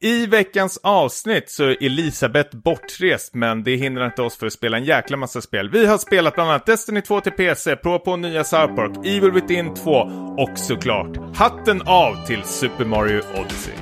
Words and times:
I 0.00 0.26
veckans 0.26 0.80
avsnitt 0.82 1.50
så 1.50 1.64
är 1.64 1.84
Elisabeth 1.84 2.56
bortrest 2.56 3.34
men 3.34 3.62
det 3.64 3.76
hindrar 3.76 4.06
inte 4.06 4.22
oss 4.22 4.36
för 4.36 4.46
att 4.46 4.52
spela 4.52 4.76
en 4.76 4.84
jäkla 4.84 5.16
massa 5.16 5.40
spel. 5.40 5.70
Vi 5.70 5.86
har 5.86 5.98
spelat 5.98 6.34
bland 6.34 6.50
annat 6.50 6.66
Destiny 6.66 7.00
2 7.00 7.20
till 7.20 7.32
PC, 7.32 7.76
prova 7.76 7.98
på 7.98 8.16
nya 8.16 8.44
South 8.44 8.74
Park, 8.74 9.06
Evil 9.06 9.30
Within 9.30 9.74
2 9.74 9.90
och 10.38 10.58
såklart 10.58 11.36
hatten 11.36 11.82
av 11.82 12.26
till 12.26 12.42
Super 12.44 12.84
Mario 12.84 13.22
Odyssey. 13.40 13.74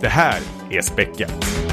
Det 0.00 0.08
här 0.08 0.40
är 0.70 0.80
späckat. 0.80 1.69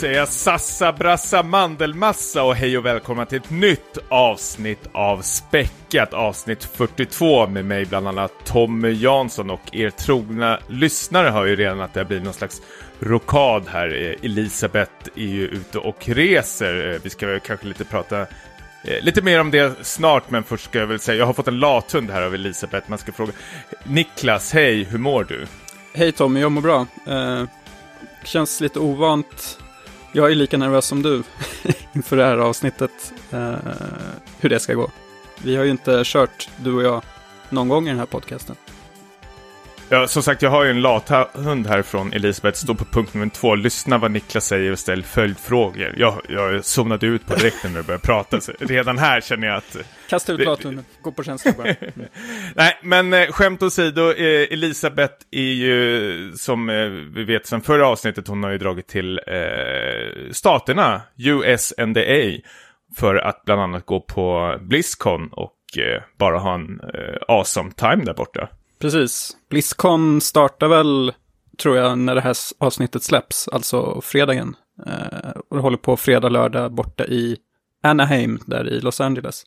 Säger 0.00 0.18
jag 0.18 0.28
sassa 0.28 0.92
brassa 0.92 1.42
mandelmassa 1.42 2.42
och 2.42 2.54
hej 2.54 2.78
och 2.78 2.86
välkomna 2.86 3.26
till 3.26 3.38
ett 3.38 3.50
nytt 3.50 3.98
avsnitt 4.08 4.88
av 4.92 5.22
Späckat, 5.22 6.14
avsnitt 6.14 6.64
42 6.64 7.46
med 7.46 7.64
mig 7.64 7.86
bland 7.86 8.08
annat 8.08 8.32
Tommy 8.44 8.90
Jansson 8.90 9.50
och 9.50 9.60
er 9.72 9.90
trogna 9.90 10.58
lyssnare 10.68 11.28
hör 11.28 11.46
ju 11.46 11.56
redan 11.56 11.80
att 11.80 11.94
det 11.94 12.00
har 12.00 12.04
blivit 12.04 12.24
någon 12.24 12.34
slags 12.34 12.62
rokad 13.00 13.64
här. 13.68 13.88
Eh, 13.88 14.24
Elisabeth 14.24 14.92
är 15.16 15.26
ju 15.26 15.48
ute 15.48 15.78
och 15.78 16.08
reser. 16.08 16.92
Eh, 16.92 17.00
vi 17.02 17.10
ska 17.10 17.26
väl 17.26 17.40
kanske 17.40 17.66
lite 17.66 17.84
prata 17.84 18.20
eh, 18.20 19.02
Lite 19.02 19.22
mer 19.22 19.40
om 19.40 19.50
det 19.50 19.86
snart, 19.86 20.30
men 20.30 20.42
först 20.42 20.64
ska 20.64 20.78
jag 20.78 20.86
väl 20.86 21.00
säga, 21.00 21.18
jag 21.18 21.26
har 21.26 21.32
fått 21.32 21.48
en 21.48 21.58
lathund 21.58 22.10
här 22.10 22.22
av 22.22 22.34
Elisabeth. 22.34 22.90
Man 22.90 22.98
ska 22.98 23.12
fråga 23.12 23.32
Niklas, 23.84 24.52
hej, 24.52 24.84
hur 24.84 24.98
mår 24.98 25.24
du? 25.24 25.46
Hej 25.94 26.12
Tommy, 26.12 26.40
jag 26.40 26.52
mår 26.52 26.62
bra. 26.62 26.86
Eh, 27.06 27.44
känns 28.24 28.60
lite 28.60 28.78
ovant. 28.78 29.58
Jag 30.12 30.30
är 30.30 30.34
lika 30.34 30.58
nervös 30.58 30.86
som 30.86 31.02
du 31.02 31.22
inför 31.92 32.16
det 32.16 32.24
här 32.24 32.38
avsnittet. 32.38 33.12
Eh, 33.30 33.54
hur 34.40 34.48
det 34.48 34.60
ska 34.60 34.74
gå. 34.74 34.90
Vi 35.42 35.56
har 35.56 35.64
ju 35.64 35.70
inte 35.70 36.02
kört, 36.04 36.48
du 36.56 36.72
och 36.72 36.82
jag, 36.82 37.02
någon 37.48 37.68
gång 37.68 37.86
i 37.86 37.90
den 37.90 37.98
här 37.98 38.06
podcasten. 38.06 38.56
Ja, 39.92 40.06
som 40.06 40.22
sagt, 40.22 40.42
jag 40.42 40.50
har 40.50 40.64
ju 40.64 40.70
en 40.70 40.80
lathund 40.80 41.66
här 41.66 41.82
från 41.82 42.12
Elisabeth, 42.12 42.58
står 42.58 42.74
på 42.74 42.84
punkt 42.84 43.14
nummer 43.14 43.28
två. 43.28 43.54
Lyssna 43.54 43.98
vad 43.98 44.10
Niklas 44.10 44.46
säger 44.46 44.72
och 44.72 44.78
ställ 44.78 45.04
följdfrågor. 45.04 45.94
Jag, 45.96 46.20
jag 46.28 46.64
zonade 46.64 47.06
ut 47.06 47.26
på 47.26 47.34
direkten 47.34 47.72
när 47.72 47.80
du 47.80 47.86
började 47.86 48.06
prata, 48.06 48.40
så 48.40 48.52
redan 48.58 48.98
här 48.98 49.20
känner 49.20 49.46
jag 49.46 49.56
att... 49.56 49.76
Kasta 50.08 50.32
ut 50.32 50.44
lathunden, 50.44 50.84
gå 51.02 51.12
på 51.12 51.22
känsla 51.22 51.52
bara. 51.56 51.68
Mm. 51.68 51.92
Nej, 52.54 52.78
men 52.82 53.12
eh, 53.12 53.26
skämt 53.30 53.62
åsido, 53.62 54.12
eh, 54.12 54.52
Elisabeth 54.52 55.14
är 55.30 55.52
ju, 55.52 56.32
som 56.36 56.70
eh, 56.70 56.88
vi 57.14 57.24
vet 57.24 57.46
sedan 57.46 57.62
förra 57.62 57.88
avsnittet, 57.88 58.28
hon 58.28 58.42
har 58.42 58.50
ju 58.50 58.58
dragit 58.58 58.88
till 58.88 59.20
eh, 59.26 60.32
staterna, 60.32 61.02
USNDA, 61.18 62.40
för 62.96 63.14
att 63.14 63.44
bland 63.44 63.60
annat 63.60 63.86
gå 63.86 64.00
på 64.00 64.56
Blizzcon 64.60 65.28
och 65.32 65.56
bara 66.18 66.38
ha 66.38 66.54
en 66.54 66.80
awesome 67.28 67.70
time 67.72 68.04
där 68.04 68.14
borta. 68.14 68.48
Precis. 68.80 69.36
Blizzcon 69.50 70.20
startar 70.20 70.68
väl, 70.68 71.12
tror 71.58 71.76
jag, 71.76 71.98
när 71.98 72.14
det 72.14 72.20
här 72.20 72.36
avsnittet 72.58 73.02
släpps, 73.02 73.48
alltså 73.48 74.00
fredagen. 74.00 74.56
Eh, 74.86 75.30
och 75.48 75.56
det 75.56 75.62
håller 75.62 75.76
på 75.76 75.96
fredag, 75.96 76.28
lördag 76.28 76.72
borta 76.72 77.04
i 77.04 77.36
Anaheim, 77.82 78.38
där 78.46 78.68
i 78.68 78.80
Los 78.80 79.00
Angeles. 79.00 79.44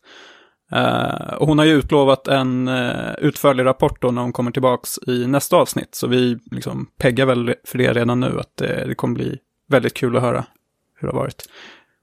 Eh, 0.72 1.34
och 1.34 1.48
hon 1.48 1.58
har 1.58 1.66
ju 1.66 1.74
utlovat 1.74 2.28
en 2.28 2.68
uh, 2.68 3.14
utförlig 3.18 3.66
rapport 3.66 4.02
då 4.02 4.12
när 4.12 4.22
hon 4.22 4.34
kommer 4.34 4.52
tillbaks 4.52 5.00
i 5.08 5.28
nästa 5.28 5.56
avsnitt. 5.56 5.96
Så 5.96 6.08
vi 6.08 6.40
liksom 6.52 6.88
peggar 6.98 7.26
väl 7.26 7.56
för 7.66 7.78
det 7.78 7.94
redan 7.94 8.20
nu, 8.20 8.40
att 8.40 8.58
det, 8.58 8.86
det 8.88 8.96
kommer 8.96 9.16
bli 9.16 9.38
väldigt 9.70 9.94
kul 9.94 10.16
att 10.16 10.22
höra 10.22 10.46
hur 11.00 11.08
det 11.08 11.14
har 11.14 11.22
varit. 11.22 11.46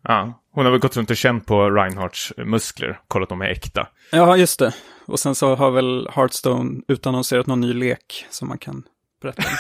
Ja, 0.03 0.43
hon 0.53 0.65
har 0.65 0.73
väl 0.73 0.81
gått 0.81 0.97
runt 0.97 1.11
och 1.11 1.17
känt 1.17 1.47
på 1.47 1.71
Reinhardts 1.71 2.33
muskler, 2.37 3.01
kollat 3.09 3.33
om 3.33 3.39
de 3.39 3.45
är 3.47 3.51
äkta. 3.51 3.89
Ja, 4.13 4.37
just 4.37 4.59
det. 4.59 4.75
Och 5.11 5.21
sen 5.21 5.35
så 5.35 5.55
har 5.55 5.71
väl 5.71 6.09
Hearthstone 6.13 6.81
utannonserat 6.89 7.47
någon 7.47 7.61
ny 7.61 7.73
lek 7.73 8.27
som 8.31 8.49
man 8.49 8.59
kan 8.59 8.83
berätta 9.23 9.43
om. 9.43 9.55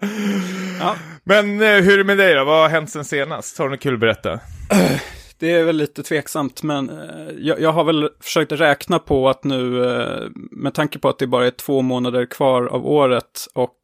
ja, 0.80 0.96
Men 1.24 1.60
eh, 1.60 1.68
hur 1.68 1.92
är 1.92 1.98
det 1.98 2.04
med 2.04 2.18
dig 2.18 2.34
då? 2.34 2.44
Vad 2.44 2.62
har 2.62 2.68
hänt 2.68 2.90
sen 2.90 3.04
senast? 3.04 3.58
Har 3.58 3.64
du 3.64 3.70
något 3.70 3.80
kul 3.80 3.94
att 3.94 4.00
berätta? 4.00 4.40
det 5.38 5.50
är 5.52 5.64
väl 5.64 5.76
lite 5.76 6.02
tveksamt, 6.02 6.62
men 6.62 6.90
eh, 6.90 7.34
jag, 7.38 7.60
jag 7.60 7.72
har 7.72 7.84
väl 7.84 8.08
försökt 8.20 8.52
räkna 8.52 8.98
på 8.98 9.28
att 9.28 9.44
nu, 9.44 9.84
eh, 9.84 10.28
med 10.50 10.74
tanke 10.74 10.98
på 10.98 11.08
att 11.08 11.18
det 11.18 11.26
bara 11.26 11.46
är 11.46 11.50
två 11.50 11.82
månader 11.82 12.26
kvar 12.26 12.66
av 12.66 12.86
året 12.86 13.46
och 13.54 13.78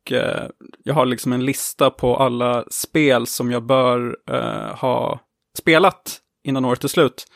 jag 0.84 0.94
har 0.94 1.06
liksom 1.06 1.32
en 1.32 1.44
lista 1.44 1.90
på 1.90 2.16
alla 2.16 2.64
spel 2.70 3.26
som 3.26 3.50
jag 3.50 3.62
bör 3.62 4.16
ha 4.74 5.20
spelat 5.58 6.20
innan 6.44 6.64
året 6.64 6.84
är 6.84 6.88
slut, 6.88 7.26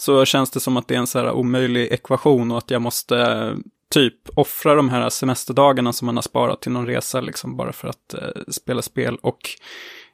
så 0.00 0.24
känns 0.24 0.50
det 0.50 0.60
som 0.60 0.76
att 0.76 0.88
det 0.88 0.94
är 0.94 0.98
en 0.98 1.06
så 1.06 1.18
här 1.18 1.32
omöjlig 1.32 1.92
ekvation 1.92 2.50
och 2.50 2.58
att 2.58 2.70
jag 2.70 2.82
måste 2.82 3.56
typ 3.90 4.14
offra 4.34 4.74
de 4.74 4.88
här 4.88 5.08
semesterdagarna 5.08 5.92
som 5.92 6.06
man 6.06 6.16
har 6.16 6.22
sparat 6.22 6.60
till 6.60 6.72
någon 6.72 6.86
resa, 6.86 7.20
liksom 7.20 7.56
bara 7.56 7.72
för 7.72 7.88
att 7.88 8.14
eh, 8.14 8.42
spela 8.48 8.82
spel 8.82 9.18
och 9.22 9.38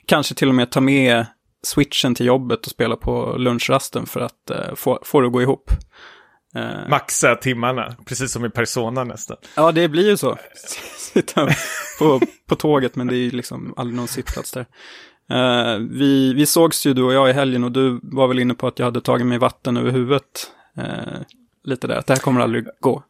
kanske 0.06 0.34
till 0.34 0.48
och 0.48 0.54
med 0.54 0.70
ta 0.70 0.80
med 0.80 1.26
switchen 1.62 2.14
till 2.14 2.26
jobbet 2.26 2.66
och 2.66 2.70
spela 2.70 2.96
på 2.96 3.36
lunchrasten 3.38 4.06
för 4.06 4.20
att 4.20 4.50
eh, 4.50 4.74
få, 4.74 5.00
få 5.02 5.20
det 5.20 5.26
att 5.26 5.32
gå 5.32 5.42
ihop. 5.42 5.70
Eh, 6.54 6.88
Maxa 6.88 7.34
timmarna, 7.34 7.96
precis 8.06 8.32
som 8.32 8.44
i 8.44 8.50
Persona 8.50 9.04
nästan. 9.04 9.36
ja, 9.56 9.72
det 9.72 9.88
blir 9.88 10.08
ju 10.08 10.16
så. 10.16 10.38
Sitta 10.96 11.48
på, 11.98 12.20
på 12.46 12.54
tåget, 12.56 12.96
men 12.96 13.06
det 13.06 13.14
är 13.16 13.24
ju 13.24 13.30
liksom 13.30 13.74
aldrig 13.76 13.96
någon 13.96 14.08
sittplats 14.08 14.52
där. 14.52 14.66
Eh, 15.30 15.78
vi, 15.78 16.34
vi 16.34 16.46
sågs 16.46 16.86
ju 16.86 16.94
du 16.94 17.02
och 17.02 17.12
jag 17.12 17.30
i 17.30 17.32
helgen 17.32 17.64
och 17.64 17.72
du 17.72 18.00
var 18.02 18.28
väl 18.28 18.38
inne 18.38 18.54
på 18.54 18.66
att 18.66 18.78
jag 18.78 18.86
hade 18.86 19.00
tagit 19.00 19.26
mig 19.26 19.38
vatten 19.38 19.76
över 19.76 19.90
huvudet. 19.90 20.50
Eh, 20.76 21.20
lite 21.64 21.86
där, 21.86 21.96
att 21.96 22.06
det 22.06 22.12
här 22.14 22.20
kommer 22.20 22.40
aldrig 22.40 22.66
gå. 22.80 23.02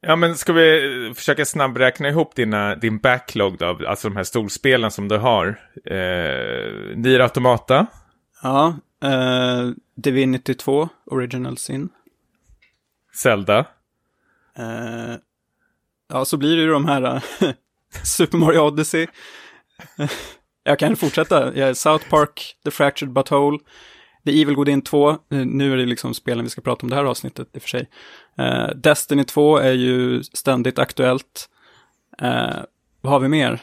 Ja, 0.00 0.16
men 0.16 0.36
ska 0.36 0.52
vi 0.52 1.06
eh, 1.06 1.12
försöka 1.14 1.44
snabbräkna 1.44 2.08
ihop 2.08 2.34
dina, 2.34 2.74
din 2.74 2.98
backlog 2.98 3.58
då? 3.58 3.78
Alltså 3.86 4.08
de 4.08 4.16
här 4.16 4.24
storspelen 4.24 4.90
som 4.90 5.08
du 5.08 5.16
har. 5.18 5.46
Eh, 5.84 6.96
Nier 6.96 7.20
Automata, 7.20 7.86
Ja, 8.42 8.76
eh, 9.02 9.70
Divinity 9.94 10.54
2, 10.54 10.88
Original 11.06 11.58
Sin. 11.58 11.88
Zelda. 13.14 13.58
Eh, 14.58 15.14
ja, 16.08 16.24
så 16.24 16.36
blir 16.36 16.56
det 16.56 16.62
ju 16.62 16.68
de 16.68 16.86
här 16.86 17.02
eh, 17.14 17.50
Super 18.04 18.38
Mario 18.38 18.58
Odyssey. 18.58 19.06
Jag 20.62 20.78
kan 20.78 20.96
fortsätta. 20.96 21.56
Jag 21.56 21.68
är 21.68 21.74
South 21.74 22.08
Park, 22.08 22.56
The 22.64 22.70
Fractured 22.70 23.12
But 23.12 23.30
Whole, 23.30 23.58
The 24.24 24.42
Evil 24.42 24.56
Within 24.56 24.82
2. 24.82 25.10
Eh, 25.10 25.16
Nu 25.30 25.72
är 25.72 25.76
det 25.76 25.86
liksom 25.86 26.14
spelen 26.14 26.44
vi 26.44 26.50
ska 26.50 26.60
prata 26.60 26.82
om 26.82 26.90
det 26.90 26.96
här 26.96 27.04
avsnittet 27.04 27.48
i 27.52 27.58
och 27.58 27.62
för 27.62 27.68
sig. 27.68 27.88
Eh, 28.38 28.68
Destiny 28.68 29.24
2 29.24 29.56
är 29.58 29.72
ju 29.72 30.22
ständigt 30.22 30.78
aktuellt. 30.78 31.48
Eh, 32.22 32.56
vad 33.00 33.12
har 33.12 33.20
vi 33.20 33.28
mer? 33.28 33.60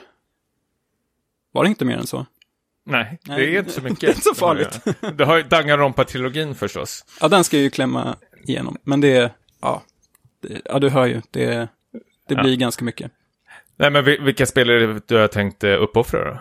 Var 1.52 1.64
det 1.64 1.70
inte 1.70 1.86
mer 1.86 1.98
än 1.98 2.08
så? 2.08 2.26
Nej, 2.86 3.20
det 3.24 3.32
är 3.34 3.60
inte 3.60 3.72
så 3.72 3.82
mycket. 3.82 4.00
det 4.02 4.08
är 4.08 4.10
inte 4.12 4.22
så 4.22 4.36
farligt. 4.36 4.80
Du 5.18 5.26
har 5.26 5.38
ju 5.38 5.44
Danganronpa-trilogin 5.44 6.54
förstås. 6.56 7.06
Ja, 7.22 7.28
den 7.28 7.44
ska 7.44 7.58
jag 7.58 7.64
ju 7.64 7.70
klämma 7.70 8.16
igenom. 8.44 8.78
Men 8.84 9.02
det 9.02 9.16
är, 9.18 9.32
ja, 9.62 9.84
det, 10.42 10.62
ja 10.66 10.80
du 10.80 10.90
hör 10.90 11.06
ju, 11.06 11.22
det, 11.32 11.68
det 12.28 12.36
blir 12.36 12.56
ganska 12.58 12.86
mycket. 12.86 13.12
Nej, 13.76 13.92
men 13.92 14.04
vil- 14.06 14.22
vilka 14.24 14.46
spel 14.46 14.70
är 14.70 14.74
det 14.88 15.02
du 15.08 15.16
har 15.18 15.28
tänkt 15.28 15.64
uppoffra 15.64 16.26
då? 16.34 16.40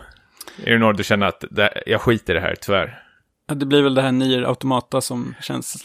Är 0.65 0.71
det 0.71 0.79
några 0.79 0.93
du 0.93 1.05
känner 1.05 1.27
att 1.27 1.45
det, 1.51 1.83
jag 1.87 2.01
skiter 2.01 2.35
i 2.35 2.37
det 2.37 2.41
här, 2.41 2.55
tyvärr? 2.61 3.03
Ja, 3.47 3.55
det 3.55 3.67
blir 3.67 3.83
väl 3.83 3.95
det 3.95 4.03
här 4.03 4.13
Nier 4.13 4.43
Automata 4.43 5.01
som 5.01 5.35
känns... 5.41 5.85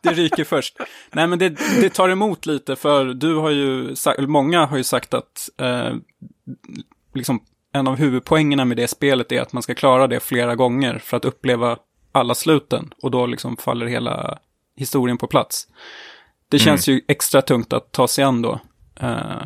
det 0.00 0.12
ryker 0.12 0.44
först. 0.44 0.76
Nej, 1.12 1.26
men 1.26 1.38
det, 1.38 1.48
det 1.80 1.90
tar 1.90 2.08
emot 2.08 2.46
lite, 2.46 2.76
för 2.76 3.04
du 3.04 3.34
har 3.34 3.50
ju 3.50 3.96
sagt, 3.96 4.20
många 4.20 4.66
har 4.66 4.76
ju 4.76 4.84
sagt 4.84 5.14
att 5.14 5.48
eh, 5.60 5.94
liksom 7.14 7.40
en 7.72 7.88
av 7.88 7.96
huvudpoängerna 7.96 8.64
med 8.64 8.76
det 8.76 8.88
spelet 8.88 9.32
är 9.32 9.40
att 9.42 9.52
man 9.52 9.62
ska 9.62 9.74
klara 9.74 10.06
det 10.06 10.20
flera 10.20 10.56
gånger 10.56 10.98
för 10.98 11.16
att 11.16 11.24
uppleva 11.24 11.76
alla 12.12 12.34
sluten. 12.34 12.94
Och 13.02 13.10
då 13.10 13.26
liksom 13.26 13.56
faller 13.56 13.86
hela 13.86 14.38
historien 14.76 15.18
på 15.18 15.26
plats. 15.26 15.68
Det 16.48 16.58
känns 16.58 16.88
ju 16.88 17.00
extra 17.08 17.42
tungt 17.42 17.72
att 17.72 17.92
ta 17.92 18.08
sig 18.08 18.24
an 18.24 18.42
då. 18.42 18.60
Eh, 19.00 19.42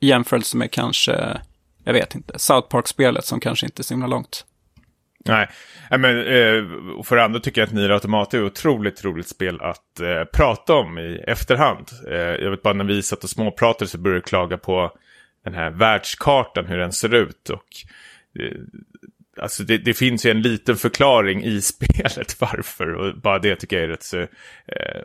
I 0.00 0.06
jämförelse 0.06 0.56
med 0.56 0.70
kanske, 0.70 1.40
jag 1.84 1.92
vet 1.92 2.14
inte, 2.14 2.38
South 2.38 2.68
Park-spelet 2.68 3.24
som 3.24 3.40
kanske 3.40 3.66
inte 3.66 3.80
är 3.80 3.84
så 3.84 3.94
himla 3.94 4.06
långt. 4.06 4.44
Nej, 5.26 5.48
men 5.90 6.18
eh, 6.18 6.64
för 7.04 7.16
det 7.16 7.24
andra 7.24 7.40
tycker 7.40 7.60
jag 7.60 7.66
att 7.68 7.74
Nier 7.74 7.90
Automata 7.90 8.36
är 8.36 8.40
ett 8.40 8.52
otroligt 8.52 9.04
roligt 9.04 9.28
spel 9.28 9.60
att 9.60 10.00
eh, 10.00 10.24
prata 10.32 10.74
om 10.74 10.98
i 10.98 11.24
efterhand. 11.26 11.88
Eh, 12.08 12.16
jag 12.16 12.50
vet 12.50 12.62
bara 12.62 12.74
när 12.74 12.84
vi 12.84 13.02
satt 13.02 13.24
och 13.24 13.30
småpratade 13.30 13.90
så 13.90 13.98
började 13.98 14.16
jag 14.16 14.24
klaga 14.24 14.58
på 14.58 14.92
den 15.44 15.54
här 15.54 15.70
världskartan, 15.70 16.66
hur 16.66 16.78
den 16.78 16.92
ser 16.92 17.14
ut. 17.14 17.50
Och 17.50 17.66
eh, 18.40 18.58
alltså 19.36 19.62
det, 19.62 19.78
det, 19.78 19.94
finns 19.94 20.26
ju 20.26 20.30
en 20.30 20.42
liten 20.42 20.76
förklaring 20.76 21.44
i 21.44 21.60
spelet 21.62 22.40
varför. 22.40 22.94
Och 22.94 23.18
bara 23.18 23.38
det 23.38 23.56
tycker 23.56 23.76
jag 23.76 23.84
är 23.84 23.88
rätt 23.88 24.02
så... 24.02 24.20
Eh, 24.20 25.02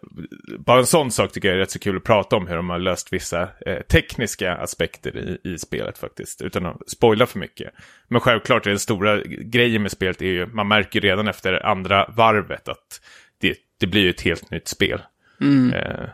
bara 0.60 0.80
en 0.80 0.86
sån 0.86 1.12
sak 1.12 1.32
tycker 1.32 1.48
jag 1.48 1.56
är 1.56 1.60
rätt 1.60 1.72
så 1.72 1.80
kul 1.80 1.98
att 1.98 2.04
prata 2.04 2.36
om 2.36 2.48
hur 2.48 2.56
de 2.56 2.70
har 2.70 2.80
löst 2.80 3.14
vissa 3.14 3.50
eh, 3.66 3.82
tekniska 3.82 4.56
aspekter 4.56 5.18
i, 5.18 5.54
i 5.54 5.58
spelet 5.58 5.98
faktiskt. 5.98 6.42
Utan 6.42 6.66
att 6.66 6.90
spoila 6.90 7.26
för 7.26 7.40
mycket. 7.40 7.74
Men 8.08 8.22
självklart 8.22 8.66
är 8.66 8.70
den 8.70 8.80
stora 8.80 9.22
grejen 9.24 9.82
med 9.82 9.92
spelet 9.92 10.22
är 10.22 10.26
ju, 10.26 10.46
man 10.46 10.68
märker 10.68 11.02
redan 11.02 11.28
efter 11.28 11.66
andra 11.66 12.14
varvet 12.16 12.70
att 12.70 13.02
det, 13.38 13.56
det 13.78 13.88
blir 13.88 14.02
ju 14.02 14.10
ett 14.10 14.22
helt 14.22 14.52
nytt 14.52 14.68
spel. 14.68 15.02
Mm. 15.42 15.74
Eh, 15.74 16.10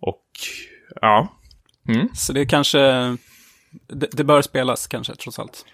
och 0.00 0.26
ja. 1.00 1.28
Mm. 1.88 2.08
Så 2.14 2.32
det 2.32 2.40
är 2.40 2.44
kanske, 2.44 2.78
det, 3.86 4.08
det, 4.12 4.24
bör 4.24 4.42
spelas 4.42 4.86
kanske 4.86 5.14
trots 5.14 5.38
allt. 5.38 5.64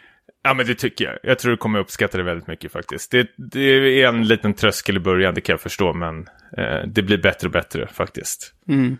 Ja, 0.42 0.54
men 0.54 0.66
det 0.66 0.74
tycker 0.74 1.04
jag. 1.04 1.18
Jag 1.22 1.38
tror 1.38 1.50
du 1.50 1.56
kommer 1.56 1.78
uppskatta 1.78 2.18
det 2.18 2.24
väldigt 2.24 2.46
mycket 2.46 2.72
faktiskt. 2.72 3.10
Det, 3.10 3.28
det 3.36 4.02
är 4.02 4.08
en 4.08 4.28
liten 4.28 4.54
tröskel 4.54 4.96
i 4.96 5.00
början, 5.00 5.34
det 5.34 5.40
kan 5.40 5.52
jag 5.52 5.60
förstå, 5.60 5.92
men 5.92 6.28
eh, 6.56 6.86
det 6.86 7.02
blir 7.02 7.18
bättre 7.18 7.46
och 7.46 7.52
bättre 7.52 7.86
faktiskt. 7.86 8.54
Mm. 8.68 8.96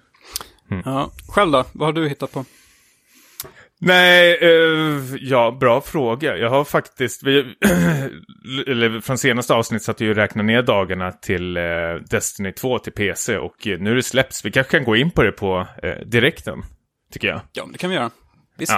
Mm. 0.70 0.82
Ja. 0.86 1.10
Själv 1.28 1.52
då, 1.52 1.64
vad 1.72 1.88
har 1.88 1.92
du 1.92 2.08
hittat 2.08 2.32
på? 2.32 2.44
Nej, 3.82 4.38
eh, 4.40 5.00
ja, 5.20 5.56
bra 5.60 5.80
fråga. 5.80 6.36
Jag 6.36 6.50
har 6.50 6.64
faktiskt, 6.64 7.22
vi, 7.22 7.38
eller 8.66 9.00
från 9.00 9.18
senaste 9.18 9.54
avsnitt 9.54 9.82
satt 9.82 10.00
jag 10.00 10.10
och 10.10 10.16
räknade 10.16 10.46
ner 10.46 10.62
dagarna 10.62 11.12
till 11.12 11.56
eh, 11.56 11.62
Destiny 12.10 12.52
2 12.52 12.78
till 12.78 12.92
PC 12.92 13.38
och 13.38 13.56
nu 13.66 13.90
är 13.90 13.94
det 13.94 14.02
släpps. 14.02 14.44
Vi 14.44 14.50
kanske 14.50 14.78
kan 14.78 14.84
gå 14.84 14.96
in 14.96 15.10
på 15.10 15.22
det 15.22 15.32
på 15.32 15.66
eh, 15.82 16.06
direkten, 16.06 16.62
tycker 17.12 17.28
jag. 17.28 17.40
Ja, 17.52 17.68
det 17.72 17.78
kan 17.78 17.90
vi 17.90 17.96
göra. 17.96 18.10
Visst. 18.60 18.76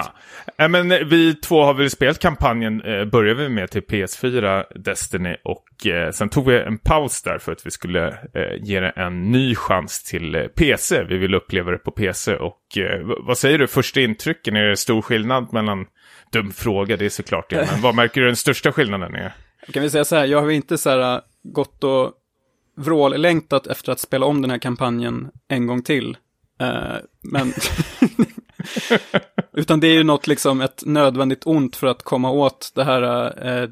Ja. 0.57 0.67
men 0.67 0.89
vi 0.89 1.35
två 1.35 1.63
har 1.63 1.73
väl 1.73 1.89
spelat 1.89 2.19
kampanjen, 2.19 2.81
eh, 2.81 3.05
började 3.05 3.43
vi 3.43 3.49
med 3.49 3.71
till 3.71 3.81
PS4 3.81 4.63
Destiny 4.75 5.35
och 5.43 5.87
eh, 5.87 6.11
sen 6.11 6.29
tog 6.29 6.47
vi 6.47 6.59
en 6.59 6.77
paus 6.77 7.21
där 7.21 7.37
för 7.37 7.51
att 7.51 7.65
vi 7.65 7.71
skulle 7.71 8.07
eh, 8.07 8.55
ge 8.61 8.79
det 8.79 8.89
en 8.89 9.31
ny 9.31 9.55
chans 9.55 10.03
till 10.03 10.35
eh, 10.35 10.43
PC. 10.43 11.03
Vi 11.03 11.17
vill 11.17 11.35
uppleva 11.35 11.71
det 11.71 11.77
på 11.77 11.91
PC 11.91 12.35
och 12.35 12.77
eh, 12.77 13.01
vad 13.19 13.37
säger 13.37 13.57
du, 13.57 13.67
första 13.67 14.01
intrycken, 14.01 14.55
är 14.55 14.63
det 14.63 14.77
stor 14.77 15.01
skillnad 15.01 15.53
mellan, 15.53 15.85
dum 16.31 16.51
fråga, 16.51 16.97
det 16.97 17.05
är 17.05 17.09
såklart 17.09 17.49
det, 17.49 17.67
men 17.71 17.81
vad 17.81 17.95
märker 17.95 18.21
du 18.21 18.27
den 18.27 18.35
största 18.35 18.71
skillnaden 18.71 19.15
är? 19.15 19.33
Kan 19.73 19.83
vi 19.83 19.89
säga 19.89 20.05
så 20.05 20.15
här, 20.15 20.25
jag 20.25 20.41
har 20.41 20.49
inte 20.49 20.77
så 20.77 20.89
här 20.89 21.21
gått 21.43 21.83
och 21.83 22.13
vrållängtat 22.77 23.67
efter 23.67 23.91
att 23.91 23.99
spela 23.99 24.25
om 24.25 24.41
den 24.41 24.51
här 24.51 24.57
kampanjen 24.57 25.31
en 25.47 25.67
gång 25.67 25.81
till. 25.81 26.17
Men 27.21 27.53
Utan 29.53 29.79
det 29.79 29.87
är 29.87 29.93
ju 29.93 30.03
något 30.03 30.27
liksom 30.27 30.61
ett 30.61 30.83
nödvändigt 30.85 31.47
ont 31.47 31.75
för 31.75 31.87
att 31.87 32.03
komma 32.03 32.31
åt 32.31 32.71
det 32.75 32.83
här, 32.83 33.33
eh, 33.47 33.69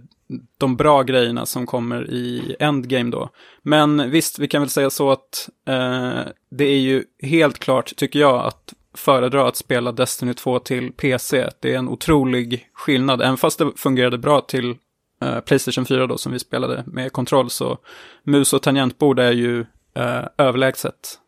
de 0.58 0.76
bra 0.76 1.04
grejerna 1.04 1.46
som 1.46 1.66
kommer 1.66 2.10
i 2.10 2.56
Endgame 2.60 3.12
då. 3.12 3.30
Men 3.62 4.12
visst, 4.12 4.40
vi 4.40 4.48
kan 4.48 4.62
väl 4.62 4.70
säga 4.70 4.90
så 4.90 5.12
att 5.12 5.50
eh, 5.68 6.20
det 6.52 6.66
är 6.66 6.80
ju 6.80 7.04
helt 7.22 7.60
klart, 7.60 7.96
tycker 7.96 8.20
jag, 8.20 8.46
att 8.46 8.74
föredra 8.94 9.48
att 9.48 9.56
spela 9.56 9.92
Destiny 9.92 10.34
2 10.34 10.60
till 10.60 10.92
PC. 10.92 11.50
Det 11.60 11.74
är 11.74 11.78
en 11.78 11.90
otrolig 11.90 12.70
skillnad, 12.74 13.22
även 13.22 13.38
fast 13.38 13.60
det 13.60 13.72
fungerade 13.76 14.18
bra 14.18 14.42
till 14.42 14.76
eh, 15.22 15.40
Playstation 15.40 15.86
4 15.86 16.08
då, 16.08 16.18
som 16.18 16.32
vi 16.32 16.40
spelade 16.40 16.84
med 16.88 17.12
kontroll, 17.12 17.50
så 17.50 17.78
mus 18.24 18.54
och 18.54 18.62
tangentbord 18.62 19.20
är 19.20 19.32
ju 19.32 19.66
eh, 19.96 20.24
överlägset 20.38 21.20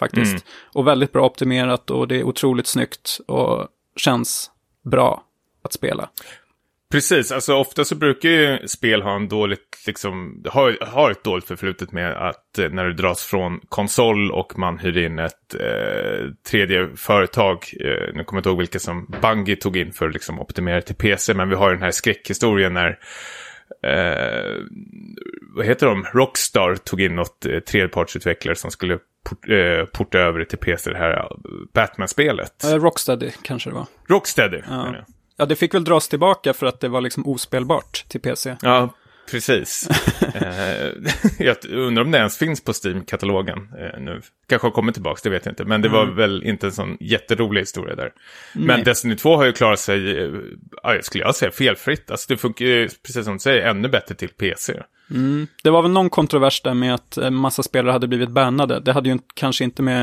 faktiskt. 0.00 0.32
Mm. 0.32 0.42
Och 0.74 0.86
väldigt 0.86 1.12
bra 1.12 1.26
optimerat 1.26 1.90
och 1.90 2.08
det 2.08 2.16
är 2.16 2.24
otroligt 2.24 2.66
snyggt 2.66 3.20
och 3.26 3.68
känns 3.96 4.50
bra 4.82 5.24
att 5.62 5.72
spela. 5.72 6.08
Precis, 6.92 7.32
alltså 7.32 7.54
ofta 7.54 7.84
så 7.84 7.94
brukar 7.94 8.28
ju 8.28 8.68
spel 8.68 9.02
ha 9.02 9.16
en 9.16 9.28
dåligt, 9.28 9.82
liksom, 9.86 10.44
har, 10.48 10.78
har 10.80 11.10
ett 11.10 11.24
dåligt 11.24 11.44
förflutet 11.44 11.92
med 11.92 12.28
att 12.28 12.58
eh, 12.58 12.70
när 12.70 12.84
det 12.84 12.94
dras 12.94 13.24
från 13.24 13.60
konsol 13.68 14.30
och 14.30 14.58
man 14.58 14.78
hyr 14.78 14.98
in 14.98 15.18
ett 15.18 15.54
eh, 15.54 16.30
tredje 16.50 16.88
företag, 16.96 17.56
eh, 17.80 18.14
nu 18.14 18.24
kommer 18.24 18.36
jag 18.36 18.40
inte 18.40 18.48
ihåg 18.48 18.58
vilka 18.58 18.78
som 18.78 19.14
Bungie 19.22 19.56
tog 19.56 19.76
in 19.76 19.92
för 19.92 20.08
att 20.08 20.12
liksom, 20.12 20.40
optimera 20.40 20.82
till 20.82 20.94
PC, 20.94 21.34
men 21.34 21.48
vi 21.48 21.54
har 21.54 21.70
den 21.70 21.82
här 21.82 21.90
skräckhistorien 21.90 22.74
när 22.74 22.98
eh, 23.82 24.54
vad 25.54 25.66
heter 25.66 25.86
de? 25.86 26.04
Rockstar 26.04 26.76
tog 26.76 27.00
in 27.00 27.16
något 27.16 27.46
eh, 27.46 27.58
tredjepartsutvecklare 27.58 28.56
som 28.56 28.70
skulle 28.70 28.98
port, 29.24 29.48
eh, 29.48 29.84
porta 29.84 30.18
över 30.18 30.44
till 30.44 30.58
PC, 30.58 30.90
det 30.90 30.98
här 30.98 31.10
eh, 31.10 31.28
Batman-spelet. 31.74 32.64
Eh, 32.64 32.74
Rocksteady 32.74 33.30
kanske 33.42 33.70
det 33.70 33.74
var. 33.74 33.86
Rocksteady, 34.08 34.60
ja. 34.68 34.94
ja, 35.36 35.46
det 35.46 35.56
fick 35.56 35.74
väl 35.74 35.84
dras 35.84 36.08
tillbaka 36.08 36.52
för 36.52 36.66
att 36.66 36.80
det 36.80 36.88
var 36.88 37.00
liksom 37.00 37.26
ospelbart 37.26 38.04
till 38.08 38.20
PC. 38.20 38.56
Ja, 38.62 38.94
precis. 39.30 39.88
eh, 40.34 40.88
jag 41.38 41.56
undrar 41.70 42.04
om 42.04 42.10
det 42.10 42.18
ens 42.18 42.38
finns 42.38 42.64
på 42.64 42.72
Steam-katalogen 42.72 43.68
eh, 43.78 44.00
nu. 44.00 44.20
Kanske 44.48 44.66
har 44.66 44.72
kommit 44.72 44.94
tillbaka, 44.94 45.20
det 45.22 45.30
vet 45.30 45.44
jag 45.44 45.52
inte. 45.52 45.64
Men 45.64 45.82
det 45.82 45.88
var 45.88 46.02
mm. 46.02 46.16
väl 46.16 46.44
inte 46.44 46.66
en 46.66 46.72
sån 46.72 46.96
jätterolig 47.00 47.60
historia 47.60 47.94
där. 47.94 48.12
Nej. 48.54 48.66
Men 48.66 48.84
Destiny 48.84 49.16
2 49.16 49.36
har 49.36 49.44
ju 49.44 49.52
klarat 49.52 49.80
sig, 49.80 50.18
eh, 50.18 51.00
skulle 51.02 51.24
jag 51.24 51.34
säga, 51.34 51.50
felfritt. 51.50 52.10
Alltså 52.10 52.26
det 52.28 52.36
funkar 52.36 52.64
ju, 52.64 52.88
precis 52.88 53.24
som 53.24 53.34
du 53.34 53.40
säger, 53.40 53.66
ännu 53.66 53.88
bättre 53.88 54.14
till 54.14 54.28
PC. 54.28 54.82
Mm. 55.10 55.46
Det 55.62 55.70
var 55.70 55.82
väl 55.82 55.90
någon 55.90 56.10
kontrovers 56.10 56.62
där 56.62 56.74
med 56.74 56.94
att 56.94 57.16
en 57.16 57.34
massa 57.34 57.62
spelare 57.62 57.92
hade 57.92 58.08
blivit 58.08 58.30
bannade. 58.30 58.80
Det 58.80 58.92
hade 58.92 59.08
ju 59.08 59.18
kanske 59.34 59.64
inte 59.64 59.82
med 59.82 60.02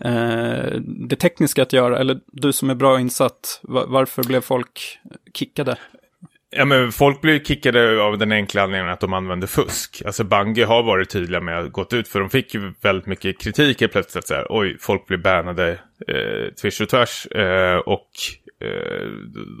eh, 0.00 0.80
det 0.86 1.16
tekniska 1.16 1.62
att 1.62 1.72
göra, 1.72 1.98
eller 1.98 2.20
du 2.26 2.52
som 2.52 2.70
är 2.70 2.74
bra 2.74 3.00
insatt, 3.00 3.60
varför 3.62 4.24
blev 4.24 4.40
folk 4.40 4.98
kickade? 5.34 5.76
Ja, 6.56 6.64
men 6.64 6.92
folk 6.92 7.20
blir 7.20 7.38
kickade 7.38 8.02
av 8.02 8.18
den 8.18 8.32
enkla 8.32 8.62
anledningen 8.62 8.92
att 8.92 9.00
de 9.00 9.12
använder 9.12 9.46
fusk. 9.46 10.02
Alltså 10.06 10.24
Bungie 10.24 10.64
har 10.64 10.82
varit 10.82 11.10
tydliga 11.10 11.40
med 11.40 11.58
att 11.58 11.72
gått 11.72 11.92
ut, 11.92 12.08
för 12.08 12.20
de 12.20 12.30
fick 12.30 12.54
ju 12.54 12.72
väldigt 12.80 13.06
mycket 13.06 13.40
kritik 13.40 13.92
plötsligt. 13.92 14.26
Så 14.26 14.34
här, 14.34 14.46
Oj, 14.48 14.76
folk 14.80 15.06
blir 15.06 15.18
bannade 15.18 15.70
eh, 16.08 16.54
tvärs 16.62 16.80
och 16.80 16.88
tvärs. 16.88 17.26
Eh, 17.26 17.76
och, 17.76 18.08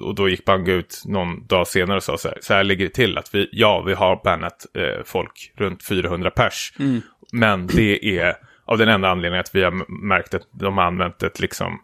och 0.02 0.14
då 0.14 0.28
gick 0.28 0.44
Bungie 0.44 0.74
ut 0.74 1.02
någon 1.06 1.46
dag 1.46 1.66
senare 1.66 1.96
och 1.96 2.02
sa 2.02 2.18
så 2.18 2.28
här, 2.28 2.38
så 2.40 2.54
här 2.54 2.64
ligger 2.64 2.84
det 2.84 2.94
till 2.94 3.18
att 3.18 3.34
vi, 3.34 3.48
ja, 3.52 3.82
vi 3.86 3.94
har 3.94 4.20
bannat 4.24 4.66
eh, 4.74 5.04
folk 5.04 5.52
runt 5.56 5.82
400 5.82 6.30
pers. 6.30 6.72
Mm. 6.78 7.00
Men 7.32 7.66
det 7.66 8.18
är 8.18 8.34
av 8.64 8.78
den 8.78 8.88
enda 8.88 9.08
anledningen 9.08 9.40
att 9.40 9.54
vi 9.54 9.62
har 9.62 10.06
märkt 10.06 10.34
att 10.34 10.48
de 10.60 10.78
har 10.78 10.84
använt 10.84 11.22
ett 11.22 11.40
liksom 11.40 11.80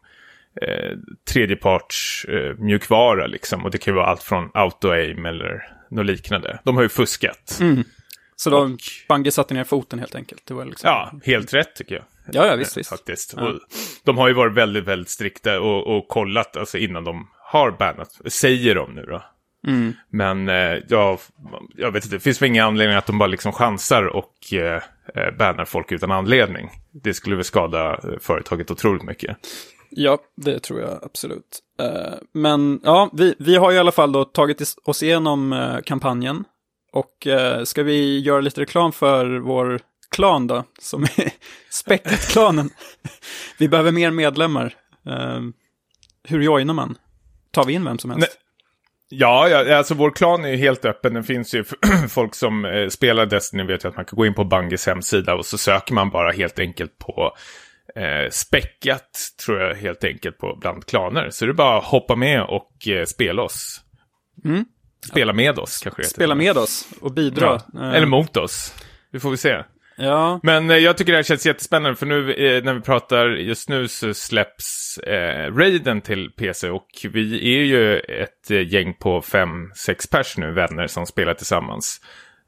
eh, 0.63 0.97
tredjeparts 1.33 2.25
eh, 2.25 2.57
mjukvara 2.59 3.27
liksom. 3.27 3.65
Och 3.65 3.71
det 3.71 3.79
kan 3.79 3.95
ju 3.95 3.97
vara 3.97 4.07
allt 4.07 4.23
från 4.23 4.51
auto-aim 4.55 5.29
eller 5.29 5.69
något 5.91 6.07
liknande. 6.07 6.61
De 6.65 6.77
har 6.77 6.83
ju 6.83 6.89
fuskat. 6.89 7.59
Mm. 7.61 7.85
Så 8.41 8.51
de, 8.51 8.75
och, 8.75 8.81
Bungie 9.09 9.33
satte 9.33 9.55
ner 9.55 9.65
foten 9.65 9.99
helt 9.99 10.15
enkelt? 10.15 10.47
Det 10.47 10.55
var 10.55 10.65
liksom... 10.65 10.89
Ja, 10.89 11.13
helt 11.25 11.55
rätt 11.55 11.75
tycker 11.75 11.95
jag. 11.95 12.05
Ja, 12.33 12.47
ja 12.47 12.57
visst, 12.57 12.77
visst. 12.77 12.91
Faktiskt. 12.91 13.35
Ja. 13.37 13.55
de 14.05 14.19
har 14.19 14.29
ju 14.29 14.35
varit 14.35 14.55
väldigt, 14.55 14.85
väldigt 14.85 15.09
strikta 15.09 15.61
och, 15.61 15.97
och 15.97 16.09
kollat 16.09 16.57
alltså, 16.57 16.79
innan 16.79 17.05
de 17.05 17.29
har 17.39 17.71
bannat. 17.71 18.21
Säger 18.27 18.75
de 18.75 18.95
nu 18.95 19.03
då. 19.03 19.23
Mm. 19.67 19.93
Men 20.11 20.49
eh, 20.49 20.79
ja, 20.89 21.19
jag 21.77 21.93
vet 21.93 22.05
inte, 22.05 22.17
det 22.17 22.21
finns 22.21 22.43
väl 22.43 22.49
ingen 22.49 22.65
anledning 22.65 22.97
att 22.97 23.07
de 23.07 23.19
bara 23.19 23.27
liksom 23.27 23.53
chansar 23.53 24.05
och 24.05 24.53
eh, 24.53 24.83
eh 25.15 25.37
bannar 25.39 25.65
folk 25.65 25.93
utan 25.93 26.11
anledning. 26.11 26.71
Det 27.03 27.15
skulle 27.15 27.37
väl 27.37 27.45
skada 27.45 27.93
eh, 27.93 28.19
företaget 28.21 28.71
otroligt 28.71 29.03
mycket. 29.03 29.37
Ja, 29.91 30.19
det 30.37 30.59
tror 30.59 30.81
jag 30.81 30.99
absolut. 31.03 31.61
Uh, 31.83 32.15
men 32.33 32.81
ja, 32.85 33.11
vi, 33.13 33.35
vi 33.39 33.57
har 33.57 33.73
i 33.73 33.79
alla 33.79 33.93
fall 33.93 34.13
då 34.13 34.25
tagit 34.25 34.75
oss 34.85 35.03
igenom 35.03 35.53
uh, 35.53 35.81
kampanjen. 35.81 36.45
Och 36.93 37.27
uh, 37.27 37.65
ska 37.65 37.83
vi 37.83 38.21
göra 38.21 38.41
lite 38.41 38.61
reklam 38.61 38.93
för 38.93 39.39
vår 39.39 39.81
klan 40.11 40.47
då, 40.47 40.65
som 40.79 41.03
är 41.03 41.33
Späcket-klanen. 41.71 42.71
vi 43.59 43.69
behöver 43.69 43.93
mer 43.93 44.11
medlemmar. 44.11 44.75
hur 46.29 46.43
joinar 46.43 46.75
man? 46.75 46.99
Tar 47.51 47.65
vi 47.65 47.73
in 47.73 47.85
vem 47.85 47.99
som 47.99 48.11
helst? 48.11 48.29
Nej. 48.31 48.51
Ja, 49.13 49.49
ja, 49.49 49.77
alltså 49.77 49.95
vår 49.95 50.11
klan 50.11 50.45
är 50.45 50.49
ju 50.49 50.57
helt 50.57 50.85
öppen. 50.85 51.15
Det 51.15 51.23
finns 51.23 51.55
ju 51.55 51.65
folk 52.09 52.35
som 52.35 52.65
eh, 52.65 52.89
spelar 52.89 53.27
Destiny 53.27 53.63
vet 53.63 53.85
ju 53.85 53.89
att 53.89 53.97
man 53.97 54.05
kan 54.05 54.17
gå 54.17 54.27
in 54.27 54.35
på 54.35 54.45
Bungies 54.45 54.87
hemsida 54.87 55.35
och 55.35 55.47
så 55.47 55.59
söker 55.59 55.95
man 55.95 56.11
bara 56.11 56.33
helt 56.33 56.59
enkelt 56.59 56.99
på 56.99 57.33
eh, 57.97 58.31
späckat 58.31 59.11
tror 59.45 59.61
jag 59.61 59.75
helt 59.75 60.05
enkelt 60.05 60.39
på 60.39 60.57
bland 60.61 60.87
klaner. 60.87 61.31
Så 61.31 61.45
det 61.47 61.53
är 61.53 61.55
bara 61.55 61.79
att 61.79 61.85
hoppa 61.85 62.17
med 62.17 62.43
och 62.43 62.89
eh, 62.89 63.05
spela 63.05 63.43
oss. 63.43 63.81
Mm. 64.45 64.65
Spela 65.07 65.33
med 65.33 65.59
oss 65.59 65.81
kanske 65.83 66.03
det 66.03 66.09
Spela 66.09 66.35
med 66.35 66.57
oss 66.57 66.89
och 67.01 67.13
bidra. 67.13 67.61
Ja. 67.73 67.93
Eller 67.95 68.07
mot 68.07 68.37
oss. 68.37 68.75
Det 69.13 69.21
får 69.21 69.31
vi 69.31 69.37
se. 69.37 69.63
Ja. 70.01 70.41
Men 70.43 70.71
eh, 70.71 70.77
jag 70.77 70.97
tycker 70.97 71.13
det 71.13 71.19
här 71.19 71.23
känns 71.23 71.47
jättespännande 71.47 71.97
för 71.97 72.07
nu 72.07 72.33
eh, 72.33 72.65
när 72.65 72.75
vi 72.75 72.81
pratar 72.81 73.27
just 73.27 73.69
nu 73.69 73.89
så 73.89 74.15
släpps 74.15 74.99
eh, 74.99 75.55
Raiden 75.55 76.01
till 76.01 76.31
PC 76.31 76.71
och 76.71 76.89
vi 77.13 77.55
är 77.59 77.65
ju 77.65 77.99
ett 77.99 78.51
eh, 78.51 78.73
gäng 78.73 78.95
på 78.95 79.23
fem, 79.23 79.71
sex 79.77 80.07
pers 80.07 80.37
nu, 80.37 80.53
vänner 80.53 80.87
som 80.87 81.07
spelar 81.07 81.35
tillsammans. 81.35 82.01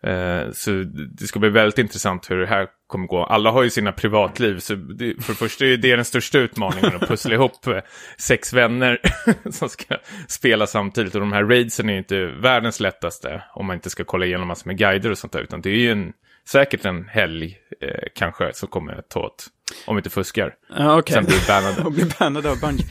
Eh, 0.07 0.51
så 0.53 0.71
det 1.19 1.27
ska 1.27 1.39
bli 1.39 1.49
väldigt 1.49 1.79
intressant 1.79 2.31
hur 2.31 2.37
det 2.37 2.47
här 2.47 2.67
kommer 2.87 3.07
gå. 3.07 3.25
Alla 3.25 3.51
har 3.51 3.63
ju 3.63 3.71
sina 3.71 3.93
privatliv, 3.93 4.59
så 4.59 4.75
det, 4.75 5.23
för 5.23 5.33
det 5.33 5.39
första 5.39 5.65
är 5.65 5.77
det 5.77 5.97
den 5.97 6.05
största 6.05 6.39
utmaningen 6.39 6.97
att 6.97 7.09
pussla 7.09 7.35
ihop 7.35 7.67
eh, 7.67 7.79
sex 8.19 8.53
vänner 8.53 9.01
som 9.51 9.69
ska 9.69 9.97
spela 10.29 10.67
samtidigt. 10.67 11.15
Och 11.15 11.21
de 11.21 11.33
här 11.33 11.45
raidsen 11.45 11.89
är 11.89 11.93
ju 11.93 11.99
inte 11.99 12.27
världens 12.27 12.81
lättaste 12.81 13.43
om 13.55 13.67
man 13.67 13.75
inte 13.77 13.91
ska 13.91 14.05
kolla 14.05 14.27
igenom 14.27 14.49
massor 14.49 14.67
med 14.69 14.79
guider 14.79 15.11
och 15.11 15.19
sånt 15.19 15.33
där, 15.33 15.41
utan 15.41 15.61
det 15.61 15.71
är 15.71 15.79
ju 15.79 15.93
en, 15.93 16.13
säkert 16.49 16.85
en 16.85 17.09
helg 17.09 17.59
eh, 17.81 18.09
kanske 18.15 18.53
som 18.55 18.69
kommer 18.69 19.03
ta 19.09 19.21
åt, 19.21 19.47
om 19.87 19.97
vi 19.97 19.99
inte 19.99 20.11
fuskar. 20.11 20.55
Ja, 20.77 20.99
okej. 20.99 21.15
Sen 21.15 21.25
blir 21.25 21.49
bannade. 21.49 21.83
och 21.85 21.93
blir 21.93 22.19
bannade 22.19 22.51
av 22.51 22.61
Bungie. 22.61 22.87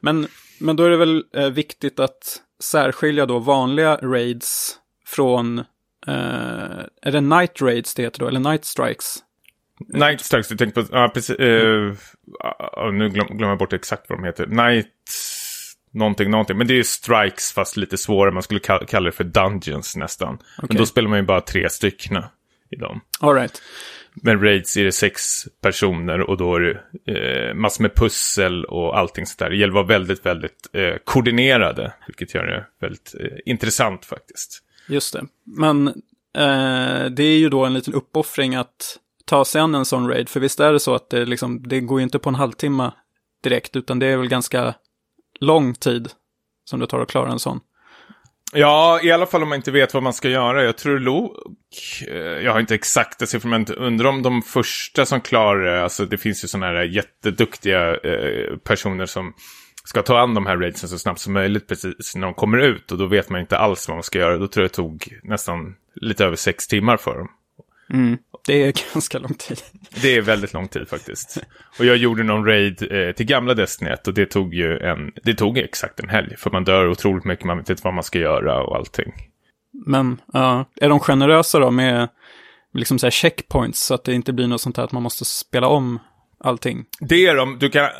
men, 0.00 0.26
men 0.60 0.76
då 0.76 0.84
är 0.84 0.90
det 0.90 0.96
väl 0.96 1.24
eh, 1.36 1.48
viktigt 1.48 2.00
att 2.00 2.42
särskilja 2.62 3.26
då 3.26 3.38
vanliga 3.38 3.96
raids 3.96 4.78
från, 5.06 5.64
är 6.06 7.12
det 7.12 7.20
night 7.20 7.62
raids 7.62 7.94
det 7.94 8.02
heter 8.02 8.20
då, 8.20 8.28
eller 8.28 8.40
night 8.40 8.64
strikes? 8.64 9.22
Night 9.78 10.20
Strikes, 10.20 10.48
du 10.48 10.56
tänker 10.56 10.82
på, 10.82 10.88
ja 10.92 11.10
precis, 11.14 11.40
uh, 11.40 11.46
uh, 11.86 12.92
nu 12.92 13.08
glöm, 13.08 13.26
glömmer 13.26 13.52
jag 13.52 13.58
bort 13.58 13.72
exakt 13.72 14.08
vad 14.08 14.18
de 14.18 14.24
heter. 14.24 14.46
Night, 14.46 14.86
någonting, 15.92 16.30
någonting. 16.30 16.58
Men 16.58 16.66
det 16.66 16.74
är 16.74 16.76
ju 16.76 16.84
strikes 16.84 17.52
fast 17.52 17.76
lite 17.76 17.96
svårare, 17.96 18.34
man 18.34 18.42
skulle 18.42 18.60
kalla, 18.60 19.00
det 19.00 19.12
för 19.12 19.24
dungeons 19.24 19.96
nästan. 19.96 20.34
Okay. 20.34 20.66
Men 20.68 20.76
då 20.76 20.86
spelar 20.86 21.08
man 21.08 21.18
ju 21.18 21.24
bara 21.24 21.40
tre 21.40 21.68
stycken 21.70 22.22
i 22.70 22.76
dem. 22.76 23.00
All 23.20 23.34
right. 23.34 23.62
Men 24.22 24.42
raids 24.42 24.76
är 24.76 24.84
det 24.84 24.92
sex 24.92 25.44
personer 25.60 26.20
och 26.20 26.36
då 26.36 26.54
är 26.54 26.60
det 26.60 26.80
eh, 27.12 27.54
massor 27.54 27.82
med 27.82 27.94
pussel 27.94 28.64
och 28.64 28.98
allting 28.98 29.26
sådär. 29.26 29.50
Det 29.50 29.56
gäller 29.56 29.70
att 29.70 29.74
vara 29.74 29.98
väldigt, 29.98 30.26
väldigt 30.26 30.68
eh, 30.72 30.94
koordinerade, 31.04 31.92
vilket 32.06 32.34
gör 32.34 32.46
det 32.46 32.66
väldigt 32.80 33.14
eh, 33.20 33.38
intressant 33.44 34.04
faktiskt. 34.04 34.62
Just 34.88 35.12
det. 35.12 35.26
Men 35.44 35.88
eh, 36.38 37.04
det 37.10 37.22
är 37.22 37.38
ju 37.38 37.48
då 37.48 37.64
en 37.64 37.74
liten 37.74 37.94
uppoffring 37.94 38.54
att 38.54 38.98
ta 39.24 39.44
sig 39.44 39.60
an 39.60 39.74
en 39.74 39.84
sån 39.84 40.08
raid. 40.08 40.28
För 40.28 40.40
visst 40.40 40.60
är 40.60 40.72
det 40.72 40.80
så 40.80 40.94
att 40.94 41.10
det, 41.10 41.24
liksom, 41.24 41.68
det 41.68 41.80
går 41.80 42.00
ju 42.00 42.04
inte 42.04 42.18
på 42.18 42.28
en 42.28 42.34
halvtimme 42.34 42.92
direkt, 43.42 43.76
utan 43.76 43.98
det 43.98 44.06
är 44.06 44.16
väl 44.16 44.28
ganska 44.28 44.74
lång 45.40 45.74
tid 45.74 46.08
som 46.64 46.80
det 46.80 46.86
tar 46.86 47.00
att 47.00 47.08
klara 47.08 47.32
en 47.32 47.38
sån. 47.38 47.60
Ja, 48.52 49.00
i 49.02 49.10
alla 49.10 49.26
fall 49.26 49.42
om 49.42 49.48
man 49.48 49.56
inte 49.56 49.70
vet 49.70 49.94
vad 49.94 50.02
man 50.02 50.12
ska 50.12 50.28
göra. 50.28 50.64
Jag 50.64 50.76
tror 50.78 50.98
Lok, 50.98 51.32
eh, 52.08 52.16
jag 52.16 52.52
har 52.52 52.60
inte 52.60 52.74
exakta 52.74 53.26
siffror, 53.26 53.48
men 53.48 53.66
undrar 53.66 54.08
om 54.08 54.22
de 54.22 54.42
första 54.42 55.06
som 55.06 55.20
klarar 55.20 55.82
alltså 55.82 56.06
det 56.06 56.18
finns 56.18 56.44
ju 56.44 56.48
sådana 56.48 56.66
här 56.66 56.82
jätteduktiga 56.84 57.96
eh, 57.96 58.56
personer 58.56 59.06
som 59.06 59.34
ska 59.86 60.02
ta 60.02 60.18
an 60.18 60.34
de 60.34 60.46
här 60.46 60.56
raidsen 60.56 60.88
så 60.88 60.98
snabbt 60.98 61.20
som 61.20 61.32
möjligt 61.32 61.68
precis 61.68 62.16
när 62.16 62.26
de 62.26 62.34
kommer 62.34 62.58
ut. 62.58 62.92
Och 62.92 62.98
då 62.98 63.06
vet 63.06 63.30
man 63.30 63.40
inte 63.40 63.58
alls 63.58 63.88
vad 63.88 63.96
man 63.96 64.02
ska 64.02 64.18
göra. 64.18 64.38
Då 64.38 64.48
tror 64.48 64.64
jag 64.64 64.70
det 64.70 64.74
tog 64.74 65.18
nästan 65.22 65.74
lite 65.94 66.24
över 66.24 66.36
sex 66.36 66.66
timmar 66.66 66.96
för 66.96 67.18
dem. 67.18 67.28
Mm. 67.90 68.18
Det 68.46 68.62
är 68.62 68.72
ganska 68.94 69.18
lång 69.18 69.34
tid. 69.34 69.58
Det 70.02 70.16
är 70.16 70.20
väldigt 70.20 70.52
lång 70.52 70.68
tid 70.68 70.88
faktiskt. 70.88 71.38
Och 71.78 71.84
jag 71.84 71.96
gjorde 71.96 72.22
någon 72.22 72.44
raid 72.46 72.92
eh, 72.92 73.12
till 73.12 73.26
gamla 73.26 73.54
Destiny 73.54 73.90
och 74.06 74.14
det 74.14 74.26
tog 74.26 74.54
ju 74.54 74.78
en, 74.78 75.12
det 75.24 75.34
tog 75.34 75.58
exakt 75.58 76.00
en 76.00 76.08
helg. 76.08 76.36
För 76.36 76.50
man 76.50 76.64
dör 76.64 76.88
otroligt 76.88 77.24
mycket, 77.24 77.44
man 77.44 77.58
vet 77.58 77.70
inte 77.70 77.82
vad 77.84 77.94
man 77.94 78.04
ska 78.04 78.18
göra 78.18 78.62
och 78.62 78.76
allting. 78.76 79.12
Men, 79.86 80.20
ja, 80.32 80.66
uh, 80.78 80.84
är 80.84 80.88
de 80.88 81.00
generösa 81.00 81.58
då 81.58 81.70
med 81.70 82.08
liksom 82.72 82.98
så 82.98 83.06
här 83.06 83.10
checkpoints 83.10 83.86
så 83.86 83.94
att 83.94 84.04
det 84.04 84.14
inte 84.14 84.32
blir 84.32 84.46
något 84.46 84.60
sånt 84.60 84.76
här 84.76 84.84
att 84.84 84.92
man 84.92 85.02
måste 85.02 85.24
spela 85.24 85.66
om 85.66 85.98
allting? 86.38 86.84
Det 87.00 87.26
är 87.26 87.36
de, 87.36 87.58
du 87.58 87.68
kan 87.68 87.84
eh, 87.84 87.90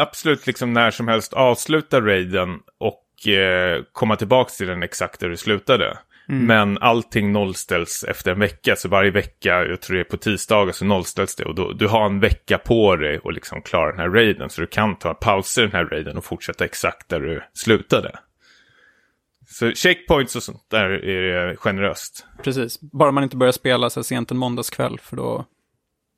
absolut 0.00 0.46
liksom 0.46 0.72
när 0.72 0.90
som 0.90 1.08
helst 1.08 1.32
avsluta 1.32 2.00
raiden 2.00 2.58
och 2.78 3.28
eh, 3.28 3.82
komma 3.92 4.16
tillbaka 4.16 4.50
till 4.50 4.66
den 4.66 4.82
exakt 4.82 5.20
där 5.20 5.28
du 5.28 5.36
slutade. 5.36 5.98
Mm. 6.28 6.46
Men 6.46 6.78
allting 6.78 7.32
nollställs 7.32 8.04
efter 8.08 8.32
en 8.32 8.38
vecka. 8.38 8.76
Så 8.76 8.88
varje 8.88 9.10
vecka, 9.10 9.64
jag 9.64 9.80
tror 9.80 9.96
det 9.96 10.02
är 10.02 10.04
på 10.04 10.16
tisdagar, 10.16 10.72
så 10.72 10.84
nollställs 10.84 11.36
det. 11.36 11.44
Och 11.44 11.54
då, 11.54 11.72
du 11.72 11.88
har 11.88 12.06
en 12.06 12.20
vecka 12.20 12.58
på 12.58 12.96
dig 12.96 13.20
att 13.24 13.34
liksom 13.34 13.62
klara 13.62 13.90
den 13.90 14.00
här 14.00 14.08
raiden. 14.08 14.50
Så 14.50 14.60
du 14.60 14.66
kan 14.66 14.96
ta 14.96 15.14
pauser 15.14 15.62
i 15.62 15.66
den 15.66 15.74
här 15.74 15.84
raiden 15.84 16.16
och 16.16 16.24
fortsätta 16.24 16.64
exakt 16.64 17.08
där 17.08 17.20
du 17.20 17.42
slutade. 17.54 18.18
Så 19.46 19.72
checkpoints 19.72 20.36
och 20.36 20.42
sånt 20.42 20.70
där 20.70 20.90
är 20.90 21.46
det 21.46 21.56
generöst. 21.56 22.26
Precis, 22.42 22.80
bara 22.80 23.12
man 23.12 23.24
inte 23.24 23.36
börjar 23.36 23.52
spela 23.52 23.90
så 23.90 24.04
sent 24.04 24.30
en 24.30 24.36
måndagskväll. 24.36 24.98
För 25.02 25.16
då 25.16 25.46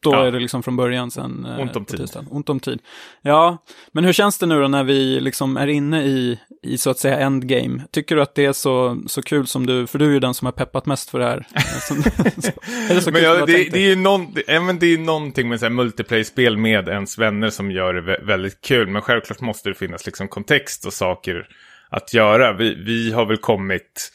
då 0.04 0.12
ja. 0.12 0.26
är 0.26 0.32
det 0.32 0.40
liksom 0.40 0.62
från 0.62 0.76
början 0.76 1.10
sen. 1.10 1.46
Eh, 1.46 1.60
Ont 1.60 1.76
om 1.76 1.84
tid. 1.84 2.10
Ont 2.30 2.48
om 2.48 2.60
tid. 2.60 2.80
Ja, 3.22 3.58
men 3.92 4.04
hur 4.04 4.12
känns 4.12 4.38
det 4.38 4.46
nu 4.46 4.60
då 4.60 4.68
när 4.68 4.84
vi 4.84 5.20
liksom 5.20 5.56
är 5.56 5.66
inne 5.66 6.04
i, 6.04 6.38
i 6.62 6.78
så 6.78 6.90
att 6.90 6.98
säga 6.98 7.18
endgame? 7.18 7.82
Tycker 7.90 8.16
du 8.16 8.22
att 8.22 8.34
det 8.34 8.44
är 8.44 8.52
så, 8.52 9.02
så 9.06 9.22
kul 9.22 9.46
som 9.46 9.66
du, 9.66 9.86
för 9.86 9.98
du 9.98 10.06
är 10.06 10.10
ju 10.10 10.20
den 10.20 10.34
som 10.34 10.46
har 10.46 10.52
peppat 10.52 10.86
mest 10.86 11.10
för 11.10 11.18
det 11.18 11.24
här. 11.24 11.36
är 12.90 12.94
det 12.94 13.00
så 13.00 13.04
kul 13.04 13.12
men 13.12 13.22
ja, 13.22 13.46
det, 13.46 13.70
det, 13.70 13.78
är 13.78 13.88
ju 13.88 13.96
någon, 13.96 14.34
det, 14.34 14.60
men 14.60 14.78
det 14.78 14.86
är 14.86 14.98
någonting 14.98 15.48
med 15.48 15.72
multiplayer-spel 15.72 16.56
med 16.56 16.88
ens 16.88 17.18
vänner 17.18 17.50
som 17.50 17.70
gör 17.70 17.94
det 17.94 18.20
väldigt 18.22 18.60
kul. 18.60 18.88
Men 18.88 19.02
självklart 19.02 19.40
måste 19.40 19.68
det 19.68 19.74
finnas 19.74 20.06
liksom 20.06 20.28
kontext 20.28 20.86
och 20.86 20.92
saker 20.92 21.48
att 21.88 22.14
göra. 22.14 22.52
Vi, 22.52 22.74
vi 22.74 23.12
har 23.12 23.26
väl 23.26 23.36
kommit 23.36 24.12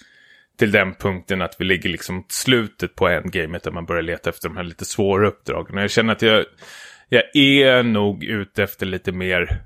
till 0.60 0.72
den 0.72 0.94
punkten 0.94 1.42
att 1.42 1.56
vi 1.60 1.66
ligger 1.66 1.90
liksom 1.90 2.26
slutet 2.30 2.96
på 2.96 3.08
endgamet 3.08 3.64
där 3.64 3.72
man 3.72 3.86
börjar 3.86 4.02
leta 4.02 4.30
efter 4.30 4.50
de 4.50 4.58
här 4.58 4.64
lite 4.64 4.86
svåra 4.86 5.28
uppdragen. 5.28 5.78
Jag 5.78 5.92
känner 5.92 6.14
att 6.14 6.22
jag, 6.22 6.46
jag 7.10 7.36
är 7.36 7.84
nog 7.84 8.24
ute 8.24 8.64
efter 8.64 8.86
lite 8.86 9.12
mer 9.12 9.62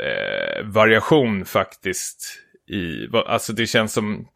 eh, 0.00 0.64
variation 0.64 1.44
faktiskt. 1.44 2.38
I, 2.68 3.08
alltså 3.26 3.52
det 3.52 3.66
känns 3.66 3.92
som 3.92 4.28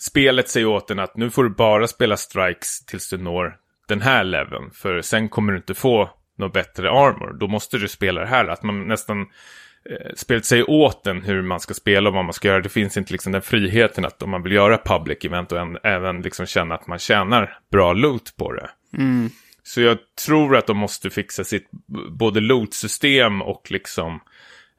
spelet 0.00 0.48
säger 0.48 0.66
åt 0.66 0.90
en 0.90 0.98
att 0.98 1.16
nu 1.16 1.30
får 1.30 1.44
du 1.44 1.50
bara 1.50 1.86
spela 1.86 2.16
strikes 2.16 2.84
tills 2.86 3.10
du 3.10 3.18
når 3.18 3.56
den 3.88 4.02
här 4.02 4.24
leveln. 4.24 4.70
För 4.70 5.00
sen 5.00 5.28
kommer 5.28 5.52
du 5.52 5.58
inte 5.58 5.74
få 5.74 6.10
något 6.38 6.52
bättre 6.52 6.90
armor. 6.90 7.36
Då 7.40 7.48
måste 7.48 7.78
du 7.78 7.88
spela 7.88 8.20
det 8.20 8.26
här. 8.26 8.48
Att 8.48 8.62
man 8.62 8.88
nästan 8.88 9.26
Eh, 9.90 10.14
spelet 10.16 10.44
säger 10.44 10.70
åt 10.70 11.06
en 11.06 11.22
hur 11.22 11.42
man 11.42 11.60
ska 11.60 11.74
spela 11.74 12.08
och 12.08 12.14
vad 12.14 12.24
man 12.24 12.32
ska 12.32 12.48
göra. 12.48 12.60
Det 12.60 12.68
finns 12.68 12.96
inte 12.96 13.12
liksom 13.12 13.32
den 13.32 13.42
friheten 13.42 14.04
att 14.04 14.22
om 14.22 14.30
man 14.30 14.42
vill 14.42 14.52
göra 14.52 14.78
public 14.84 15.24
event 15.24 15.52
och 15.52 15.60
en, 15.60 15.78
även 15.82 16.22
liksom 16.22 16.46
känna 16.46 16.74
att 16.74 16.86
man 16.86 16.98
tjänar 16.98 17.58
bra 17.72 17.92
loot 17.92 18.36
på 18.36 18.52
det. 18.52 18.70
Mm. 18.96 19.30
Så 19.62 19.80
jag 19.80 19.98
tror 20.26 20.56
att 20.56 20.66
de 20.66 20.76
måste 20.76 21.10
fixa 21.10 21.44
sitt 21.44 21.70
både 22.10 22.40
loot-system 22.40 23.42
och 23.42 23.66
liksom 23.70 24.20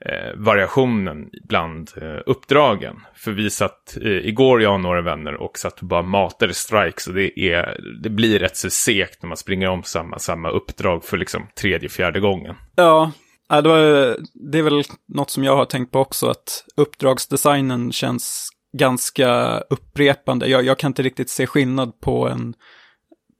eh, 0.05 0.35
variationen 0.35 1.29
bland 1.43 1.91
eh, 2.01 2.19
uppdragen. 2.25 2.95
För 3.15 3.31
vi 3.31 3.49
satt 3.49 3.97
eh, 4.01 4.11
igår, 4.11 4.61
jag 4.61 4.73
och 4.73 4.79
några 4.79 5.01
vänner, 5.01 5.33
och 5.33 5.57
satt 5.57 5.79
och 5.79 5.85
bara 5.85 6.01
matade 6.01 6.53
strikes. 6.53 7.07
Och 7.07 7.13
det, 7.13 7.39
är, 7.39 7.79
det 8.03 8.09
blir 8.09 8.39
rätt 8.39 8.57
så 8.57 8.69
segt 8.69 9.23
när 9.23 9.27
man 9.27 9.37
springer 9.37 9.69
om 9.69 9.83
samma, 9.83 10.19
samma 10.19 10.49
uppdrag 10.49 11.03
för 11.03 11.17
liksom 11.17 11.47
tredje, 11.55 11.89
fjärde 11.89 12.19
gången. 12.19 12.55
Ja, 12.75 13.11
Ja, 13.49 13.61
det, 13.61 13.69
var, 13.69 14.17
det 14.51 14.57
är 14.57 14.63
väl 14.63 14.83
något 15.07 15.29
som 15.29 15.43
jag 15.43 15.55
har 15.55 15.65
tänkt 15.65 15.91
på 15.91 15.99
också, 15.99 16.27
att 16.27 16.65
uppdragsdesignen 16.75 17.91
känns 17.91 18.49
ganska 18.77 19.59
upprepande. 19.59 20.47
Jag, 20.47 20.65
jag 20.65 20.77
kan 20.79 20.89
inte 20.89 21.03
riktigt 21.03 21.29
se 21.29 21.47
skillnad 21.47 21.99
på 21.99 22.29
en, 22.29 22.53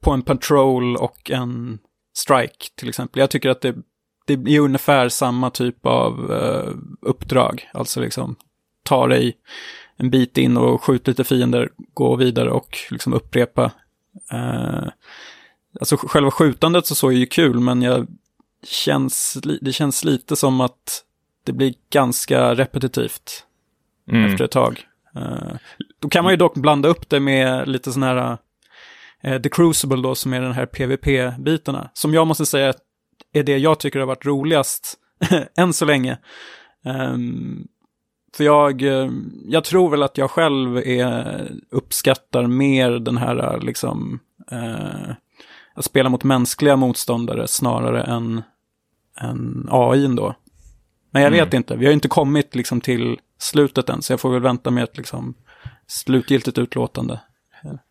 på 0.02 0.10
en 0.10 0.22
patrol 0.22 0.96
och 0.96 1.30
en 1.30 1.78
strike 2.16 2.66
till 2.74 2.88
exempel. 2.88 3.20
Jag 3.20 3.30
tycker 3.30 3.50
att 3.50 3.60
det, 3.60 3.74
det 4.26 4.56
är 4.56 4.60
ungefär 4.60 5.08
samma 5.08 5.50
typ 5.50 5.86
av 5.86 6.30
uh, 6.32 6.74
uppdrag. 7.02 7.70
Alltså 7.72 8.00
liksom 8.00 8.36
ta 8.84 9.06
dig 9.06 9.36
en 9.96 10.10
bit 10.10 10.38
in 10.38 10.56
och 10.56 10.82
skjut 10.82 11.06
lite 11.06 11.24
fiender, 11.24 11.70
gå 11.94 12.16
vidare 12.16 12.50
och 12.50 12.78
liksom 12.90 13.12
upprepa. 13.12 13.64
Uh, 14.32 14.88
alltså 15.80 15.96
själva 15.96 16.30
skjutandet 16.30 16.86
så, 16.86 16.94
såg 16.94 17.12
ju 17.12 17.26
kul, 17.26 17.60
men 17.60 17.82
jag 17.82 18.06
känns, 18.62 19.38
det 19.60 19.72
känns 19.72 20.04
lite 20.04 20.36
som 20.36 20.60
att 20.60 21.04
det 21.44 21.52
blir 21.52 21.74
ganska 21.90 22.54
repetitivt 22.54 23.46
mm. 24.10 24.32
efter 24.32 24.44
ett 24.44 24.50
tag. 24.50 24.86
Uh, 25.16 25.54
då 25.98 26.08
kan 26.08 26.24
man 26.24 26.32
ju 26.32 26.36
dock 26.36 26.54
blanda 26.54 26.88
upp 26.88 27.08
det 27.08 27.20
med 27.20 27.68
lite 27.68 27.92
sån 27.92 28.02
här 28.02 28.38
uh, 29.26 29.38
The 29.40 29.48
Crucible 29.48 30.02
då, 30.02 30.14
som 30.14 30.32
är 30.32 30.40
den 30.40 30.52
här 30.52 30.66
PVP-bitarna. 30.66 31.90
Som 31.94 32.14
jag 32.14 32.26
måste 32.26 32.46
säga 32.46 32.74
är 33.32 33.42
det 33.42 33.58
jag 33.58 33.78
tycker 33.80 33.98
har 33.98 34.06
varit 34.06 34.26
roligast 34.26 34.98
än 35.56 35.72
så 35.72 35.84
länge. 35.84 36.18
Um, 36.84 37.68
för 38.36 38.44
jag, 38.44 38.82
jag 39.48 39.64
tror 39.64 39.90
väl 39.90 40.02
att 40.02 40.18
jag 40.18 40.30
själv 40.30 40.76
är, 40.76 41.50
uppskattar 41.70 42.46
mer 42.46 42.90
den 42.90 43.16
här 43.16 43.60
liksom 43.60 44.20
uh, 44.52 45.12
att 45.74 45.84
spela 45.84 46.08
mot 46.08 46.24
mänskliga 46.24 46.76
motståndare 46.76 47.48
snarare 47.48 48.02
än, 48.02 48.42
än 49.20 49.68
AI 49.70 50.06
då. 50.06 50.34
Men 51.10 51.22
jag 51.22 51.32
mm. 51.32 51.44
vet 51.44 51.54
inte, 51.54 51.76
vi 51.76 51.86
har 51.86 51.92
inte 51.92 52.08
kommit 52.08 52.54
liksom 52.54 52.80
till 52.80 53.18
slutet 53.38 53.88
än, 53.88 54.02
så 54.02 54.12
jag 54.12 54.20
får 54.20 54.30
väl 54.30 54.42
vänta 54.42 54.70
med 54.70 54.84
ett 54.84 54.96
liksom 54.96 55.34
slutgiltigt 55.86 56.58
utlåtande. 56.58 57.20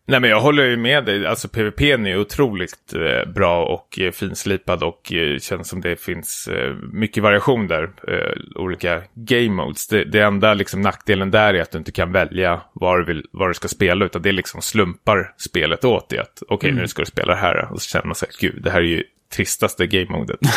Nej 0.06 0.20
men 0.20 0.30
jag 0.30 0.40
håller 0.40 0.64
ju 0.64 0.76
med 0.76 1.04
dig, 1.04 1.26
alltså 1.26 1.48
PVP 1.48 1.80
är 1.80 2.06
ju 2.06 2.18
otroligt 2.18 2.94
eh, 2.94 3.32
bra 3.32 3.64
och 3.64 3.98
eh, 4.00 4.12
finslipad 4.12 4.82
och 4.82 5.12
eh, 5.12 5.38
känns 5.38 5.68
som 5.68 5.80
det 5.80 5.96
finns 5.96 6.48
eh, 6.48 6.74
mycket 6.92 7.22
variation 7.22 7.66
där, 7.66 7.90
eh, 8.08 8.60
olika 8.62 9.02
game 9.14 9.50
modes. 9.50 9.88
Det, 9.88 10.04
det 10.04 10.20
enda 10.20 10.54
liksom 10.54 10.80
nackdelen 10.80 11.30
där 11.30 11.54
är 11.54 11.62
att 11.62 11.70
du 11.70 11.78
inte 11.78 11.92
kan 11.92 12.12
välja 12.12 12.60
vad 12.72 12.98
du, 12.98 13.04
vill, 13.04 13.26
vad 13.30 13.50
du 13.50 13.54
ska 13.54 13.68
spela 13.68 14.04
utan 14.04 14.22
det 14.22 14.32
liksom 14.32 14.62
slumpar 14.62 15.34
spelet 15.38 15.84
åt 15.84 16.08
dig. 16.08 16.20
Okej 16.20 16.54
okay, 16.54 16.70
mm. 16.70 16.82
nu 16.82 16.88
ska 16.88 17.02
du 17.02 17.06
spela 17.06 17.32
det 17.32 17.40
här 17.40 17.72
och 17.72 17.82
så 17.82 17.88
känner 17.90 18.06
man 18.06 18.14
sig, 18.14 18.28
gud 18.40 18.62
det 18.62 18.70
här 18.70 18.80
är 18.80 18.84
ju 18.84 19.04
tristaste 19.32 19.86
game-modet. 19.86 20.38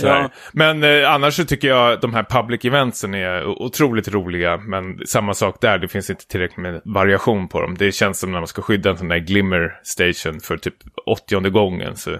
ja. 0.00 0.30
Men 0.52 0.82
eh, 0.84 1.12
annars 1.12 1.34
så 1.34 1.44
tycker 1.44 1.68
jag 1.68 2.00
de 2.00 2.14
här 2.14 2.26
public 2.30 2.64
eventsen 2.64 3.14
är 3.14 3.46
otroligt 3.46 4.08
roliga. 4.08 4.56
Men 4.56 5.06
samma 5.06 5.34
sak 5.34 5.60
där, 5.60 5.78
det 5.78 5.88
finns 5.88 6.10
inte 6.10 6.26
tillräckligt 6.26 6.58
med 6.58 6.80
variation 6.84 7.48
på 7.48 7.60
dem. 7.60 7.76
Det 7.78 7.92
känns 7.92 8.18
som 8.18 8.32
när 8.32 8.40
man 8.40 8.48
ska 8.48 8.62
skydda 8.62 8.90
en 8.90 8.98
sån 8.98 9.08
där 9.08 9.18
glimmer 9.18 9.80
station 9.82 10.40
för 10.40 10.56
typ 10.56 10.74
80 11.06 11.50
gången. 11.50 11.96
Så 11.96 12.10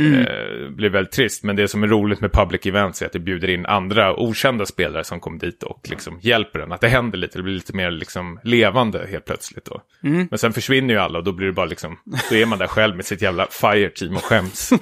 Mm. 0.00 0.20
Eh, 0.20 0.70
blir 0.70 0.90
väldigt 0.90 1.12
trist. 1.12 1.44
Men 1.44 1.56
det 1.56 1.68
som 1.68 1.82
är 1.82 1.86
roligt 1.86 2.20
med 2.20 2.32
public 2.32 2.66
events 2.66 3.02
är 3.02 3.06
att 3.06 3.12
det 3.12 3.18
bjuder 3.18 3.50
in 3.50 3.66
andra 3.66 4.20
okända 4.20 4.66
spelare 4.66 5.04
som 5.04 5.20
kommer 5.20 5.38
dit 5.38 5.62
och 5.62 5.88
liksom 5.90 6.18
hjälper 6.20 6.60
en. 6.60 6.72
Att 6.72 6.80
det 6.80 6.88
händer 6.88 7.18
lite, 7.18 7.38
det 7.38 7.42
blir 7.42 7.54
lite 7.54 7.76
mer 7.76 7.90
liksom 7.90 8.40
levande 8.44 9.06
helt 9.10 9.24
plötsligt 9.24 9.64
då. 9.64 9.82
Mm. 10.02 10.26
Men 10.30 10.38
sen 10.38 10.52
försvinner 10.52 10.94
ju 10.94 11.00
alla 11.00 11.18
och 11.18 11.24
då 11.24 11.32
blir 11.32 11.46
det 11.46 11.52
bara 11.52 11.66
liksom, 11.66 11.98
då 12.30 12.36
är 12.36 12.46
man 12.46 12.58
där 12.58 12.66
själv 12.66 12.96
med 12.96 13.04
sitt 13.04 13.22
jävla 13.22 13.46
fireteam 13.50 14.16
och 14.16 14.24
skäms. 14.24 14.72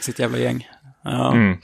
sitt 0.00 0.18
jävla 0.18 0.38
gäng. 0.38 0.68
Ja. 1.04 1.32
Mm. 1.32 1.58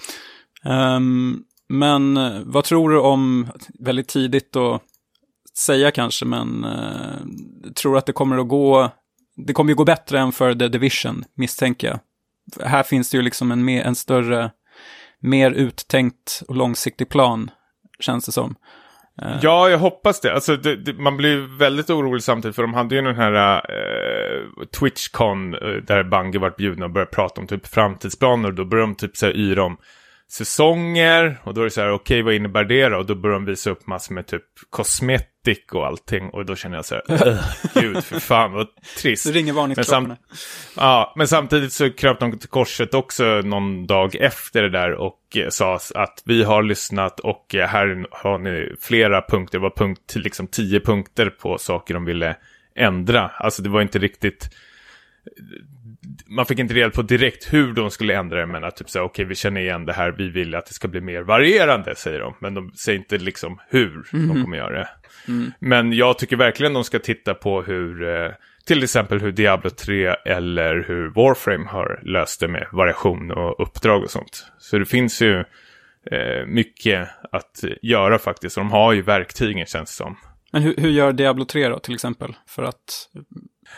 Um, 0.64 1.44
men 1.68 2.16
eh, 2.16 2.40
vad 2.44 2.64
tror 2.64 2.90
du 2.90 2.98
om, 2.98 3.48
väldigt 3.78 4.08
tidigt 4.08 4.56
att 4.56 4.82
säga 5.58 5.90
kanske, 5.90 6.25
men 6.25 6.64
uh, 6.64 7.72
tror 7.75 7.98
att 7.98 8.06
det 8.06 8.12
kommer 8.12 8.38
att 8.38 8.48
gå 8.48 8.90
det 9.47 9.52
kommer 9.52 9.71
ju 9.71 9.75
gå 9.75 9.85
bättre 9.85 10.18
än 10.18 10.33
för 10.33 10.54
The 10.54 10.68
Division, 10.68 11.25
misstänker 11.35 11.88
jag. 11.88 12.00
Här 12.68 12.83
finns 12.83 13.11
det 13.11 13.16
ju 13.16 13.23
liksom 13.23 13.52
en, 13.52 13.64
mer, 13.64 13.83
en 13.83 13.95
större, 13.95 14.50
mer 15.21 15.50
uttänkt 15.50 16.42
och 16.49 16.57
långsiktig 16.57 17.09
plan, 17.09 17.50
känns 18.00 18.26
det 18.26 18.33
som. 18.33 18.54
Eh. 19.23 19.38
Ja, 19.42 19.68
jag 19.68 19.78
hoppas 19.78 20.21
det. 20.21 20.35
Alltså, 20.35 20.57
det, 20.57 20.76
det, 20.76 20.92
man 20.92 21.16
blir 21.16 21.59
väldigt 21.59 21.90
orolig 21.90 22.23
samtidigt 22.23 22.57
för 22.57 22.62
de 22.62 22.75
hade 22.75 22.95
ju 22.95 23.02
den 23.02 23.16
här 23.16 23.57
uh, 23.57 24.64
Twitchcon 24.64 25.54
eh, 25.54 25.61
där 25.61 26.04
Bungie 26.04 26.40
vart 26.40 26.57
bjudna 26.57 26.85
och 26.85 26.90
började 26.90 27.11
prata 27.11 27.40
om 27.40 27.47
typ 27.47 27.66
framtidsplaner. 27.66 28.52
Då 28.52 28.64
började 28.64 28.92
de 28.92 28.95
typ 28.95 29.16
så 29.16 29.26
här 29.26 29.37
yra 29.37 29.64
om 29.64 29.76
säsonger 30.30 31.40
och 31.44 31.54
då 31.54 31.61
är 31.61 31.64
det 31.64 31.70
så 31.70 31.80
här, 31.80 31.90
okej 31.90 32.14
okay, 32.14 32.23
vad 32.23 32.35
innebär 32.35 32.64
det 32.64 32.88
då? 32.88 32.97
Och 32.97 33.06
då 33.06 33.14
börjar 33.14 33.35
de 33.35 33.44
visa 33.44 33.70
upp 33.70 33.87
massor 33.87 34.14
med 34.14 34.26
typ 34.26 34.44
kosmetik 34.70 35.75
och 35.75 35.87
allting 35.87 36.30
och 36.30 36.47
då 36.47 36.56
känner 36.56 36.76
jag 36.76 36.85
så 36.85 36.94
här, 36.94 37.40
gud 37.80 38.04
för 38.04 38.20
fan 38.20 38.52
vad 38.52 38.66
trist. 38.99 39.26
Det 39.26 39.32
ringer 39.32 39.52
varningsklockorna. 39.52 40.16
Ja, 40.76 41.12
men 41.16 41.28
samtidigt 41.28 41.73
så 41.73 41.90
kröp 41.90 42.20
de 42.20 42.38
till 42.38 42.49
korset 42.49 42.94
också 42.94 43.25
någon 43.25 43.87
dag 43.87 44.14
efter 44.14 44.62
det 44.62 44.70
där 44.70 44.92
och 44.92 45.37
eh, 45.37 45.49
sa 45.49 45.78
att 45.94 46.23
vi 46.25 46.42
har 46.42 46.62
lyssnat 46.62 47.20
och 47.20 47.54
eh, 47.54 47.68
här 47.68 48.06
har 48.11 48.38
ni 48.38 48.75
flera 48.80 49.23
punkter, 49.23 49.58
det 49.58 49.62
var 49.62 49.73
punkt, 49.76 50.14
liksom 50.16 50.47
tio 50.47 50.80
punkter 50.80 51.30
på 51.30 51.58
saker 51.58 51.94
de 51.94 52.04
ville 52.04 52.37
ändra. 52.75 53.28
Alltså 53.28 53.62
det 53.62 53.68
var 53.68 53.82
inte 53.82 53.99
riktigt 53.99 54.50
man 56.26 56.46
fick 56.46 56.58
inte 56.58 56.74
reda 56.74 56.90
på 56.90 57.02
direkt 57.02 57.52
hur 57.52 57.72
de 57.72 57.90
skulle 57.90 58.16
ändra 58.16 58.40
det, 58.40 58.46
men 58.46 58.64
att 58.64 58.76
typ 58.76 58.90
säga 58.90 59.02
okej, 59.02 59.22
okay, 59.22 59.28
vi 59.28 59.34
känner 59.34 59.60
igen 59.60 59.86
det 59.86 59.92
här, 59.92 60.14
vi 60.18 60.28
vill 60.28 60.54
att 60.54 60.66
det 60.66 60.74
ska 60.74 60.88
bli 60.88 61.00
mer 61.00 61.22
varierande, 61.22 61.94
säger 61.94 62.20
de. 62.20 62.34
Men 62.40 62.54
de 62.54 62.72
säger 62.72 62.98
inte 62.98 63.18
liksom 63.18 63.58
hur 63.68 63.90
mm. 63.90 64.04
de 64.12 64.18
mhm. 64.18 64.42
kommer 64.42 64.56
göra 64.56 64.78
det. 64.78 64.88
Mm. 65.28 65.52
Men 65.60 65.92
jag 65.92 66.18
tycker 66.18 66.36
verkligen 66.36 66.72
de 66.72 66.84
ska 66.84 66.98
titta 66.98 67.34
på 67.34 67.62
hur, 67.62 68.08
eh, 68.08 68.30
till 68.66 68.82
exempel 68.82 69.20
hur 69.20 69.32
Diablo 69.32 69.70
3 69.70 70.06
eller 70.26 70.84
hur 70.88 71.10
Warframe 71.10 71.66
har 71.68 72.00
löst 72.02 72.40
det 72.40 72.48
med 72.48 72.66
variation 72.72 73.30
och 73.30 73.62
uppdrag 73.62 74.02
och 74.02 74.10
sånt. 74.10 74.46
Så 74.58 74.78
det 74.78 74.86
finns 74.86 75.22
ju 75.22 75.38
eh, 76.10 76.46
mycket 76.46 77.08
att 77.32 77.64
göra 77.82 78.18
faktiskt, 78.18 78.56
och 78.56 78.64
de 78.64 78.70
har 78.70 78.92
ju 78.92 79.02
verktygen 79.02 79.66
känns 79.66 79.90
det 79.90 80.04
som. 80.04 80.16
Men 80.52 80.62
hur, 80.62 80.74
hur 80.76 80.90
gör 80.90 81.12
Diablo 81.12 81.44
3 81.44 81.68
då, 81.68 81.78
till 81.78 81.94
exempel? 81.94 82.36
För 82.46 82.62
att 82.62 83.08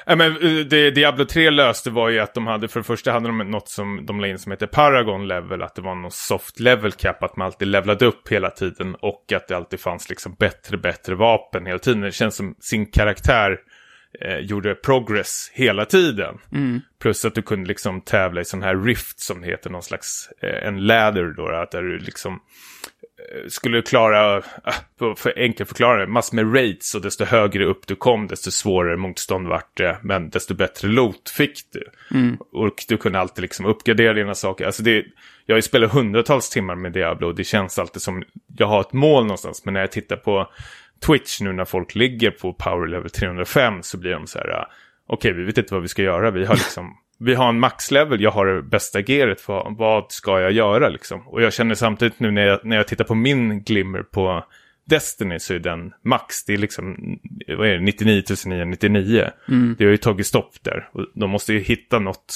Ja, 0.06 0.16
men 0.16 0.32
eh, 0.32 0.64
det 0.64 0.90
Diablo 0.90 1.24
3 1.24 1.50
löste 1.50 1.90
var 1.90 2.08
ju 2.08 2.20
att 2.20 2.34
de 2.34 2.46
hade, 2.46 2.68
för 2.68 2.80
det 2.80 2.84
första 2.84 3.12
hade 3.12 3.26
de 3.26 3.38
något 3.38 3.68
som 3.68 4.06
de 4.06 4.20
la 4.20 4.26
in 4.26 4.38
som 4.38 4.52
heter 4.52 4.66
Paragon 4.66 5.28
level, 5.28 5.62
att 5.62 5.74
det 5.74 5.82
var 5.82 5.94
någon 5.94 6.10
soft 6.10 6.60
level 6.60 6.92
cap, 6.92 7.22
att 7.22 7.36
man 7.36 7.46
alltid 7.46 7.68
levlade 7.68 8.06
upp 8.06 8.28
hela 8.28 8.50
tiden 8.50 8.94
och 8.94 9.32
att 9.32 9.48
det 9.48 9.56
alltid 9.56 9.80
fanns 9.80 10.08
liksom 10.08 10.34
bättre, 10.38 10.76
bättre 10.76 11.14
vapen 11.14 11.66
hela 11.66 11.78
tiden. 11.78 12.00
Det 12.00 12.12
känns 12.12 12.36
som 12.36 12.54
sin 12.60 12.86
karaktär 12.86 13.58
eh, 14.20 14.38
gjorde 14.38 14.74
progress 14.74 15.50
hela 15.54 15.84
tiden. 15.84 16.38
Mm. 16.52 16.80
Plus 17.00 17.24
att 17.24 17.34
du 17.34 17.42
kunde 17.42 17.68
liksom 17.68 18.00
tävla 18.00 18.40
i 18.40 18.44
sån 18.44 18.62
här 18.62 18.76
rift 18.76 19.20
som 19.20 19.42
heter, 19.42 19.70
någon 19.70 19.82
slags, 19.82 20.28
eh, 20.42 20.66
en 20.66 20.86
ladder 20.86 21.34
då, 21.36 21.48
att 21.48 21.70
där 21.70 21.82
du 21.82 21.98
liksom 21.98 22.40
Eh, 23.20 23.48
skulle 23.48 23.82
klara, 23.82 24.36
äh, 24.36 25.14
för 25.16 25.32
enkelt 25.36 25.68
förklara 25.68 26.00
det, 26.00 26.06
massor 26.06 26.36
med 26.36 26.54
raids 26.54 26.94
och 26.94 27.00
desto 27.00 27.24
högre 27.24 27.64
upp 27.64 27.86
du 27.86 27.96
kom 27.96 28.26
desto 28.26 28.50
svårare 28.50 28.96
motstånd 28.96 29.48
vart 29.48 29.76
det, 29.76 29.98
men 30.02 30.30
desto 30.30 30.54
bättre 30.54 30.88
loot 30.88 31.30
fick 31.30 31.58
du. 31.72 31.84
Mm. 32.18 32.36
Och 32.52 32.84
du 32.88 32.96
kunde 32.96 33.18
alltid 33.18 33.42
liksom 33.42 33.66
uppgradera 33.66 34.12
dina 34.12 34.34
saker. 34.34 34.66
Alltså 34.66 34.82
det, 34.82 35.04
jag 35.46 35.54
har 35.54 35.58
ju 35.58 35.62
spelat 35.62 35.92
hundratals 35.92 36.50
timmar 36.50 36.74
med 36.74 36.92
Diablo 36.92 37.26
och 37.26 37.34
det 37.34 37.44
känns 37.44 37.78
alltid 37.78 38.02
som 38.02 38.22
jag 38.56 38.66
har 38.66 38.80
ett 38.80 38.92
mål 38.92 39.22
någonstans, 39.22 39.64
men 39.64 39.74
när 39.74 39.80
jag 39.80 39.92
tittar 39.92 40.16
på 40.16 40.50
Twitch 41.06 41.40
nu 41.40 41.52
när 41.52 41.64
folk 41.64 41.94
ligger 41.94 42.30
på 42.30 42.52
power 42.52 42.86
level 42.86 43.10
305 43.10 43.82
så 43.82 43.98
blir 43.98 44.10
de 44.10 44.26
så 44.26 44.38
här, 44.38 44.48
okej 44.48 44.66
okay, 45.06 45.32
vi 45.32 45.44
vet 45.44 45.58
inte 45.58 45.74
vad 45.74 45.82
vi 45.82 45.88
ska 45.88 46.02
göra, 46.02 46.30
vi 46.30 46.44
har 46.44 46.54
liksom 46.54 46.96
vi 47.18 47.34
har 47.34 47.48
en 47.48 47.60
maxlevel, 47.60 48.20
jag 48.20 48.30
har 48.30 48.46
det 48.46 48.62
bästa 48.62 49.00
gearet, 49.00 49.48
vad, 49.48 49.76
vad 49.76 50.12
ska 50.12 50.40
jag 50.40 50.52
göra 50.52 50.88
liksom? 50.88 51.28
Och 51.28 51.42
jag 51.42 51.52
känner 51.52 51.74
samtidigt 51.74 52.20
nu 52.20 52.30
när 52.30 52.46
jag, 52.46 52.64
när 52.64 52.76
jag 52.76 52.88
tittar 52.88 53.04
på 53.04 53.14
min 53.14 53.62
glimmer 53.62 54.02
på 54.02 54.44
Destiny 54.84 55.38
så 55.38 55.54
är 55.54 55.58
den 55.58 55.92
max, 56.04 56.44
det 56.44 56.52
är 56.52 56.56
liksom, 56.56 57.18
vad 57.48 57.68
är 57.68 57.72
det, 57.72 57.80
99 57.80 58.22
999. 58.46 59.30
Mm. 59.48 59.76
Det 59.78 59.84
har 59.84 59.90
ju 59.90 59.96
tagit 59.96 60.26
stopp 60.26 60.54
där. 60.62 60.88
Och 60.92 61.06
de 61.14 61.30
måste 61.30 61.52
ju 61.52 61.60
hitta 61.60 61.98
något 61.98 62.34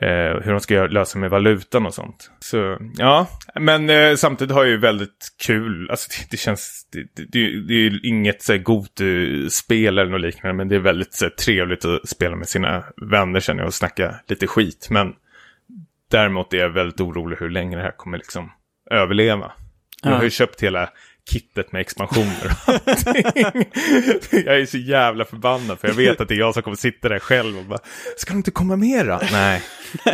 eh, 0.00 0.42
hur 0.42 0.50
de 0.50 0.60
ska 0.60 0.86
lösa 0.86 1.18
med 1.18 1.30
valutan 1.30 1.86
och 1.86 1.94
sånt. 1.94 2.30
Så 2.40 2.78
ja, 2.96 3.26
men 3.54 3.90
eh, 3.90 4.14
samtidigt 4.14 4.54
har 4.54 4.64
jag 4.64 4.70
ju 4.70 4.78
väldigt 4.78 5.28
kul, 5.46 5.90
alltså 5.90 6.08
det, 6.08 6.30
det 6.30 6.36
känns, 6.36 6.88
det, 6.92 7.00
det, 7.16 7.60
det 7.60 7.74
är 7.74 7.90
ju 7.90 8.00
inget 8.02 8.42
så 8.42 8.58
Gotu-spel 8.58 9.98
eller 9.98 10.10
något 10.10 10.20
liknande, 10.20 10.56
men 10.56 10.68
det 10.68 10.74
är 10.74 10.80
väldigt 10.80 11.14
så 11.14 11.30
trevligt 11.30 11.84
att 11.84 12.08
spela 12.08 12.36
med 12.36 12.48
sina 12.48 12.84
vänner 13.10 13.40
känner 13.40 13.60
jag 13.60 13.66
och 13.66 13.74
snacka 13.74 14.14
lite 14.28 14.46
skit. 14.46 14.88
Men 14.90 15.14
däremot 16.10 16.54
är 16.54 16.58
jag 16.58 16.70
väldigt 16.70 17.00
orolig 17.00 17.36
hur 17.36 17.50
länge 17.50 17.76
det 17.76 17.82
här 17.82 17.96
kommer 17.96 18.18
liksom 18.18 18.52
överleva. 18.90 19.52
Jag 20.02 20.10
har 20.10 20.24
ju 20.24 20.30
köpt 20.30 20.62
hela 20.62 20.90
kittet 21.30 21.72
med 21.72 21.80
expansioner 21.80 22.56
Jag 24.30 24.60
är 24.60 24.66
så 24.66 24.78
jävla 24.78 25.24
förbannad 25.24 25.80
för 25.80 25.88
jag 25.88 25.94
vet 25.94 26.20
att 26.20 26.28
det 26.28 26.34
är 26.34 26.38
jag 26.38 26.54
som 26.54 26.62
kommer 26.62 26.76
sitta 26.76 27.08
där 27.08 27.18
själv 27.18 27.58
och 27.58 27.64
bara 27.64 27.78
Ska 28.16 28.32
de 28.32 28.36
inte 28.36 28.50
komma 28.50 28.76
mera? 28.76 29.20
Nej, 29.32 29.62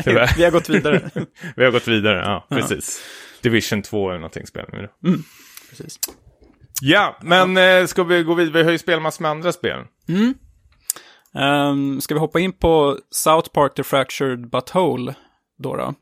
tyvärr. 0.05 0.37
vi 0.37 0.44
har 0.44 0.51
gått 0.51 0.68
vidare. 0.68 1.11
vi 1.57 1.64
har 1.64 1.70
gått 1.70 1.88
vidare, 1.88 2.18
ja, 2.18 2.46
precis. 2.49 3.05
Division 3.42 3.83
2 3.83 4.09
eller 4.09 4.18
någonting 4.18 4.46
spelar 4.46 4.68
vi 4.73 4.79
då. 4.79 5.09
Mm. 5.09 5.23
Precis. 5.70 5.99
Ja, 6.83 7.18
men 7.23 7.57
ja. 7.57 7.62
Eh, 7.62 7.87
ska 7.87 8.05
vi 8.05 8.23
gå 8.23 8.35
vidare? 8.35 8.53
Vi 8.53 8.62
har 8.62 8.73
ju 8.73 8.79
spelat 8.79 9.03
massor 9.03 9.23
med 9.23 9.31
andra 9.31 9.53
spel. 9.53 9.85
Mm. 10.09 10.35
Um, 11.35 12.01
ska 12.01 12.14
vi 12.14 12.20
hoppa 12.20 12.40
in 12.40 12.53
på 12.53 12.99
South 13.11 13.51
Park 13.51 13.75
The 13.75 13.83
Fractured 13.83 14.51
Butthole 14.51 15.14
då? 15.59 15.77
då? 15.77 15.94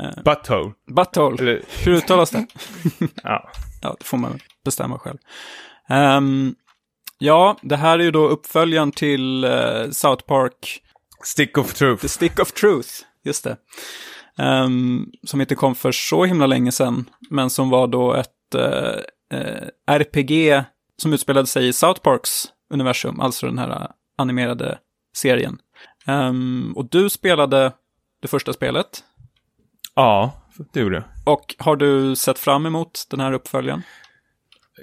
Uh, 0.00 0.22
butthole. 0.24 0.72
Butthole. 0.90 1.36
Eller... 1.42 1.62
Hur 1.84 1.92
uttalas 1.92 2.30
det? 2.30 2.46
ja 3.22 3.50
ja, 3.80 3.96
det 3.98 4.04
får 4.04 4.18
man 4.18 4.38
bestämma 4.64 4.98
själv. 4.98 5.18
Um, 5.88 6.54
ja, 7.18 7.56
det 7.62 7.76
här 7.76 7.98
är 7.98 8.02
ju 8.02 8.10
då 8.10 8.28
uppföljaren 8.28 8.92
till 8.92 9.44
uh, 9.44 9.90
South 9.90 10.24
Park. 10.24 10.82
Stick 11.24 11.58
of 11.58 11.74
Truth. 11.74 12.00
The 12.02 12.08
Stick 12.08 12.38
of 12.38 12.52
Truth, 12.52 12.88
just 13.24 13.44
det. 13.44 13.56
Um, 14.38 15.12
som 15.26 15.40
inte 15.40 15.54
kom 15.54 15.74
för 15.74 15.92
så 15.92 16.24
himla 16.24 16.46
länge 16.46 16.72
sedan, 16.72 17.10
men 17.30 17.50
som 17.50 17.70
var 17.70 17.86
då 17.86 18.14
ett 18.14 18.54
uh, 18.54 18.62
uh, 18.62 19.40
eh, 19.40 19.68
RPG 19.86 20.64
som 21.02 21.12
utspelade 21.12 21.46
sig 21.46 21.68
i 21.68 21.72
South 21.72 22.00
Parks 22.00 22.44
universum, 22.70 23.20
alltså 23.20 23.46
den 23.46 23.58
här 23.58 23.90
animerade 24.18 24.78
serien. 25.16 25.58
Um, 26.06 26.72
och 26.76 26.90
du 26.90 27.10
spelade 27.10 27.72
det 28.22 28.28
första 28.28 28.52
spelet. 28.52 29.04
Ja, 29.94 30.39
det 30.72 30.80
gjorde 30.80 30.96
jag. 30.96 31.34
Och 31.34 31.54
har 31.58 31.76
du 31.76 32.16
sett 32.16 32.38
fram 32.38 32.66
emot 32.66 33.06
den 33.10 33.20
här 33.20 33.32
uppföljaren? 33.32 33.82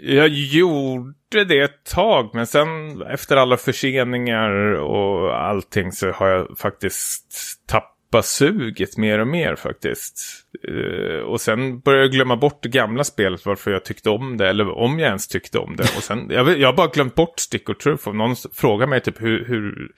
Jag 0.01 0.27
gjorde 0.27 1.43
det 1.47 1.61
ett 1.61 1.83
tag, 1.83 2.29
men 2.33 2.47
sen 2.47 3.01
efter 3.01 3.35
alla 3.35 3.57
förseningar 3.57 4.49
och 4.73 5.41
allting 5.41 5.91
så 5.91 6.11
har 6.11 6.27
jag 6.27 6.57
faktiskt 6.57 7.33
tappat 7.67 7.97
tappa 8.11 8.23
suget 8.23 8.97
mer 8.97 9.19
och 9.19 9.27
mer 9.27 9.55
faktiskt. 9.55 10.43
Uh, 10.69 11.19
och 11.19 11.41
sen 11.41 11.79
började 11.79 12.03
jag 12.03 12.11
glömma 12.11 12.35
bort 12.35 12.63
det 12.63 12.69
gamla 12.69 13.03
spelet, 13.03 13.45
varför 13.45 13.71
jag 13.71 13.85
tyckte 13.85 14.09
om 14.09 14.37
det, 14.37 14.49
eller 14.49 14.69
om 14.69 14.99
jag 14.99 15.07
ens 15.07 15.27
tyckte 15.27 15.59
om 15.59 15.75
det. 15.75 15.83
Och 15.83 16.03
sen, 16.03 16.27
jag, 16.29 16.59
jag 16.59 16.67
har 16.67 16.73
bara 16.73 16.87
glömt 16.87 17.15
bort 17.15 17.39
Stick 17.39 17.69
or 17.69 17.73
Truth. 17.73 18.07
Om 18.07 18.17
någon 18.17 18.35
frågar 18.53 18.87
mig 18.87 19.01
typ 19.01 19.21
hur, 19.21 19.45
hur, 19.45 19.91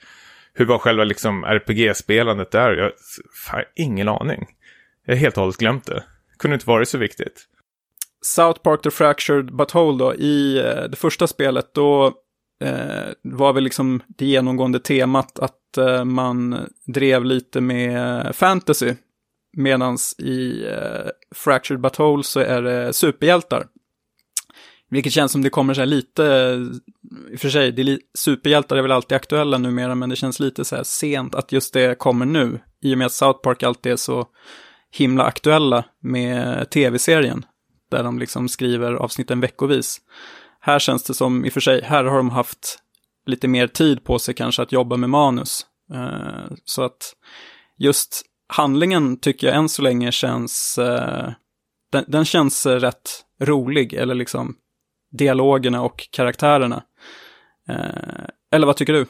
hur 0.54 0.64
var 0.64 0.78
själva 0.78 1.04
liksom 1.04 1.44
RPG-spelandet 1.44 2.50
där? 2.50 2.72
Jag 2.72 2.92
har 3.50 3.64
ingen 3.76 4.08
aning. 4.08 4.46
Jag 5.06 5.14
har 5.14 5.18
helt 5.18 5.36
och 5.36 5.40
hållet 5.40 5.56
glömt 5.56 5.86
det. 5.86 6.04
Kunde 6.38 6.54
inte 6.54 6.66
varit 6.66 6.88
så 6.88 6.98
viktigt. 6.98 7.46
South 8.22 8.60
Park 8.60 8.82
The 8.82 8.90
Fractured 8.90 9.56
But 9.56 9.74
Whole 9.74 9.98
då, 9.98 10.14
i 10.14 10.58
eh, 10.58 10.82
det 10.90 10.96
första 10.96 11.26
spelet, 11.26 11.74
då 11.74 12.06
eh, 12.64 13.08
var 13.22 13.52
väl 13.52 13.64
liksom 13.64 14.02
det 14.06 14.26
genomgående 14.26 14.80
temat 14.80 15.38
att 15.38 15.78
eh, 15.78 16.04
man 16.04 16.68
drev 16.86 17.24
lite 17.24 17.60
med 17.60 18.36
fantasy. 18.36 18.94
Medan 19.52 19.98
i 20.18 20.66
eh, 20.66 21.10
Fractured 21.34 21.80
But 21.80 21.98
Whole 21.98 22.24
så 22.24 22.40
är 22.40 22.62
det 22.62 22.92
superhjältar. 22.92 23.66
Vilket 24.90 25.12
känns 25.12 25.32
som 25.32 25.42
det 25.42 25.50
kommer 25.50 25.74
så 25.74 25.80
här 25.80 25.86
lite, 25.86 26.22
i 27.32 27.36
och 27.36 27.40
för 27.40 27.48
sig, 27.48 27.72
det 27.72 27.82
är 27.82 27.98
superhjältar 28.18 28.76
är 28.76 28.82
väl 28.82 28.92
alltid 28.92 29.16
aktuella 29.16 29.58
numera, 29.58 29.94
men 29.94 30.08
det 30.08 30.16
känns 30.16 30.40
lite 30.40 30.64
så 30.64 30.76
här 30.76 30.82
sent 30.82 31.34
att 31.34 31.52
just 31.52 31.74
det 31.74 31.98
kommer 31.98 32.26
nu. 32.26 32.60
I 32.82 32.94
och 32.94 32.98
med 32.98 33.06
att 33.06 33.12
South 33.12 33.40
Park 33.40 33.62
alltid 33.62 33.92
är 33.92 33.96
så 33.96 34.26
himla 34.90 35.24
aktuella 35.24 35.84
med 36.02 36.70
tv-serien. 36.70 37.44
Där 37.90 38.02
de 38.02 38.18
liksom 38.18 38.48
skriver 38.48 38.92
avsnitten 38.92 39.40
veckovis. 39.40 40.00
Här 40.60 40.78
känns 40.78 41.02
det 41.02 41.14
som, 41.14 41.44
i 41.44 41.48
och 41.48 41.52
för 41.52 41.60
sig, 41.60 41.82
här 41.82 42.04
har 42.04 42.16
de 42.16 42.30
haft 42.30 42.78
lite 43.26 43.48
mer 43.48 43.66
tid 43.66 44.04
på 44.04 44.18
sig 44.18 44.34
kanske 44.34 44.62
att 44.62 44.72
jobba 44.72 44.96
med 44.96 45.10
manus. 45.10 45.66
Eh, 45.94 46.56
så 46.64 46.82
att 46.82 47.14
just 47.78 48.22
handlingen 48.48 49.16
tycker 49.16 49.46
jag 49.46 49.56
än 49.56 49.68
så 49.68 49.82
länge 49.82 50.12
känns, 50.12 50.78
eh, 50.78 51.32
den, 51.92 52.04
den, 52.08 52.24
känns 52.24 52.66
rätt 52.66 53.24
rolig, 53.42 53.92
eller 53.92 54.14
liksom 54.14 54.56
dialogerna 55.12 55.82
och 55.82 56.08
karaktärerna. 56.10 56.82
Eh, 57.68 58.24
eller 58.52 58.66
vad 58.66 58.76
tycker 58.76 58.92
du? 58.92 59.06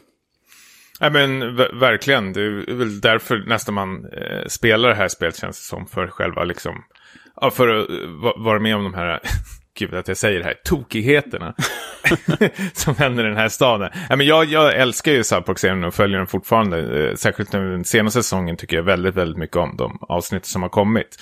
Ja 1.03 1.11
men 1.11 1.57
verkligen, 1.57 2.33
det 2.33 2.41
är 2.41 2.75
väl 2.75 3.01
därför 3.01 3.39
nästan 3.39 3.75
man 3.75 4.05
eh, 4.05 4.47
spelar 4.47 4.89
det 4.89 4.95
här 4.95 5.09
spelet 5.09 5.37
känns 5.37 5.61
det 5.61 5.65
som 5.65 5.87
för 5.87 6.07
själva 6.07 6.45
liksom, 6.45 6.85
ja 7.41 7.51
för 7.51 7.69
att 7.69 7.91
eh, 7.91 7.97
vara 8.37 8.61
med 8.61 8.77
om 8.77 8.85
de 8.85 8.95
här 8.95 9.21
gud 9.79 9.95
att 9.95 10.09
jag 10.09 10.17
säger 10.17 10.39
det 10.39 10.45
här, 10.45 10.55
tokigheterna 10.65 11.55
som 12.73 12.97
händer 12.97 13.25
i 13.25 13.29
den 13.29 13.37
här 13.37 13.49
staden. 13.49 13.91
Ja, 14.09 14.17
men 14.17 14.27
jag, 14.27 14.45
jag 14.45 14.75
älskar 14.75 15.13
ju 15.13 15.25
South 15.25 15.47
Park-serien 15.47 15.85
och 15.85 15.95
följer 15.95 16.19
den 16.19 16.27
fortfarande. 16.27 17.09
Eh, 17.09 17.15
särskilt 17.15 17.53
nu 17.53 17.71
den 17.71 17.85
senaste 17.85 18.23
säsongen 18.23 18.57
tycker 18.57 18.77
jag 18.77 18.83
väldigt, 18.83 19.15
väldigt 19.15 19.39
mycket 19.39 19.57
om 19.57 19.77
de 19.77 19.99
avsnitt 20.01 20.47
som 20.47 20.63
har 20.63 20.69
kommit. 20.69 21.17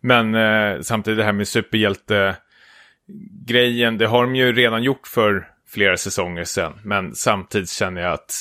Men 0.00 0.34
eh, 0.34 0.80
samtidigt 0.80 1.18
det 1.18 1.24
här 1.24 1.32
med 1.32 1.48
superhjälte-grejen, 1.48 3.98
det 3.98 4.06
har 4.06 4.22
de 4.22 4.36
ju 4.36 4.52
redan 4.52 4.82
gjort 4.82 5.06
för 5.06 5.48
flera 5.68 5.96
säsonger 5.96 6.44
sedan. 6.44 6.80
Men 6.84 7.14
samtidigt 7.14 7.70
känner 7.70 8.02
jag 8.02 8.12
att, 8.12 8.34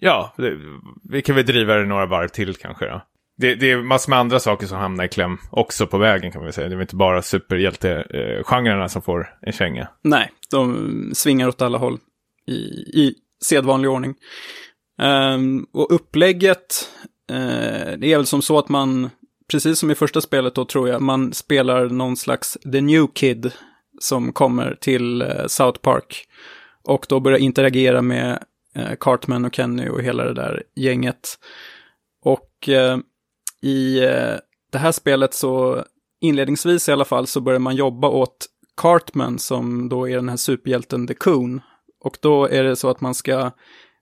ja, 0.00 0.34
det, 0.36 0.58
vi 1.02 1.22
kan 1.22 1.34
väl 1.34 1.46
driva 1.46 1.74
det 1.74 1.84
några 1.84 2.06
varv 2.06 2.28
till 2.28 2.54
kanske 2.54 2.86
då 2.86 3.02
det, 3.40 3.54
det, 3.54 3.70
är 3.70 3.82
massor 3.82 4.10
med 4.10 4.18
andra 4.18 4.40
saker 4.40 4.66
som 4.66 4.78
hamnar 4.78 5.04
i 5.04 5.08
kläm 5.08 5.38
också 5.50 5.86
på 5.86 5.98
vägen 5.98 6.32
kan 6.32 6.42
man 6.42 6.52
säga. 6.52 6.68
Det 6.68 6.74
är 6.74 6.80
inte 6.80 6.96
bara 6.96 7.22
superhjältegenrerna 7.22 8.82
eh, 8.82 8.88
som 8.88 9.02
får 9.02 9.34
en 9.42 9.52
känga. 9.52 9.88
Nej, 10.02 10.30
de 10.50 11.10
svingar 11.14 11.48
åt 11.48 11.62
alla 11.62 11.78
håll 11.78 11.98
i, 12.46 12.52
i 13.00 13.14
sedvanlig 13.44 13.90
ordning. 13.90 14.14
Um, 15.02 15.66
och 15.72 15.94
upplägget, 15.94 16.90
uh, 17.32 17.98
det 17.98 18.12
är 18.12 18.16
väl 18.16 18.26
som 18.26 18.42
så 18.42 18.58
att 18.58 18.68
man, 18.68 19.10
precis 19.50 19.78
som 19.78 19.90
i 19.90 19.94
första 19.94 20.20
spelet 20.20 20.54
då 20.54 20.64
tror 20.64 20.88
jag, 20.88 21.02
man 21.02 21.32
spelar 21.32 21.88
någon 21.88 22.16
slags 22.16 22.58
The 22.72 22.80
New 22.80 23.06
Kid 23.14 23.52
som 24.00 24.32
kommer 24.32 24.74
till 24.80 25.22
uh, 25.22 25.46
South 25.46 25.80
Park. 25.80 26.26
Och 26.84 27.06
då 27.08 27.20
börjar 27.20 27.38
interagera 27.38 28.02
med 28.02 28.42
Cartman 29.00 29.44
och 29.44 29.54
Kenny 29.54 29.88
och 29.88 30.02
hela 30.02 30.24
det 30.24 30.34
där 30.34 30.62
gänget. 30.74 31.38
Och 32.22 32.68
i 33.62 34.04
eh, 34.04 34.36
det 34.70 34.78
här 34.78 34.92
spelet 34.92 35.34
så 35.34 35.84
inledningsvis 36.20 36.88
i 36.88 36.92
alla 36.92 37.04
fall 37.04 37.26
så 37.26 37.40
börjar 37.40 37.58
man 37.58 37.76
jobba 37.76 38.08
åt 38.08 38.46
Cartman 38.76 39.38
som 39.38 39.88
då 39.88 40.08
är 40.08 40.16
den 40.16 40.28
här 40.28 40.36
superhjälten 40.36 41.06
The 41.06 41.14
Coon. 41.14 41.60
Och 42.00 42.18
då 42.20 42.46
är 42.46 42.64
det 42.64 42.76
så 42.76 42.90
att 42.90 43.00
man 43.00 43.14
ska 43.14 43.50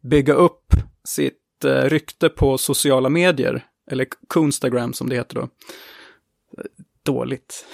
bygga 0.02 0.34
upp 0.34 0.72
sitt 1.04 1.64
eh, 1.64 1.82
rykte 1.82 2.28
på 2.28 2.58
sociala 2.58 3.08
medier, 3.08 3.66
eller 3.90 4.06
Coonstagram 4.28 4.92
som 4.92 5.08
det 5.08 5.16
heter 5.16 5.34
då. 5.34 5.48
Dåligt. 7.02 7.66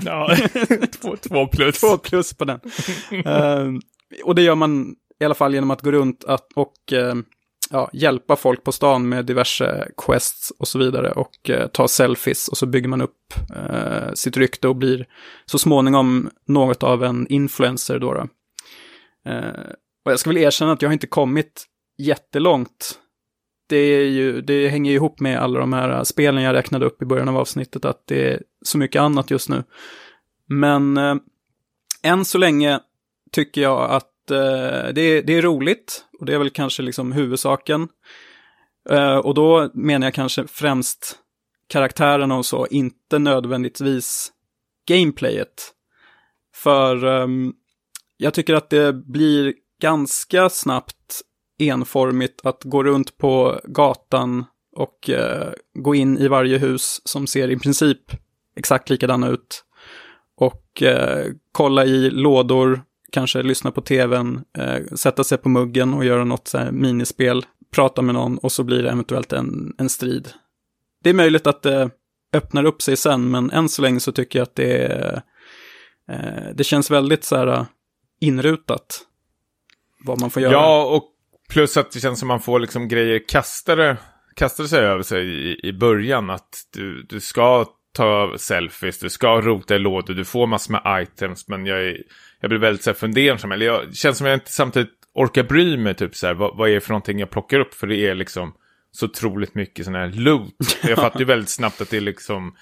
ja, 0.00 0.36
två, 1.00 1.16
två, 1.16 1.46
plus. 1.46 1.80
Två 1.80 1.98
plus 1.98 2.34
på 2.34 2.44
den. 2.44 2.60
uh, 3.12 3.80
och 4.24 4.34
det 4.34 4.42
gör 4.42 4.54
man 4.54 4.96
i 5.20 5.24
alla 5.24 5.34
fall 5.34 5.54
genom 5.54 5.70
att 5.70 5.82
gå 5.82 5.90
runt 5.90 6.24
att, 6.24 6.52
och 6.54 6.92
eh, 6.92 7.14
ja, 7.70 7.90
hjälpa 7.92 8.36
folk 8.36 8.64
på 8.64 8.72
stan 8.72 9.08
med 9.08 9.26
diverse 9.26 9.88
quests 9.96 10.52
och 10.58 10.68
så 10.68 10.78
vidare 10.78 11.12
och 11.12 11.50
eh, 11.50 11.66
ta 11.66 11.88
selfies 11.88 12.48
och 12.48 12.56
så 12.56 12.66
bygger 12.66 12.88
man 12.88 13.00
upp 13.00 13.34
eh, 13.56 14.12
sitt 14.14 14.36
rykte 14.36 14.68
och 14.68 14.76
blir 14.76 15.06
så 15.46 15.58
småningom 15.58 16.30
något 16.46 16.82
av 16.82 17.04
en 17.04 17.26
influencer 17.26 17.98
då. 17.98 18.14
då. 18.14 18.28
Eh, 19.30 19.70
och 20.04 20.12
jag 20.12 20.18
ska 20.18 20.30
väl 20.30 20.38
erkänna 20.38 20.72
att 20.72 20.82
jag 20.82 20.88
har 20.88 20.92
inte 20.92 21.06
kommit 21.06 21.66
jättelångt. 21.98 23.00
Det, 23.68 23.76
är 23.76 24.04
ju, 24.04 24.40
det 24.40 24.68
hänger 24.68 24.90
ju 24.90 24.96
ihop 24.96 25.20
med 25.20 25.38
alla 25.38 25.60
de 25.60 25.72
här 25.72 25.90
eh, 25.90 26.02
spelen 26.02 26.42
jag 26.42 26.54
räknade 26.54 26.86
upp 26.86 27.02
i 27.02 27.06
början 27.06 27.28
av 27.28 27.36
avsnittet, 27.36 27.84
att 27.84 28.06
det 28.06 28.32
är 28.32 28.42
så 28.62 28.78
mycket 28.78 29.00
annat 29.00 29.30
just 29.30 29.48
nu. 29.48 29.64
Men 30.48 30.96
eh, 30.96 31.16
än 32.02 32.24
så 32.24 32.38
länge 32.38 32.80
tycker 33.32 33.60
jag 33.60 33.90
att 33.90 34.10
eh, 34.30 34.92
det, 34.94 35.00
är, 35.00 35.22
det 35.22 35.34
är 35.34 35.42
roligt 35.42 36.04
och 36.18 36.26
det 36.26 36.34
är 36.34 36.38
väl 36.38 36.50
kanske 36.50 36.82
liksom 36.82 37.12
huvudsaken. 37.12 37.88
Eh, 38.90 39.16
och 39.16 39.34
då 39.34 39.70
menar 39.74 40.06
jag 40.06 40.14
kanske 40.14 40.46
främst 40.46 41.18
karaktärerna 41.68 42.36
och 42.36 42.46
så, 42.46 42.66
inte 42.66 43.18
nödvändigtvis 43.18 44.32
gameplayet. 44.88 45.72
För 46.54 47.04
eh, 47.04 47.28
jag 48.16 48.34
tycker 48.34 48.54
att 48.54 48.70
det 48.70 48.92
blir 48.92 49.54
ganska 49.80 50.48
snabbt 50.48 51.22
enformigt 51.58 52.46
att 52.46 52.64
gå 52.64 52.82
runt 52.82 53.18
på 53.18 53.60
gatan 53.64 54.44
och 54.76 55.10
eh, 55.10 55.52
gå 55.74 55.94
in 55.94 56.18
i 56.18 56.28
varje 56.28 56.58
hus 56.58 57.00
som 57.04 57.26
ser 57.26 57.50
i 57.50 57.58
princip 57.58 58.00
exakt 58.56 58.90
likadana 58.90 59.28
ut. 59.28 59.64
Och 60.36 60.82
eh, 60.82 61.26
kolla 61.52 61.84
i 61.84 62.10
lådor, 62.10 62.82
kanske 63.12 63.42
lyssna 63.42 63.70
på 63.70 63.80
tvn, 63.80 64.44
eh, 64.58 64.84
sätta 64.94 65.24
sig 65.24 65.38
på 65.38 65.48
muggen 65.48 65.94
och 65.94 66.04
göra 66.04 66.24
något 66.24 66.48
så 66.48 66.58
här 66.58 66.70
minispel, 66.70 67.44
prata 67.74 68.02
med 68.02 68.14
någon 68.14 68.38
och 68.38 68.52
så 68.52 68.64
blir 68.64 68.82
det 68.82 68.90
eventuellt 68.90 69.32
en, 69.32 69.74
en 69.78 69.88
strid. 69.88 70.28
Det 71.02 71.10
är 71.10 71.14
möjligt 71.14 71.46
att 71.46 71.62
det 71.62 71.90
öppnar 72.32 72.64
upp 72.64 72.82
sig 72.82 72.96
sen, 72.96 73.30
men 73.30 73.50
än 73.50 73.68
så 73.68 73.82
länge 73.82 74.00
så 74.00 74.12
tycker 74.12 74.38
jag 74.38 74.46
att 74.46 74.54
det 74.54 74.86
är, 74.86 75.22
eh, 76.10 76.54
det 76.54 76.64
känns 76.64 76.90
väldigt 76.90 77.24
så 77.24 77.36
här 77.36 77.46
eh, 77.46 77.64
inrutat 78.20 79.00
vad 80.04 80.20
man 80.20 80.30
får 80.30 80.42
göra. 80.42 80.52
Ja, 80.52 80.84
och 80.84 81.04
plus 81.48 81.76
att 81.76 81.92
det 81.92 82.00
känns 82.00 82.18
som 82.18 82.28
man 82.28 82.40
får 82.40 82.60
liksom 82.60 82.88
grejer 82.88 83.28
kastade, 83.28 83.96
kastade 84.34 84.68
sig 84.68 84.80
över 84.80 85.02
sig 85.02 85.26
i, 85.26 85.68
i 85.68 85.72
början, 85.72 86.30
att 86.30 86.66
du, 86.72 87.02
du 87.02 87.20
ska 87.20 87.66
ta 87.92 88.34
selfies, 88.38 88.98
du 88.98 89.10
ska 89.10 89.40
rota 89.40 89.74
i 89.74 89.78
lådor, 89.78 90.14
du 90.14 90.24
får 90.24 90.46
massor 90.46 90.72
med 90.72 91.02
items, 91.02 91.48
men 91.48 91.66
jag 91.66 91.84
är 91.84 92.02
jag 92.40 92.50
blir 92.50 92.58
väldigt 92.58 92.82
så 92.82 92.90
här, 92.90 92.94
fundersam. 92.94 93.52
Eller 93.52 93.66
jag 93.66 93.94
känns 93.94 94.18
som 94.18 94.26
jag 94.26 94.36
inte 94.36 94.52
samtidigt 94.52 94.92
orkar 95.14 95.42
bry 95.42 95.76
mig, 95.76 95.94
typ 95.94 96.14
så 96.14 96.26
här, 96.26 96.34
vad, 96.34 96.56
vad 96.56 96.70
är 96.70 96.74
det 96.74 96.80
för 96.80 96.90
någonting 96.90 97.18
jag 97.18 97.30
plockar 97.30 97.60
upp? 97.60 97.74
För 97.74 97.86
det 97.86 97.96
är 97.96 98.14
liksom 98.14 98.54
så 98.92 99.06
otroligt 99.06 99.54
mycket 99.54 99.84
sån 99.84 99.94
här 99.94 100.08
loot. 100.08 100.78
Jag 100.82 100.98
fattar 100.98 101.20
ju 101.20 101.26
väldigt 101.26 101.48
snabbt 101.48 101.80
att 101.80 101.90
det 101.90 101.96
är 101.96 102.00
liksom 102.00 102.56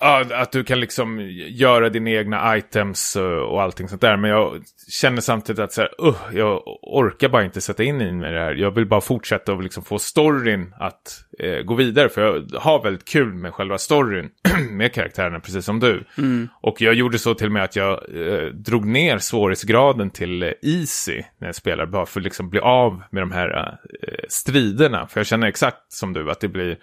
att 0.00 0.52
du 0.52 0.64
kan 0.64 0.80
liksom 0.80 1.20
göra 1.48 1.88
dina 1.88 2.10
egna 2.10 2.56
items 2.56 3.16
och 3.50 3.62
allting 3.62 3.88
sånt 3.88 4.00
där. 4.00 4.16
Men 4.16 4.30
jag 4.30 4.62
känner 4.88 5.20
samtidigt 5.20 5.60
att 5.60 5.72
så 5.72 5.80
här, 5.80 6.06
uh, 6.06 6.16
jag 6.32 6.62
orkar 6.82 7.28
bara 7.28 7.44
inte 7.44 7.60
sätta 7.60 7.82
in 7.82 8.00
i 8.00 8.12
mig 8.12 8.32
det 8.32 8.38
här. 8.38 8.54
Jag 8.54 8.70
vill 8.70 8.86
bara 8.86 9.00
fortsätta 9.00 9.52
och 9.52 9.62
liksom 9.62 9.84
få 9.84 9.98
storyn 9.98 10.74
att 10.78 11.24
eh, 11.38 11.62
gå 11.62 11.74
vidare. 11.74 12.08
För 12.08 12.22
jag 12.22 12.60
har 12.60 12.82
väldigt 12.82 13.04
kul 13.04 13.34
med 13.34 13.54
själva 13.54 13.78
storyn 13.78 14.30
med 14.70 14.92
karaktärerna, 14.92 15.40
precis 15.40 15.64
som 15.64 15.80
du. 15.80 16.04
Mm. 16.18 16.48
Och 16.60 16.80
jag 16.80 16.94
gjorde 16.94 17.18
så 17.18 17.34
till 17.34 17.46
och 17.46 17.52
med 17.52 17.64
att 17.64 17.76
jag 17.76 17.92
eh, 17.92 18.46
drog 18.46 18.86
ner 18.86 19.18
svårighetsgraden 19.18 20.10
till 20.10 20.42
eh, 20.42 20.50
easy 20.62 21.22
när 21.38 21.48
jag 21.48 21.54
spelar. 21.54 21.86
Bara 21.86 22.06
för 22.06 22.20
att 22.20 22.24
liksom 22.24 22.50
bli 22.50 22.60
av 22.60 23.02
med 23.10 23.22
de 23.22 23.32
här 23.32 23.78
eh, 24.02 24.24
striderna. 24.28 25.06
För 25.06 25.20
jag 25.20 25.26
känner 25.26 25.46
exakt 25.46 25.92
som 25.92 26.12
du 26.12 26.30
att 26.30 26.40
det 26.40 26.48
blir 26.48 26.78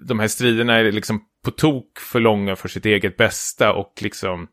de 0.00 0.18
här 0.18 0.28
striderna 0.28 0.74
är 0.74 0.92
liksom 0.92 1.20
på 1.44 1.50
tok 1.50 1.98
för 1.98 2.20
långa 2.20 2.56
för 2.56 2.68
sitt 2.68 2.86
eget 2.86 3.16
bästa 3.16 3.72
och 3.72 3.92
liksom 4.00 4.48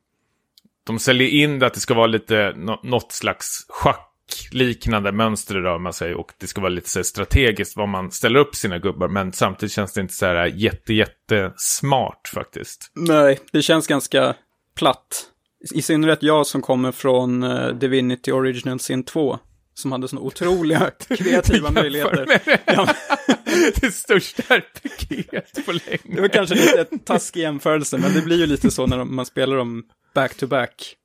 de 0.85 0.99
säljer 0.99 1.27
in 1.27 1.59
det 1.59 1.67
att 1.67 1.73
det 1.73 1.79
ska 1.79 1.93
vara 1.93 2.07
lite 2.07 2.53
något 2.83 3.11
slags 3.11 3.65
schackliknande 3.69 5.11
mönster 5.11 5.55
rör 5.55 5.79
man 5.79 5.93
sig 5.93 6.15
och 6.15 6.31
det 6.37 6.47
ska 6.47 6.61
vara 6.61 6.69
lite 6.69 6.89
så 6.89 7.03
strategiskt 7.03 7.77
vad 7.77 7.89
man 7.89 8.11
ställer 8.11 8.39
upp 8.39 8.55
sina 8.55 8.79
gubbar. 8.79 9.07
Men 9.07 9.33
samtidigt 9.33 9.73
känns 9.73 9.93
det 9.93 10.01
inte 10.01 10.13
så 10.13 10.25
här 10.25 10.45
jätte, 10.45 10.93
jätte 10.93 11.53
smart 11.57 12.31
faktiskt. 12.33 12.91
Nej, 12.93 13.39
det 13.51 13.61
känns 13.61 13.87
ganska 13.87 14.35
platt. 14.75 15.31
I 15.73 15.81
synnerhet 15.81 16.23
jag 16.23 16.47
som 16.47 16.61
kommer 16.61 16.91
från 16.91 17.43
eh, 17.43 17.67
Divinity 17.67 18.31
Original 18.31 18.79
Sin 18.79 19.03
2 19.03 19.39
som 19.75 19.91
hade 19.91 20.07
sådana 20.07 20.27
otroliga 20.27 20.91
kreativa 21.09 21.71
möjligheter. 21.71 22.41
Ja. 22.65 22.87
det 23.81 23.91
största 23.91 24.43
RPG 24.55 25.29
på 25.65 25.71
länge. 25.71 26.15
Det 26.15 26.21
var 26.21 26.27
kanske 26.27 26.55
lite 26.55 26.97
taskig 27.05 27.41
jämförelse, 27.41 27.97
men 27.97 28.13
det 28.13 28.21
blir 28.21 28.37
ju 28.37 28.45
lite 28.45 28.71
så 28.71 28.87
när 28.87 29.03
man 29.03 29.25
spelar 29.25 29.57
dem 29.57 29.83
back-to-back. 30.13 30.95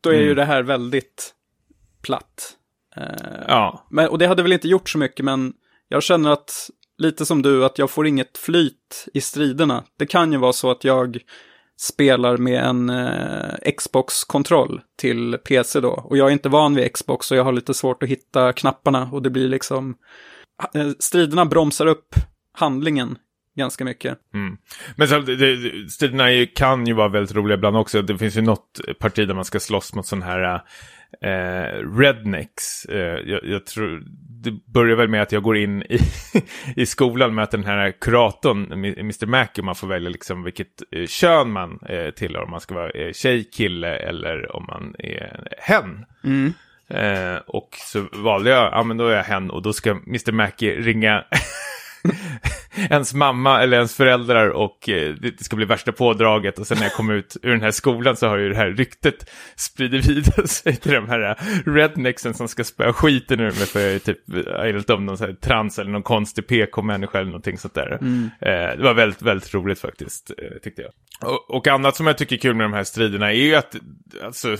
Då 0.00 0.10
är 0.10 0.14
mm. 0.14 0.26
ju 0.26 0.34
det 0.34 0.44
här 0.44 0.62
väldigt 0.62 1.34
platt. 2.02 2.56
Uh, 2.96 3.44
ja. 3.48 3.86
Men, 3.90 4.08
och 4.08 4.18
det 4.18 4.26
hade 4.26 4.42
väl 4.42 4.52
inte 4.52 4.68
gjort 4.68 4.88
så 4.88 4.98
mycket, 4.98 5.24
men 5.24 5.52
jag 5.88 6.02
känner 6.02 6.30
att, 6.30 6.70
lite 6.98 7.26
som 7.26 7.42
du, 7.42 7.64
att 7.64 7.78
jag 7.78 7.90
får 7.90 8.06
inget 8.06 8.38
flyt 8.38 9.08
i 9.14 9.20
striderna. 9.20 9.84
Det 9.98 10.06
kan 10.06 10.32
ju 10.32 10.38
vara 10.38 10.52
så 10.52 10.70
att 10.70 10.84
jag 10.84 11.18
spelar 11.76 12.36
med 12.36 12.64
en 12.64 12.90
eh, 12.90 13.72
Xbox-kontroll 13.76 14.80
till 14.96 15.38
PC 15.44 15.80
då. 15.80 15.90
Och 15.90 16.16
jag 16.16 16.28
är 16.28 16.32
inte 16.32 16.48
van 16.48 16.74
vid 16.74 16.92
Xbox 16.92 17.30
och 17.30 17.36
jag 17.36 17.44
har 17.44 17.52
lite 17.52 17.74
svårt 17.74 18.02
att 18.02 18.08
hitta 18.08 18.52
knapparna 18.52 19.08
och 19.12 19.22
det 19.22 19.30
blir 19.30 19.48
liksom... 19.48 19.96
Eh, 20.74 20.90
striderna 20.98 21.46
bromsar 21.46 21.86
upp 21.86 22.14
handlingen 22.52 23.18
ganska 23.56 23.84
mycket. 23.84 24.18
Mm. 24.34 24.56
Men 24.96 25.08
så, 25.08 25.18
det, 25.18 25.90
striderna 25.90 26.46
kan 26.54 26.86
ju 26.86 26.92
vara 26.92 27.08
väldigt 27.08 27.36
roliga 27.36 27.56
ibland 27.56 27.76
också. 27.76 28.02
Det 28.02 28.18
finns 28.18 28.36
ju 28.36 28.42
något 28.42 28.80
parti 28.98 29.28
där 29.28 29.34
man 29.34 29.44
ska 29.44 29.60
slåss 29.60 29.94
mot 29.94 30.06
sån 30.06 30.22
här 30.22 30.54
eh, 30.54 30.60
eh, 31.20 31.98
rednecks. 31.98 32.84
Eh, 32.84 33.20
jag, 33.30 33.40
jag, 33.44 33.66
tror, 33.66 34.02
det 34.42 34.50
börjar 34.72 34.96
väl 34.96 35.08
med 35.08 35.22
att 35.22 35.32
jag 35.32 35.42
går 35.42 35.56
in 35.56 35.82
i, 35.82 35.98
i 36.76 36.86
skolan 36.86 37.34
med 37.34 37.44
att 37.44 37.50
den 37.50 37.64
här 37.64 37.90
kuratorn, 38.00 38.72
Mr. 38.72 39.26
Mac, 39.26 39.46
man 39.62 39.74
får 39.74 39.86
välja 39.86 40.10
liksom 40.10 40.42
vilket 40.42 40.82
eh, 40.92 41.06
kön 41.06 41.50
man 41.50 41.78
eh, 41.88 42.10
tillhör. 42.10 42.42
Om 42.42 42.50
man 42.50 42.60
ska 42.60 42.74
vara 42.74 42.90
eh, 42.90 43.12
tjej, 43.12 43.44
kille 43.44 43.96
eller 43.96 44.56
om 44.56 44.64
man 44.68 44.94
är 44.98 45.48
hen. 45.58 46.06
Mm. 46.24 46.52
Eh, 46.88 47.36
och 47.46 47.68
så 47.72 48.04
valde 48.12 48.50
jag, 48.50 48.72
ja 48.72 48.82
men 48.82 48.96
då 48.96 49.06
är 49.06 49.16
jag 49.16 49.24
hen 49.24 49.50
och 49.50 49.62
då 49.62 49.72
ska 49.72 49.90
Mr. 49.90 50.32
Mac 50.32 50.50
ringa 50.60 51.24
ens 52.90 53.14
mamma 53.14 53.62
eller 53.62 53.76
ens 53.76 53.96
föräldrar 53.96 54.48
och 54.48 54.88
eh, 54.88 55.14
det 55.14 55.44
ska 55.44 55.56
bli 55.56 55.64
värsta 55.64 55.92
pådraget 55.92 56.58
och 56.58 56.66
sen 56.66 56.78
när 56.78 56.84
jag 56.84 56.92
kom 56.92 57.10
ut 57.10 57.36
ur 57.42 57.50
den 57.50 57.62
här 57.62 57.70
skolan 57.70 58.16
så 58.16 58.28
har 58.28 58.36
ju 58.36 58.48
det 58.48 58.56
här 58.56 58.70
ryktet 58.70 59.30
spridit 59.56 60.06
vidare 60.06 60.48
sig 60.48 60.76
till 60.76 60.92
de 60.92 61.08
här 61.08 61.38
rednexen 61.66 62.34
som 62.34 62.48
ska 62.48 62.64
spöa 62.64 62.92
skiten 62.92 63.40
ur 63.40 63.44
mig 63.44 63.66
för 63.66 63.80
jag 63.80 63.94
är 63.94 63.98
typ, 63.98 64.18
enligt 64.58 64.86
dem 64.86 65.06
någon 65.06 65.18
så 65.18 65.26
här 65.26 65.32
trans 65.32 65.78
eller 65.78 65.90
någon 65.90 66.02
konstig 66.02 66.46
PK-människa 66.46 67.18
eller 67.18 67.30
någonting 67.30 67.58
sånt 67.58 67.74
där. 67.74 67.98
Mm. 68.00 68.30
Eh, 68.40 68.76
det 68.76 68.82
var 68.82 68.94
väldigt, 68.94 69.22
väldigt 69.22 69.54
roligt 69.54 69.80
faktiskt, 69.80 70.30
eh, 70.30 70.58
tyckte 70.62 70.82
jag. 70.82 70.90
Och, 71.32 71.50
och 71.50 71.68
annat 71.68 71.96
som 71.96 72.06
jag 72.06 72.18
tycker 72.18 72.36
är 72.36 72.40
kul 72.40 72.54
med 72.54 72.64
de 72.64 72.72
här 72.72 72.84
striderna 72.84 73.32
är 73.32 73.36
ju 73.36 73.54
att, 73.54 73.76
alltså, 74.22 74.56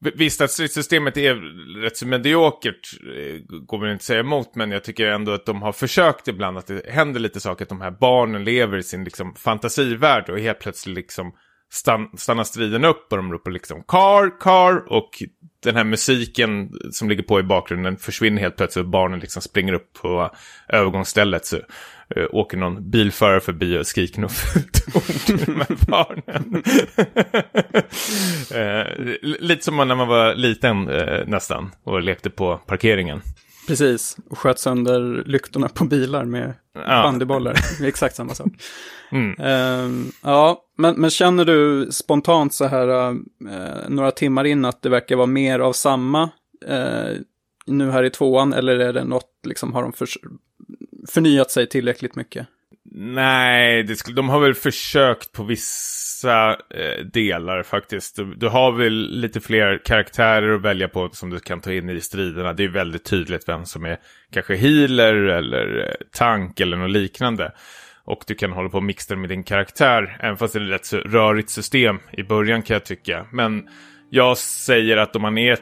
Visst 0.00 0.40
att 0.40 0.50
stridssystemet 0.50 1.16
är 1.16 1.34
rätt 1.82 1.96
så 1.96 2.06
mediokert, 2.06 3.00
eh, 3.02 3.40
går 3.66 3.78
man 3.78 3.90
inte 3.90 4.04
säga 4.04 4.20
emot, 4.20 4.54
men 4.54 4.70
jag 4.70 4.84
tycker 4.84 5.06
ändå 5.06 5.32
att 5.32 5.46
de 5.46 5.62
har 5.62 5.72
försökt 5.72 6.28
ibland 6.28 6.58
att 6.58 6.66
det 6.66 6.90
händer 6.90 7.20
lite 7.20 7.40
saker, 7.40 7.62
att 7.64 7.68
de 7.68 7.80
här 7.80 7.90
barnen 7.90 8.44
lever 8.44 8.78
i 8.78 8.82
sin 8.82 9.04
liksom, 9.04 9.34
fantasivärld 9.34 10.30
och 10.30 10.38
helt 10.38 10.58
plötsligt 10.58 10.96
liksom 10.96 11.32
stan 11.72 12.08
stannar 12.16 12.44
striden 12.44 12.84
upp 12.84 13.06
och 13.10 13.16
de 13.16 13.32
ropar 13.32 13.50
liksom 13.50 13.82
car, 13.82 14.40
car 14.40 14.92
och 14.92 15.22
den 15.62 15.76
här 15.76 15.84
musiken 15.84 16.72
som 16.90 17.08
ligger 17.08 17.22
på 17.22 17.40
i 17.40 17.42
bakgrunden 17.42 17.96
försvinner 17.96 18.42
helt 18.42 18.56
plötsligt 18.56 18.84
och 18.84 18.90
barnen 18.90 19.20
liksom 19.20 19.42
springer 19.42 19.72
upp 19.72 19.92
på 19.92 20.30
övergångsstället. 20.68 21.46
Så 21.46 21.56
uh, 21.56 22.26
åker 22.30 22.56
någon 22.56 22.90
bilförare 22.90 23.40
förbi 23.40 23.78
och 23.78 23.86
skriker 23.86 24.20
något 24.20 24.32
fult 24.32 24.82
ord 24.94 25.48
med 25.48 25.66
barnen. 25.86 26.62
uh, 28.54 28.84
lite 29.22 29.64
som 29.64 29.76
när 29.76 29.94
man 29.94 30.08
var 30.08 30.34
liten 30.34 30.88
uh, 30.88 31.26
nästan 31.26 31.70
och 31.82 32.02
lekte 32.02 32.30
på 32.30 32.56
parkeringen. 32.56 33.22
Precis, 33.66 34.16
och 34.30 34.38
sköt 34.38 34.58
sönder 34.58 35.24
lyktorna 35.26 35.68
på 35.68 35.84
bilar 35.84 36.24
med 36.24 36.54
ja. 36.74 37.02
bandybollar. 37.02 37.56
exakt 37.82 38.16
samma 38.16 38.34
sak. 38.34 38.48
Mm. 39.12 39.30
Uh, 39.40 40.06
ja, 40.22 40.64
men, 40.78 41.00
men, 41.00 41.10
känner 41.10 41.44
du 41.44 41.88
spontant 41.92 42.54
så 42.54 42.64
här 42.64 42.88
uh, 42.88 43.18
några 43.88 44.10
timmar 44.10 44.44
in 44.44 44.64
att 44.64 44.82
det 44.82 44.88
verkar 44.88 45.16
vara 45.16 45.26
mer 45.26 45.58
av 45.58 45.72
samma 45.72 46.22
uh, 46.68 47.18
nu 47.66 47.90
här 47.90 48.02
i 48.02 48.10
tvåan? 48.10 48.52
Eller 48.52 48.78
är 48.78 48.92
det 48.92 49.04
något, 49.04 49.30
liksom 49.44 49.72
har 49.72 49.82
de 49.82 49.92
för, 49.92 50.08
förnyat 51.08 51.50
sig 51.50 51.68
tillräckligt 51.68 52.16
mycket? 52.16 52.46
Nej, 52.98 53.82
det 53.82 53.96
skulle, 53.96 54.16
de 54.16 54.28
har 54.28 54.40
väl 54.40 54.54
försökt 54.54 55.32
på 55.32 55.44
vissa 55.44 56.50
eh, 56.50 57.04
delar 57.12 57.62
faktiskt. 57.62 58.16
Du, 58.16 58.34
du, 58.34 58.48
har 58.48 58.72
väl 58.72 59.20
lite 59.20 59.40
fler 59.40 59.80
karaktärer 59.84 60.54
att 60.54 60.62
välja 60.62 60.88
på 60.88 61.08
som 61.12 61.30
du 61.30 61.38
kan 61.38 61.60
ta 61.60 61.72
in 61.72 61.90
i 61.90 62.00
striderna. 62.00 62.52
Det 62.52 62.64
är 62.64 62.68
väldigt 62.68 63.04
tydligt 63.04 63.48
vem 63.48 63.64
som 63.64 63.84
är 63.84 63.98
kanske 64.32 64.56
healer 64.56 65.14
eller 65.14 65.78
eh, 65.78 66.06
tank 66.12 66.60
eller 66.60 66.76
något 66.76 66.90
liknande. 66.90 67.52
Och 68.04 68.24
du 68.26 68.34
kan 68.34 68.52
hålla 68.52 68.68
på 68.68 68.76
och 68.76 68.82
mixa 68.82 69.16
med 69.16 69.28
din 69.28 69.44
karaktär, 69.44 70.18
även 70.20 70.36
fast 70.36 70.54
det 70.54 70.60
är 70.60 70.72
ett 70.72 70.92
rätt 70.92 71.04
rörigt 71.12 71.50
system 71.50 71.98
i 72.12 72.22
början 72.22 72.62
kan 72.62 72.74
jag 72.74 72.84
tycka. 72.84 73.26
Men 73.32 73.68
jag 74.10 74.38
säger 74.38 74.96
att 74.96 75.16
om 75.16 75.22
man 75.22 75.38
är 75.38 75.52
ett 75.52 75.60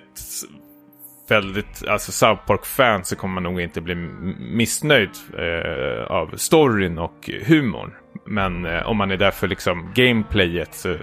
väldigt, 1.28 1.88
alltså 1.88 2.12
South 2.12 2.46
Park-fan 2.46 3.04
så 3.04 3.16
kommer 3.16 3.34
man 3.34 3.42
nog 3.42 3.60
inte 3.60 3.80
bli 3.80 3.94
missnöjd 4.38 5.10
eh, 5.38 6.04
av 6.04 6.36
storyn 6.36 6.98
och 6.98 7.30
humorn. 7.46 7.94
Men 8.26 8.66
eh, 8.66 8.86
om 8.86 8.96
man 8.96 9.10
är 9.10 9.16
där 9.16 9.30
för 9.30 9.48
liksom 9.48 9.92
gameplayet 9.94 10.74
så 10.74 10.96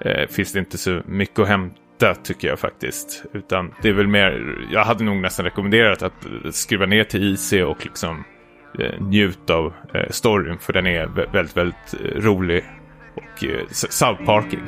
eh, 0.00 0.28
finns 0.28 0.52
det 0.52 0.58
inte 0.58 0.78
så 0.78 1.02
mycket 1.06 1.38
att 1.38 1.48
hämta 1.48 2.14
tycker 2.22 2.48
jag 2.48 2.58
faktiskt. 2.58 3.24
Utan 3.32 3.74
det 3.82 3.88
är 3.88 3.92
väl 3.92 4.08
mer, 4.08 4.56
jag 4.72 4.84
hade 4.84 5.04
nog 5.04 5.16
nästan 5.16 5.44
rekommenderat 5.44 6.02
att 6.02 6.26
skruva 6.50 6.86
ner 6.86 7.04
till 7.04 7.34
IC 7.34 7.52
och 7.52 7.84
liksom 7.84 8.24
eh, 8.78 9.00
njut 9.00 9.50
av 9.50 9.72
eh, 9.94 10.10
storyn. 10.10 10.58
För 10.58 10.72
den 10.72 10.86
är 10.86 11.06
väldigt, 11.06 11.56
väldigt 11.56 11.94
eh, 12.04 12.20
rolig 12.20 12.64
och 13.14 13.44
eh, 13.44 13.66
South 13.70 14.24
Parkig. 14.24 14.62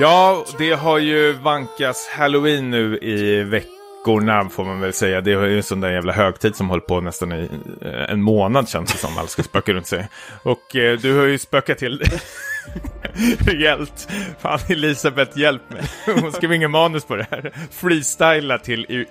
Ja, 0.00 0.44
det 0.58 0.72
har 0.72 0.98
ju 0.98 1.32
vankas 1.32 2.08
halloween 2.08 2.70
nu 2.70 2.98
i 3.02 3.42
veckorna 3.42 4.48
får 4.48 4.64
man 4.64 4.80
väl 4.80 4.92
säga. 4.92 5.20
Det 5.20 5.32
är 5.32 5.46
ju 5.46 5.56
en 5.56 5.62
sån 5.62 5.80
där 5.80 5.90
jävla 5.90 6.12
högtid 6.12 6.56
som 6.56 6.68
håller 6.68 6.80
på 6.80 7.00
nästan 7.00 7.32
i 7.32 7.48
eh, 7.82 8.12
en 8.12 8.22
månad 8.22 8.68
känns 8.68 8.92
det 8.92 8.98
som. 8.98 9.18
Alla 9.18 9.28
ska 9.28 9.42
spöka 9.42 9.72
runt 9.72 9.86
sig. 9.86 10.08
Och 10.42 10.76
eh, 10.76 10.98
du 10.98 11.18
har 11.18 11.24
ju 11.24 11.38
spökat 11.38 11.78
till 11.78 12.02
rejält. 13.38 14.08
Fan 14.38 14.58
Elisabeth, 14.68 15.38
hjälp 15.38 15.70
mig. 15.70 15.82
Hon 16.20 16.32
skrev 16.32 16.52
ingen 16.52 16.70
manus 16.70 17.04
på 17.04 17.16
det 17.16 17.26
här. 17.30 17.52
Freestyla 17.70 18.58
till 18.58 19.06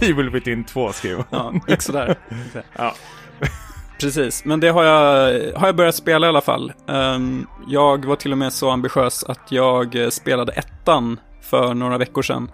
Evil 0.00 0.30
Within 0.30 0.64
2 0.64 0.92
skrev 0.92 1.16
hon. 1.30 1.60
Ja, 1.66 1.76
sådär. 1.78 2.16
ja. 2.76 2.94
Precis, 4.04 4.44
men 4.44 4.60
det 4.60 4.68
har 4.68 4.84
jag, 4.84 5.32
har 5.54 5.66
jag 5.68 5.76
börjat 5.76 5.94
spela 5.94 6.26
i 6.26 6.28
alla 6.28 6.40
fall. 6.40 6.72
Ehm, 6.88 7.46
jag 7.68 8.04
var 8.04 8.16
till 8.16 8.32
och 8.32 8.38
med 8.38 8.52
så 8.52 8.70
ambitiös 8.70 9.24
att 9.24 9.52
jag 9.52 9.96
eh, 9.96 10.08
spelade 10.08 10.52
ettan 10.52 11.20
för 11.42 11.74
några 11.74 11.98
veckor 11.98 12.22
sedan. 12.22 12.50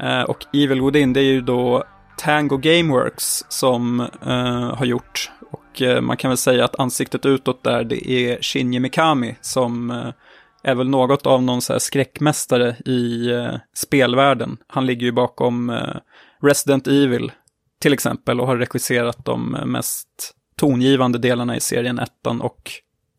Eh, 0.00 0.22
och 0.22 0.46
Evil 0.52 0.82
Within, 0.82 1.12
det 1.12 1.20
är 1.20 1.24
ju 1.32 1.40
då 1.40 1.84
Tango 2.18 2.56
Gameworks 2.56 3.44
som 3.48 4.00
eh, 4.00 4.76
har 4.76 4.84
gjort. 4.84 5.30
Och 5.50 6.02
man 6.02 6.16
kan 6.16 6.30
väl 6.30 6.38
säga 6.38 6.64
att 6.64 6.80
ansiktet 6.80 7.26
utåt 7.26 7.64
där, 7.64 7.84
det 7.84 8.10
är 8.10 8.42
Shinji 8.42 8.80
Mikami 8.80 9.36
som 9.40 9.90
är 10.62 10.74
väl 10.74 10.88
något 10.88 11.26
av 11.26 11.42
någon 11.42 11.62
så 11.62 11.72
här 11.72 11.80
skräckmästare 11.80 12.70
i 12.70 13.28
spelvärlden. 13.74 14.56
Han 14.66 14.86
ligger 14.86 15.06
ju 15.06 15.12
bakom 15.12 15.72
Resident 16.42 16.86
Evil 16.86 17.32
till 17.80 17.92
exempel 17.92 18.40
och 18.40 18.46
har 18.46 18.56
regisserat 18.56 19.24
de 19.24 19.50
mest 19.50 20.34
tongivande 20.60 21.18
delarna 21.18 21.56
i 21.56 21.60
serien 21.60 21.98
ettan 21.98 22.40
och 22.40 22.70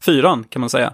fyran 0.02 0.44
kan 0.44 0.60
man 0.60 0.70
säga. 0.70 0.94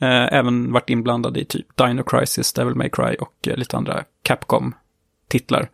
Eh, 0.00 0.34
även 0.34 0.72
varit 0.72 0.90
inblandad 0.90 1.36
i 1.36 1.44
typ 1.44 1.76
Dino 1.76 2.02
Crisis, 2.02 2.52
Devil 2.52 2.74
May 2.74 2.90
Cry 2.90 3.14
och 3.14 3.48
eh, 3.48 3.56
lite 3.56 3.76
andra 3.76 4.04
Capcom 4.22 4.74
titlar. 5.28 5.70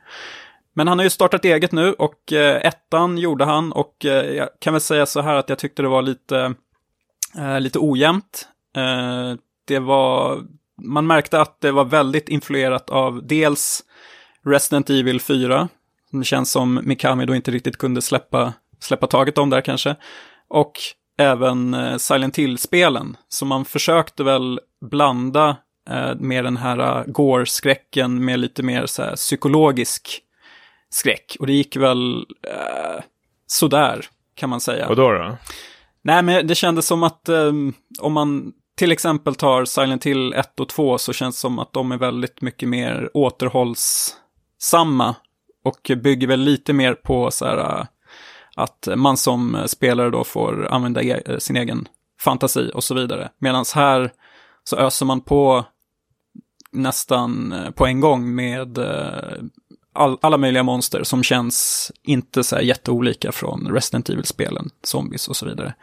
Men 0.75 0.89
han 0.89 0.99
har 0.99 1.05
ju 1.05 1.11
startat 1.11 1.45
eget 1.45 1.73
nu 1.73 1.93
och 1.93 2.33
eh, 2.33 2.67
ettan 2.67 3.19
gjorde 3.19 3.45
han 3.45 3.73
och 3.73 4.05
eh, 4.05 4.37
jag 4.37 4.49
kan 4.59 4.73
väl 4.73 4.81
säga 4.81 5.07
så 5.07 5.21
här 5.21 5.35
att 5.35 5.49
jag 5.49 5.59
tyckte 5.59 5.83
det 5.83 5.89
var 5.89 6.03
lite, 6.03 6.55
eh, 7.39 7.61
lite 7.61 7.79
ojämnt. 7.79 8.49
Eh, 8.77 9.39
det 9.65 9.79
var, 9.79 10.41
man 10.83 11.07
märkte 11.07 11.41
att 11.41 11.61
det 11.61 11.73
var 11.73 11.85
väldigt 11.85 12.29
influerat 12.29 12.91
av 12.91 13.27
dels 13.27 13.85
Resident 14.45 14.91
Evil 14.91 15.21
4, 15.21 15.69
det 16.11 16.25
känns 16.25 16.51
som 16.51 16.81
Mikami 16.83 17.27
då 17.27 17.35
inte 17.35 17.51
riktigt 17.51 17.77
kunde 17.77 18.03
släppa, 18.03 18.53
släppa 18.81 19.07
taget 19.07 19.39
om 19.39 19.51
där 19.51 19.61
kanske. 19.61 19.97
Och 20.49 20.73
även 21.19 21.75
eh, 21.75 21.97
Silent 21.97 22.39
Hill-spelen. 22.39 23.17
Så 23.29 23.45
man 23.45 23.65
försökte 23.65 24.25
väl 24.25 24.61
blanda 24.91 25.57
eh, 25.91 26.15
med 26.15 26.45
den 26.45 26.57
här 26.57 26.79
uh, 26.79 27.05
gore-skräcken 27.07 28.25
med 28.25 28.41
lite 28.41 28.63
mer 28.63 28.87
så 28.87 29.03
här, 29.03 29.17
psykologisk 29.17 30.23
skräck. 30.91 31.37
Och 31.41 31.47
det 31.47 31.53
gick 31.53 31.77
väl 31.77 32.27
eh, 32.47 33.03
sådär, 33.47 34.05
kan 34.35 34.51
man 34.51 34.61
säga. 34.61 34.89
Och 34.89 34.97
då 34.97 35.13
då? 35.13 35.37
Nej, 36.03 36.23
men 36.23 36.47
det 36.47 36.55
kändes 36.55 36.87
som 36.87 37.03
att 37.03 37.29
eh, 37.29 37.53
om 38.01 38.13
man 38.13 38.53
till 38.77 38.93
exempel 38.93 39.35
tar 39.35 39.65
Silent 39.65 40.07
Hill 40.07 40.33
1 40.33 40.61
och 40.61 40.69
2 40.69 40.99
så 40.99 41.13
känns 41.13 41.37
det 41.37 41.41
som 41.41 41.59
att 41.59 41.73
de 41.73 41.93
är 41.93 41.99
väldigt 41.99 42.41
mycket 42.41 42.69
mer 42.69 43.11
återhållsamma 43.15 45.15
och 45.65 45.91
bygger 46.03 46.27
väl 46.27 46.41
lite 46.41 46.73
mer 46.73 46.95
på 46.95 47.31
så 47.31 47.45
här 47.45 47.87
att 48.57 48.89
man 48.97 49.17
som 49.17 49.63
spelare 49.67 50.11
då 50.11 50.25
får 50.25 50.67
använda 50.67 51.03
e 51.03 51.41
sin 51.41 51.57
egen 51.57 51.89
fantasi 52.21 52.71
och 52.75 52.85
så 52.85 52.95
vidare. 52.95 53.31
Medan 53.39 53.65
här 53.75 54.13
så 54.65 54.77
öser 54.77 55.07
man 55.07 55.21
på 55.21 55.65
nästan 56.73 57.53
eh, 57.53 57.71
på 57.71 57.87
en 57.87 58.01
gång 58.01 58.35
med 58.35 58.79
eh, 58.79 59.43
all, 59.93 60.19
alla 60.23 60.37
möjliga 60.37 60.63
monster 60.63 61.03
som 61.03 61.23
känns 61.23 61.93
inte 62.03 62.45
så 62.45 62.57
här 62.57 62.63
jätteolika 62.63 63.33
från 63.33 63.69
Resident 63.73 64.09
Evil-spelen, 64.09 64.71
zombies 64.83 65.29
och 65.29 65.37
så 65.37 65.47
vidare. 65.47 65.75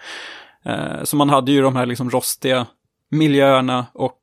Eh, 0.65 1.03
så 1.03 1.15
man 1.15 1.29
hade 1.29 1.51
ju 1.51 1.61
de 1.61 1.75
här 1.75 1.85
liksom 1.85 2.09
rostiga 2.09 2.67
miljöerna 3.09 3.85
och 3.93 4.21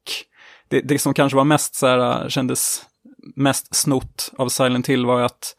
det, 0.68 0.80
det 0.80 0.98
som 0.98 1.14
kanske 1.14 1.36
var 1.36 1.44
mest 1.44 1.74
så 1.74 1.86
här, 1.86 2.28
kändes 2.28 2.82
mest 3.36 3.74
snott 3.74 4.32
av 4.38 4.48
Silent 4.48 4.86
Hill 4.86 5.06
var 5.06 5.20
att 5.20 5.56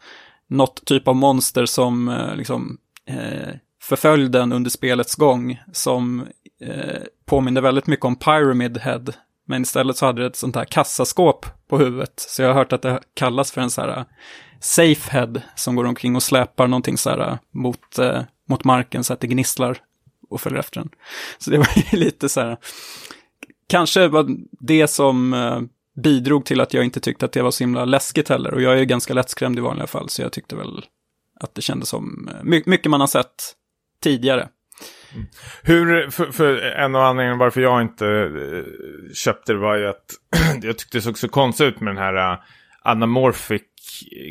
något 0.50 0.86
typ 0.86 1.08
av 1.08 1.16
monster 1.16 1.66
som 1.66 2.10
eh, 2.10 2.36
liksom 2.36 2.78
eh, 3.10 3.56
förföljde 3.82 4.40
den 4.40 4.52
under 4.52 4.70
spelets 4.70 5.16
gång 5.16 5.62
som 5.72 6.28
eh, 6.62 7.02
påminner 7.26 7.62
väldigt 7.62 7.88
mycket 7.88 8.06
om 8.06 8.16
Pyramid 8.16 8.78
Head. 8.78 9.06
Men 9.48 9.62
istället 9.62 9.98
så 9.98 10.06
hade 10.06 10.22
det 10.22 10.28
ett 10.28 10.36
sånt 10.36 10.56
här 10.56 10.66
kassaskåp 10.66 11.46
på 11.68 11.78
huvudet. 11.78 12.14
Så 12.16 12.42
jag 12.42 12.50
har 12.50 12.56
hört 12.56 12.74
att 12.74 12.82
det 12.82 13.00
kallas 13.14 13.52
för 13.52 13.62
en 13.62 13.70
så 13.70 13.82
här 13.82 13.98
eh, 13.98 14.04
safe 14.60 15.12
head 15.12 15.34
som 15.56 15.76
går 15.76 15.86
omkring 15.86 16.16
och 16.16 16.24
släpar 16.24 16.68
någonting 16.68 16.98
så 16.98 17.10
här 17.10 17.20
eh, 17.20 17.38
mot, 17.52 18.00
eh, 18.00 18.22
mot 18.50 18.64
marken 18.64 19.04
så 19.04 19.14
att 19.14 19.20
det 19.20 19.28
gnisslar 19.28 19.78
och 20.30 20.42
följer 20.42 20.60
efter 20.60 20.80
den. 20.80 20.90
Så 21.38 21.52
det 21.52 21.58
var 21.58 21.70
ju 21.92 21.98
lite 21.98 22.30
så 22.30 22.42
här, 22.42 22.58
kanske 23.68 24.08
var 24.08 24.28
det 24.60 24.88
som 24.88 25.34
eh, 25.34 25.62
bidrog 25.96 26.46
till 26.46 26.62
att 26.62 26.74
jag 26.74 26.84
inte 26.84 27.00
tyckte 27.00 27.26
att 27.26 27.32
det 27.32 27.42
var 27.42 27.52
så 27.52 27.64
himla 27.64 27.86
läskigt 27.86 28.30
heller. 28.30 28.54
Och 28.54 28.62
jag 28.62 28.74
är 28.74 28.78
ju 28.78 28.86
ganska 28.86 29.14
lättskrämd 29.14 29.60
i 29.60 29.62
vanliga 29.62 29.88
fall, 29.88 30.10
så 30.10 30.22
jag 30.22 30.32
tyckte 30.32 30.56
väl 30.56 30.86
att 31.40 31.56
det 31.56 31.62
kändes 31.62 31.90
som 31.90 32.30
eh, 32.32 32.44
my 32.44 32.64
mycket 32.66 32.92
man 32.92 33.00
har 33.00 33.08
sett 33.08 33.56
tidigare. 34.04 34.50
Mm. 35.14 35.28
Hur, 35.64 36.10
för, 36.10 36.26
för, 36.26 36.62
en 36.62 36.96
av 36.96 37.02
anledningarna 37.02 37.40
varför 37.40 37.62
jag 37.62 37.82
inte 37.82 38.08
eh, 38.08 39.14
köpte 39.14 39.54
det 39.54 39.60
var 39.60 39.78
ju 39.78 39.88
att 39.88 40.06
jag 40.62 40.78
tyckte 40.78 40.98
det 40.98 41.02
såg 41.02 41.18
så 41.18 41.28
konstigt 41.28 41.68
ut 41.68 41.80
med 41.80 41.96
den 41.96 42.04
här 42.04 42.32
eh, 42.34 42.40
anamorphic 42.82 43.62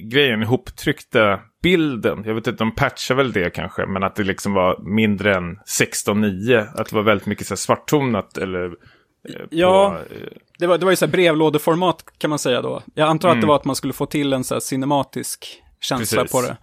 grejen, 0.03 0.43
ihoptryckta 0.43 1.41
bilden. 1.63 2.23
Jag 2.27 2.35
vet 2.35 2.47
inte, 2.47 2.65
de 2.65 2.75
patchar 2.75 3.15
väl 3.15 3.33
det 3.33 3.51
kanske, 3.51 3.87
men 3.87 4.03
att 4.03 4.17
det 4.17 4.25
liksom 4.25 4.53
var 4.53 4.83
mindre 4.83 5.35
än 5.35 5.57
16.9. 5.57 6.67
Att 6.75 6.91
det 6.91 6.97
var 6.97 7.03
väldigt 7.03 7.27
mycket 7.27 7.47
så 7.47 7.57
svarttonat 7.57 8.39
eller... 8.39 8.71
Eh, 9.29 9.35
ja, 9.51 9.99
på, 10.09 10.15
det, 10.59 10.67
var, 10.67 10.79
det 10.79 10.85
var 10.85 10.93
ju 10.93 10.97
så 10.97 11.05
här 11.05 11.13
brevlådeformat 11.13 12.05
kan 12.19 12.31
man 12.31 12.39
säga 12.39 12.63
då. 12.63 12.83
Jag 12.95 13.09
antar 13.09 13.29
mm. 13.29 13.39
att 13.39 13.43
det 13.43 13.45
mm. 13.45 13.49
var 13.49 13.57
att 13.57 13.65
man 13.65 13.77
skulle 13.77 13.93
få 13.93 14.07
till 14.07 14.33
en 14.33 14.45
så 14.45 14.55
här 14.55 14.61
cinematisk 14.61 15.63
känsla 15.81 16.23
Precis. 16.23 16.33
på 16.33 16.43
det. 16.43 16.57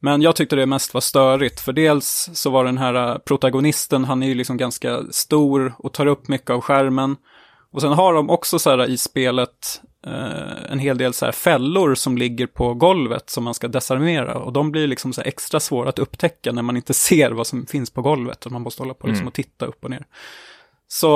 Men 0.00 0.22
jag 0.22 0.36
tyckte 0.36 0.56
det 0.56 0.66
mest 0.66 0.94
var 0.94 1.00
störigt, 1.00 1.60
för 1.60 1.72
dels 1.72 2.30
så 2.34 2.50
var 2.50 2.64
den 2.64 2.78
här 2.78 2.94
äh, 2.94 3.18
protagonisten, 3.18 4.04
han 4.04 4.22
är 4.22 4.26
ju 4.26 4.34
liksom 4.34 4.56
ganska 4.56 5.02
stor 5.10 5.74
och 5.78 5.92
tar 5.92 6.06
upp 6.06 6.28
mycket 6.28 6.50
av 6.50 6.60
skärmen. 6.60 7.16
Och 7.72 7.80
sen 7.80 7.92
har 7.92 8.14
de 8.14 8.30
också 8.30 8.58
så 8.58 8.70
här 8.70 8.90
i 8.90 8.96
spelet 8.96 9.82
eh, 10.06 10.72
en 10.72 10.78
hel 10.78 10.98
del 10.98 11.12
så 11.12 11.24
här 11.24 11.32
fällor 11.32 11.94
som 11.94 12.18
ligger 12.18 12.46
på 12.46 12.74
golvet 12.74 13.30
som 13.30 13.44
man 13.44 13.54
ska 13.54 13.68
desarmera. 13.68 14.34
Och 14.34 14.52
de 14.52 14.72
blir 14.72 14.86
liksom 14.86 15.12
så 15.12 15.20
extra 15.20 15.60
svåra 15.60 15.88
att 15.88 15.98
upptäcka 15.98 16.52
när 16.52 16.62
man 16.62 16.76
inte 16.76 16.94
ser 17.08 17.30
vad 17.30 17.46
som 17.46 17.66
finns 17.66 17.90
på 17.90 18.02
golvet. 18.02 18.46
Och 18.46 18.52
man 18.52 18.62
måste 18.62 18.82
hålla 18.82 18.94
på 18.94 19.06
liksom 19.06 19.22
mm. 19.22 19.28
och 19.28 19.34
titta 19.34 19.66
upp 19.66 19.84
och 19.84 19.90
ner. 19.90 20.04
Så 20.88 21.08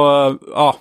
ja, 0.47 0.77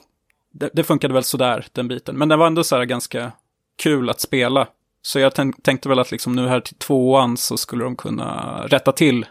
det, 0.52 0.70
det 0.74 0.84
funkade 0.84 1.14
väl 1.14 1.24
sådär, 1.24 1.66
den 1.72 1.88
biten. 1.88 2.18
Men 2.18 2.30
det 2.30 2.36
var 2.36 2.48
ändå 2.48 2.64
så 2.64 2.76
här 2.76 2.86
ganska 2.86 3.32
kul 3.76 4.10
att 4.10 4.22
spela. 4.22 4.68
Så 5.02 5.20
jag 5.20 5.34
tänkte 5.64 5.90
väl 5.90 6.00
att 6.00 6.12
liksom 6.12 6.34
nu 6.34 6.48
här 6.48 6.60
till 6.60 6.76
tvåan 6.76 7.38
så 7.38 7.58
skulle 7.58 7.84
de 7.84 7.96
kunna 7.96 8.62
rätta 8.68 8.92
till 8.92 9.26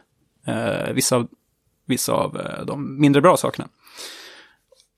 eh, 0.46 0.92
vissa, 0.92 1.16
av, 1.16 1.28
vissa 1.86 2.12
av 2.12 2.40
eh, 2.40 2.64
de 2.64 3.00
mindre 3.00 3.22
bra 3.22 3.36
sakerna. 3.36 3.68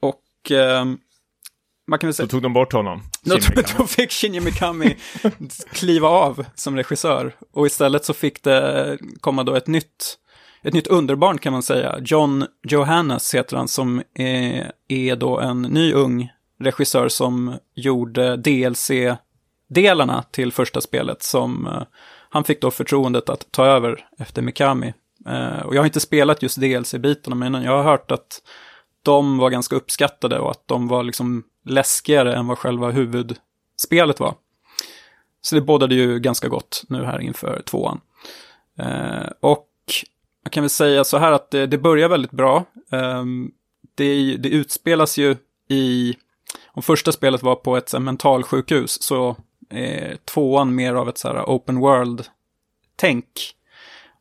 Och 0.00 0.50
eh, 0.50 0.84
man 1.86 1.98
kan 1.98 2.08
väl 2.08 2.14
säga... 2.14 2.26
Då 2.26 2.30
tog 2.30 2.42
de 2.42 2.52
bort 2.52 2.72
honom. 2.72 3.02
Då, 3.22 3.38
då 3.78 3.86
fick 3.86 4.12
Shinji 4.12 4.40
Mikami 4.40 4.96
kliva 5.72 6.08
av 6.08 6.44
som 6.54 6.76
regissör. 6.76 7.36
Och 7.52 7.66
istället 7.66 8.04
så 8.04 8.14
fick 8.14 8.42
det 8.42 8.98
komma 9.20 9.44
då 9.44 9.54
ett 9.54 9.66
nytt, 9.66 10.18
ett 10.62 10.74
nytt 10.74 10.86
underbarn 10.86 11.38
kan 11.38 11.52
man 11.52 11.62
säga. 11.62 11.98
John 12.04 12.44
Johannes 12.62 13.34
heter 13.34 13.56
han 13.56 13.68
som 13.68 14.02
är, 14.14 14.72
är 14.88 15.16
då 15.16 15.40
en 15.40 15.62
ny 15.62 15.92
ung 15.92 16.32
regissör 16.60 17.08
som 17.08 17.58
gjorde 17.74 18.36
DLC 18.36 18.90
delarna 19.68 20.22
till 20.30 20.52
första 20.52 20.80
spelet 20.80 21.22
som 21.22 21.66
uh, 21.66 21.82
han 22.30 22.44
fick 22.44 22.60
då 22.60 22.70
förtroendet 22.70 23.28
att 23.28 23.52
ta 23.52 23.66
över 23.66 24.06
efter 24.18 24.42
Mikami. 24.42 24.94
Uh, 25.28 25.60
och 25.60 25.74
jag 25.74 25.80
har 25.80 25.86
inte 25.86 26.00
spelat 26.00 26.42
just 26.42 26.58
DLC-bitarna, 26.58 27.34
men 27.36 27.62
jag 27.62 27.76
har 27.76 27.82
hört 27.82 28.10
att 28.10 28.42
de 29.02 29.38
var 29.38 29.50
ganska 29.50 29.76
uppskattade 29.76 30.38
och 30.38 30.50
att 30.50 30.68
de 30.68 30.88
var 30.88 31.02
liksom 31.02 31.42
läskigare 31.66 32.34
än 32.34 32.46
vad 32.46 32.58
själva 32.58 32.90
huvudspelet 32.90 34.20
var. 34.20 34.34
Så 35.40 35.54
det 35.54 35.60
bådade 35.60 35.94
ju 35.94 36.18
ganska 36.18 36.48
gott 36.48 36.84
nu 36.88 37.04
här 37.04 37.18
inför 37.18 37.62
tvåan. 37.66 38.00
Uh, 38.80 39.30
och 39.40 39.69
jag 40.42 40.52
kan 40.52 40.62
väl 40.62 40.70
säga 40.70 41.04
så 41.04 41.18
här 41.18 41.32
att 41.32 41.50
det, 41.50 41.66
det 41.66 41.78
börjar 41.78 42.08
väldigt 42.08 42.30
bra. 42.30 42.64
Um, 42.90 43.52
det, 43.94 44.36
det 44.36 44.48
utspelas 44.48 45.18
ju 45.18 45.36
i, 45.68 46.14
om 46.66 46.82
första 46.82 47.12
spelet 47.12 47.42
var 47.42 47.54
på 47.54 47.76
ett 47.76 48.00
mentalsjukhus 48.00 49.02
så 49.02 49.36
eh, 49.70 50.16
tvåan 50.24 50.74
mer 50.74 50.94
av 50.94 51.08
ett 51.08 51.18
så 51.18 51.28
här 51.28 51.44
open 51.44 51.78
world-tänk. 51.78 53.26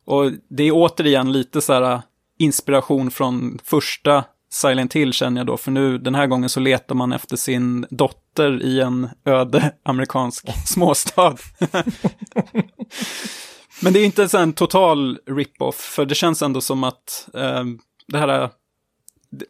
Och 0.04 0.32
det 0.48 0.64
är 0.64 0.72
återigen 0.74 1.32
lite 1.32 1.60
så 1.60 1.72
här 1.72 2.02
inspiration 2.38 3.10
från 3.10 3.58
första 3.64 4.24
Silent 4.52 4.96
Hill 4.96 5.12
känner 5.12 5.40
jag 5.40 5.46
då, 5.46 5.56
för 5.56 5.70
nu 5.70 5.98
den 5.98 6.14
här 6.14 6.26
gången 6.26 6.48
så 6.48 6.60
letar 6.60 6.94
man 6.94 7.12
efter 7.12 7.36
sin 7.36 7.86
dotter 7.90 8.62
i 8.62 8.80
en 8.80 9.08
öde 9.24 9.72
amerikansk 9.82 10.66
småstad. 10.66 11.36
Men 13.82 13.92
det 13.92 14.00
är 14.00 14.04
inte 14.04 14.38
en 14.38 14.52
total 14.52 15.18
rip-off, 15.26 15.76
för 15.76 16.04
det 16.06 16.14
känns 16.14 16.42
ändå 16.42 16.60
som 16.60 16.84
att 16.84 17.28
eh, 17.34 17.64
det 18.06 18.18
här 18.18 18.42
eh, 18.42 18.50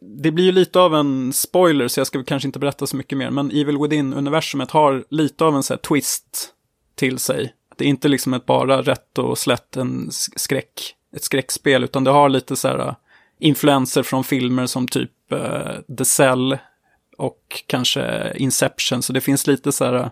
det 0.00 0.30
blir 0.30 0.44
ju 0.44 0.52
lite 0.52 0.80
av 0.80 0.94
en 0.94 1.32
spoiler, 1.32 1.88
så 1.88 2.00
jag 2.00 2.06
ska 2.06 2.24
kanske 2.24 2.48
inte 2.48 2.58
berätta 2.58 2.86
så 2.86 2.96
mycket 2.96 3.18
mer, 3.18 3.30
men 3.30 3.50
Evil 3.50 3.78
Within-universumet 3.78 4.70
har 4.70 5.04
lite 5.10 5.44
av 5.44 5.56
en 5.56 5.62
så 5.62 5.72
här 5.72 5.78
twist 5.78 6.54
till 6.94 7.18
sig. 7.18 7.54
Det 7.76 7.84
är 7.84 7.88
inte 7.88 8.08
liksom 8.08 8.34
ett 8.34 8.46
bara 8.46 8.82
rätt 8.82 9.18
och 9.18 9.38
slätt 9.38 9.76
en 9.76 10.08
skräck, 10.36 10.94
ett 11.16 11.24
skräckspel, 11.24 11.84
utan 11.84 12.04
det 12.04 12.10
har 12.10 12.28
lite 12.28 12.56
så 12.56 12.68
här 12.68 12.78
eh, 12.78 12.94
influenser 13.38 14.02
från 14.02 14.24
filmer 14.24 14.66
som 14.66 14.88
typ 14.88 15.32
eh, 15.32 15.96
The 15.98 16.04
Cell 16.04 16.58
och 17.16 17.62
kanske 17.66 18.32
Inception, 18.36 19.02
så 19.02 19.12
det 19.12 19.20
finns 19.20 19.46
lite 19.46 19.72
så 19.72 19.84
här, 19.84 19.94
eh, 19.94 20.08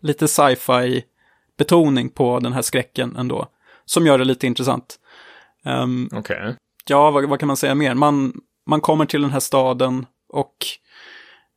lite 0.00 0.28
sci-fi 0.28 1.04
betoning 1.58 2.08
på 2.08 2.40
den 2.40 2.52
här 2.52 2.62
skräcken 2.62 3.16
ändå, 3.16 3.48
som 3.90 4.06
gör 4.06 4.18
det 4.18 4.24
lite 4.24 4.46
intressant. 4.46 4.98
Um, 5.64 6.08
Okej. 6.12 6.36
Okay. 6.36 6.54
Ja, 6.86 7.10
vad, 7.10 7.28
vad, 7.28 7.40
kan 7.40 7.46
man 7.46 7.56
säga 7.56 7.74
mer? 7.74 7.94
Man, 7.94 8.40
man 8.66 8.80
kommer 8.80 9.06
till 9.06 9.22
den 9.22 9.30
här 9.30 9.40
staden 9.40 10.06
och 10.28 10.56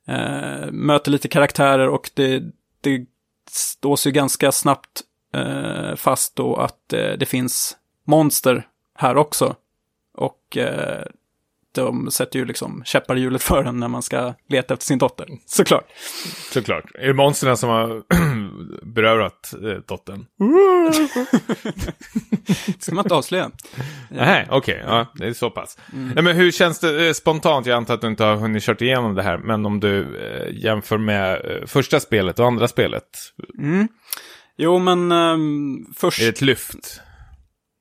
eh, 0.06 0.70
möter 0.70 1.10
lite 1.10 1.28
karaktärer 1.28 1.88
och 1.88 2.10
det, 2.14 2.42
det 2.80 3.06
stås 3.50 4.06
ju 4.06 4.10
ganska 4.10 4.52
snabbt 4.52 5.02
eh, 5.34 5.94
fast 5.96 6.36
då 6.36 6.56
att 6.56 6.92
eh, 6.92 7.12
det 7.12 7.26
finns 7.26 7.76
monster 8.04 8.66
här 8.94 9.16
också. 9.16 9.56
Och 10.14 10.58
de 11.74 12.10
sätter 12.10 12.38
ju 12.38 12.44
liksom 12.44 12.82
käppar 12.84 13.16
i 13.16 13.20
hjulet 13.20 13.42
för 13.42 13.64
en 13.64 13.80
när 13.80 13.88
man 13.88 14.02
ska 14.02 14.34
leta 14.48 14.74
efter 14.74 14.86
sin 14.86 14.98
dotter. 14.98 15.26
Såklart. 15.46 15.84
Såklart. 16.52 16.84
Är 16.94 17.06
det 17.06 17.14
monstren 17.14 17.56
som 17.56 17.68
har 17.68 18.02
berövat 18.94 19.54
eh, 19.54 19.78
dottern? 19.88 20.26
ska 22.78 22.94
man 22.94 23.04
inte 23.04 23.14
avslöja. 23.14 23.50
Nej, 24.08 24.46
okej. 24.50 24.74
Okay, 24.74 24.94
ja, 24.94 25.06
det 25.14 25.26
är 25.26 25.32
så 25.32 25.50
pass. 25.50 25.78
Mm. 25.92 26.08
Nej, 26.14 26.24
men 26.24 26.36
hur 26.36 26.50
känns 26.50 26.80
det 26.80 27.06
eh, 27.06 27.12
spontant? 27.12 27.66
Jag 27.66 27.76
antar 27.76 27.94
att 27.94 28.00
du 28.00 28.06
inte 28.06 28.24
har 28.24 28.36
hunnit 28.36 28.62
kört 28.62 28.80
igenom 28.80 29.14
det 29.14 29.22
här. 29.22 29.38
Men 29.38 29.66
om 29.66 29.80
du 29.80 30.18
eh, 30.18 30.64
jämför 30.64 30.98
med 30.98 31.32
eh, 31.34 31.66
första 31.66 32.00
spelet 32.00 32.38
och 32.38 32.46
andra 32.46 32.68
spelet. 32.68 33.04
Mm. 33.58 33.88
Jo, 34.56 34.78
men 34.78 35.12
um, 35.12 35.86
först... 35.96 36.20
Är 36.20 36.24
det 36.24 36.30
ett 36.30 36.42
lyft? 36.42 37.00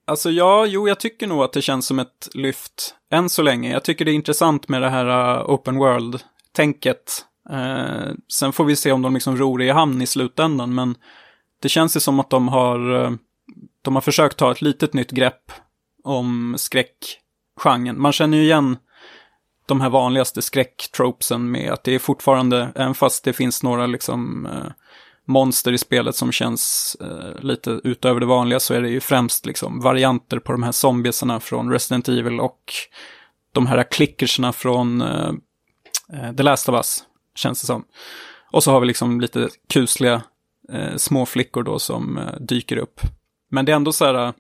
Alltså 0.06 0.32
ja, 0.32 0.66
jo, 0.66 0.88
jag 0.88 1.00
tycker 1.00 1.28
nog 1.28 1.44
att 1.44 1.54
det 1.54 1.62
känns 1.62 1.88
som 1.88 2.00
ett 2.00 2.30
lyft 2.34 2.96
än 3.12 3.30
så 3.30 3.42
länge. 3.42 3.72
Jag 3.72 3.84
tycker 3.84 4.06
det 4.06 4.12
är 4.12 4.16
intressant 4.16 4.68
med 4.68 4.82
det 4.82 4.90
här 4.90 5.38
uh, 5.40 5.50
open 5.50 5.78
world-tänket. 5.78 7.26
Uh, 7.52 8.14
sen 8.34 8.54
får 8.54 8.66
vi 8.66 8.76
se 8.76 8.92
om 8.92 9.02
de 9.02 9.14
liksom 9.14 9.38
ror 9.38 9.62
i 9.62 9.70
hamn 9.70 10.02
i 10.02 10.08
slutändan, 10.08 10.76
men 10.76 10.96
det 11.62 11.70
känns 11.70 11.96
ju 11.96 12.00
som 12.00 12.20
att 12.20 12.30
de 12.30 12.48
har, 12.48 12.92
uh, 12.92 13.12
de 13.82 13.96
har 13.96 14.02
försökt 14.02 14.38
ta 14.38 14.52
ett 14.52 14.62
litet 14.62 14.94
nytt 14.94 15.12
grepp 15.12 15.52
om 16.04 16.56
skräckgenren. 16.58 18.02
Man 18.02 18.12
känner 18.14 18.38
ju 18.38 18.44
igen 18.44 18.78
de 19.66 19.82
här 19.82 19.90
vanligaste 19.90 20.42
skräcktropesen 20.42 21.52
med 21.52 21.72
att 21.72 21.84
det 21.84 21.96
är 21.96 22.00
fortfarande, 22.00 22.72
även 22.76 22.96
fast 22.96 23.24
det 23.24 23.34
finns 23.34 23.64
några 23.64 23.86
liksom 23.86 24.46
uh, 24.46 24.72
monster 25.26 25.74
i 25.74 25.78
spelet 25.78 26.16
som 26.16 26.32
känns 26.32 26.96
eh, 27.02 27.44
lite 27.44 27.82
utöver 27.84 28.20
det 28.20 28.26
vanliga 28.26 28.60
så 28.60 28.74
är 28.74 28.82
det 28.82 28.90
ju 28.90 29.00
främst 29.00 29.46
liksom 29.46 29.80
varianter 29.80 30.40
på 30.40 30.52
de 30.52 30.64
här 30.64 30.72
zombiesarna 30.72 31.40
från 31.40 31.72
Resident 31.72 32.10
Evil 32.10 32.40
och 32.40 32.74
de 33.52 33.68
här 33.68 33.84
klickerserna 33.92 34.54
från 34.54 35.02
eh, 35.02 35.32
eh, 36.14 36.36
The 36.36 36.44
Last 36.44 36.70
of 36.70 36.76
Us, 36.76 37.04
känns 37.36 37.62
det 37.62 37.68
som. 37.68 37.86
Och 38.52 38.64
så 38.64 38.72
har 38.72 38.80
vi 38.80 38.88
liksom 38.88 39.22
lite 39.22 39.50
kusliga 39.70 40.22
eh, 40.72 40.96
små 40.96 41.26
flickor 41.26 41.64
då 41.64 41.80
som 41.80 42.18
eh, 42.18 42.40
dyker 42.40 42.78
upp. 42.78 43.02
Men 43.52 43.66
det 43.66 43.72
är 43.72 43.76
ändå 43.76 43.92
så 43.92 44.06
här, 44.06 44.34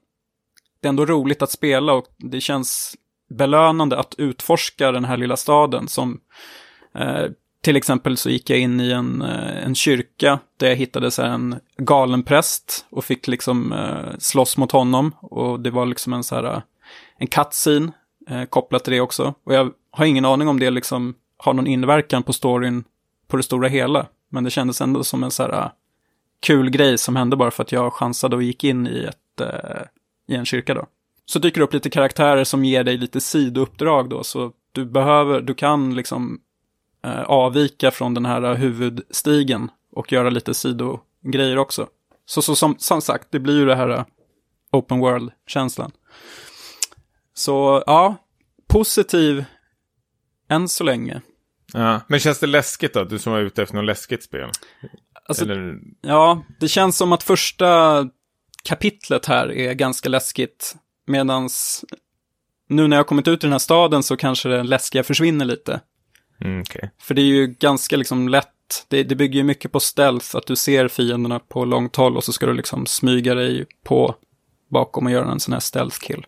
det 0.81 0.87
är 0.87 0.89
ändå 0.89 1.05
roligt 1.05 1.41
att 1.41 1.51
spela 1.51 1.93
och 1.93 2.05
det 2.17 2.41
känns 2.41 2.95
belönande 3.29 3.99
att 3.99 4.15
utforska 4.17 4.91
den 4.91 5.05
här 5.05 5.17
lilla 5.17 5.37
staden 5.37 5.87
som 5.87 6.19
eh, 6.95 7.25
till 7.63 7.75
exempel 7.75 8.17
så 8.17 8.29
gick 8.29 8.49
jag 8.49 8.59
in 8.59 8.79
i 8.79 8.91
en, 8.91 9.21
eh, 9.21 9.65
en 9.65 9.75
kyrka 9.75 10.39
där 10.57 10.67
jag 10.67 10.75
hittade 10.75 11.11
så 11.11 11.21
en 11.21 11.59
galen 11.77 12.23
präst 12.23 12.85
och 12.89 13.05
fick 13.05 13.27
liksom 13.27 13.73
eh, 13.73 14.17
slåss 14.19 14.57
mot 14.57 14.71
honom. 14.71 15.11
Och 15.21 15.59
det 15.59 15.71
var 15.71 15.85
liksom 15.85 16.13
en 16.13 16.23
så 16.23 16.35
här, 16.35 16.43
eh, 16.43 16.61
en 17.17 17.27
cutscene 17.27 17.91
eh, 18.29 18.43
kopplat 18.43 18.83
till 18.83 18.93
det 18.93 19.01
också. 19.01 19.33
Och 19.43 19.53
jag 19.53 19.71
har 19.91 20.05
ingen 20.05 20.25
aning 20.25 20.47
om 20.47 20.59
det 20.59 20.69
liksom 20.69 21.15
har 21.37 21.53
någon 21.53 21.67
inverkan 21.67 22.23
på 22.23 22.33
storyn 22.33 22.83
på 23.27 23.37
det 23.37 23.43
stora 23.43 23.67
hela. 23.67 24.07
Men 24.29 24.43
det 24.43 24.49
kändes 24.49 24.81
ändå 24.81 25.03
som 25.03 25.23
en 25.23 25.31
så 25.31 25.43
här 25.43 25.51
eh, 25.51 25.69
kul 26.39 26.69
grej 26.69 26.97
som 26.97 27.15
hände 27.15 27.35
bara 27.35 27.51
för 27.51 27.63
att 27.63 27.71
jag 27.71 27.93
chansade 27.93 28.35
och 28.35 28.43
gick 28.43 28.63
in 28.63 28.87
i, 28.87 29.03
ett, 29.03 29.41
eh, 29.41 29.81
i 30.27 30.35
en 30.35 30.45
kyrka 30.45 30.73
då. 30.73 30.85
Så 31.25 31.39
dyker 31.39 31.59
det 31.59 31.65
upp 31.65 31.73
lite 31.73 31.89
karaktärer 31.89 32.43
som 32.43 32.65
ger 32.65 32.83
dig 32.83 32.97
lite 32.97 33.21
sidouppdrag 33.21 34.09
då, 34.09 34.23
så 34.23 34.51
du 34.71 34.85
behöver, 34.85 35.41
du 35.41 35.53
kan 35.53 35.95
liksom 35.95 36.39
avvika 37.25 37.91
från 37.91 38.13
den 38.13 38.25
här 38.25 38.55
huvudstigen 38.55 39.71
och 39.91 40.11
göra 40.11 40.29
lite 40.29 40.53
sidogrejer 40.53 41.57
också. 41.57 41.87
Så, 42.25 42.41
så 42.41 42.55
som, 42.55 42.75
som 42.79 43.01
sagt, 43.01 43.27
det 43.31 43.39
blir 43.39 43.57
ju 43.57 43.65
det 43.65 43.75
här 43.75 43.89
eh, 43.89 44.05
open 44.71 44.99
world-känslan. 44.99 45.91
Så 47.33 47.83
ja, 47.85 48.15
positiv 48.67 49.45
än 50.49 50.69
så 50.69 50.83
länge. 50.83 51.21
Ja, 51.73 52.01
men 52.07 52.19
känns 52.19 52.39
det 52.39 52.47
läskigt 52.47 52.93
då? 52.93 53.03
Du 53.03 53.19
som 53.19 53.33
var 53.33 53.39
ute 53.39 53.63
efter 53.63 53.75
något 53.75 53.85
läskigt 53.85 54.23
spel? 54.23 54.49
Alltså, 55.25 55.43
Eller... 55.43 55.79
Ja, 56.01 56.43
det 56.59 56.67
känns 56.67 56.97
som 56.97 57.13
att 57.13 57.23
första 57.23 58.03
kapitlet 58.63 59.25
här 59.25 59.51
är 59.51 59.73
ganska 59.73 60.09
läskigt. 60.09 60.75
Medans 61.07 61.85
nu 62.69 62.87
när 62.87 62.97
jag 62.97 63.07
kommit 63.07 63.27
ut 63.27 63.43
i 63.43 63.47
den 63.47 63.51
här 63.51 63.59
staden 63.59 64.03
så 64.03 64.17
kanske 64.17 64.49
det 64.49 64.63
läskiga 64.63 65.03
försvinner 65.03 65.45
lite. 65.45 65.81
Mm, 66.41 66.61
okay. 66.61 66.89
För 67.01 67.13
det 67.13 67.21
är 67.21 67.25
ju 67.25 67.47
ganska 67.47 67.97
liksom 67.97 68.29
lätt, 68.29 68.85
det, 68.87 69.03
det 69.03 69.15
bygger 69.15 69.37
ju 69.37 69.43
mycket 69.43 69.71
på 69.71 69.79
stealth, 69.79 70.35
att 70.35 70.47
du 70.47 70.55
ser 70.55 70.87
fienderna 70.87 71.39
på 71.39 71.65
långt 71.65 71.95
håll 71.95 72.17
och 72.17 72.23
så 72.23 72.33
ska 72.33 72.45
du 72.45 72.53
liksom 72.53 72.85
smyga 72.85 73.35
dig 73.35 73.65
på 73.83 74.15
bakom 74.69 75.05
och 75.05 75.11
göra 75.11 75.31
en 75.31 75.39
sån 75.39 75.53
här 75.53 75.59
stealth 75.59 75.99
kill. 75.99 76.25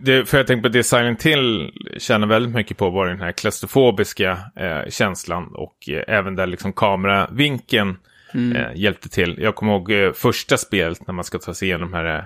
Det, 0.00 0.28
för 0.28 0.38
jag 0.38 0.46
tänker 0.46 0.62
på 0.62 0.68
det 0.68 0.82
Silent 0.82 1.22
Hill 1.22 1.72
känner 1.98 2.26
väldigt 2.26 2.54
mycket 2.54 2.76
på 2.76 2.90
var 2.90 3.06
den 3.06 3.20
här 3.20 3.32
klaustrofobiska 3.32 4.38
eh, 4.56 4.90
känslan 4.90 5.54
och 5.54 5.88
eh, 5.88 6.16
även 6.16 6.36
där 6.36 6.46
liksom 6.46 6.72
kameravinkeln 6.72 7.96
mm. 8.34 8.56
eh, 8.56 8.70
hjälpte 8.74 9.08
till. 9.08 9.38
Jag 9.40 9.54
kommer 9.54 9.72
ihåg 9.72 9.92
eh, 9.92 10.12
första 10.12 10.56
spelet 10.56 11.06
när 11.06 11.14
man 11.14 11.24
ska 11.24 11.38
ta 11.38 11.54
sig 11.54 11.68
igenom 11.68 11.90
de 11.90 11.96
här 11.96 12.18
eh, 12.18 12.24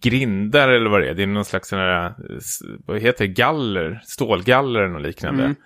grindar 0.00 0.68
eller 0.68 0.90
vad 0.90 1.00
det 1.00 1.08
är. 1.08 1.14
Det 1.14 1.22
är 1.22 1.26
någon 1.26 1.44
slags 1.44 1.68
sån 1.68 1.78
här, 1.78 2.06
eh, 2.06 2.12
vad 2.86 3.00
heter 3.00 3.26
det, 3.26 3.32
galler, 3.32 4.00
stålgaller 4.04 4.88
något 4.88 5.02
liknande. 5.02 5.44
Mm. 5.44 5.56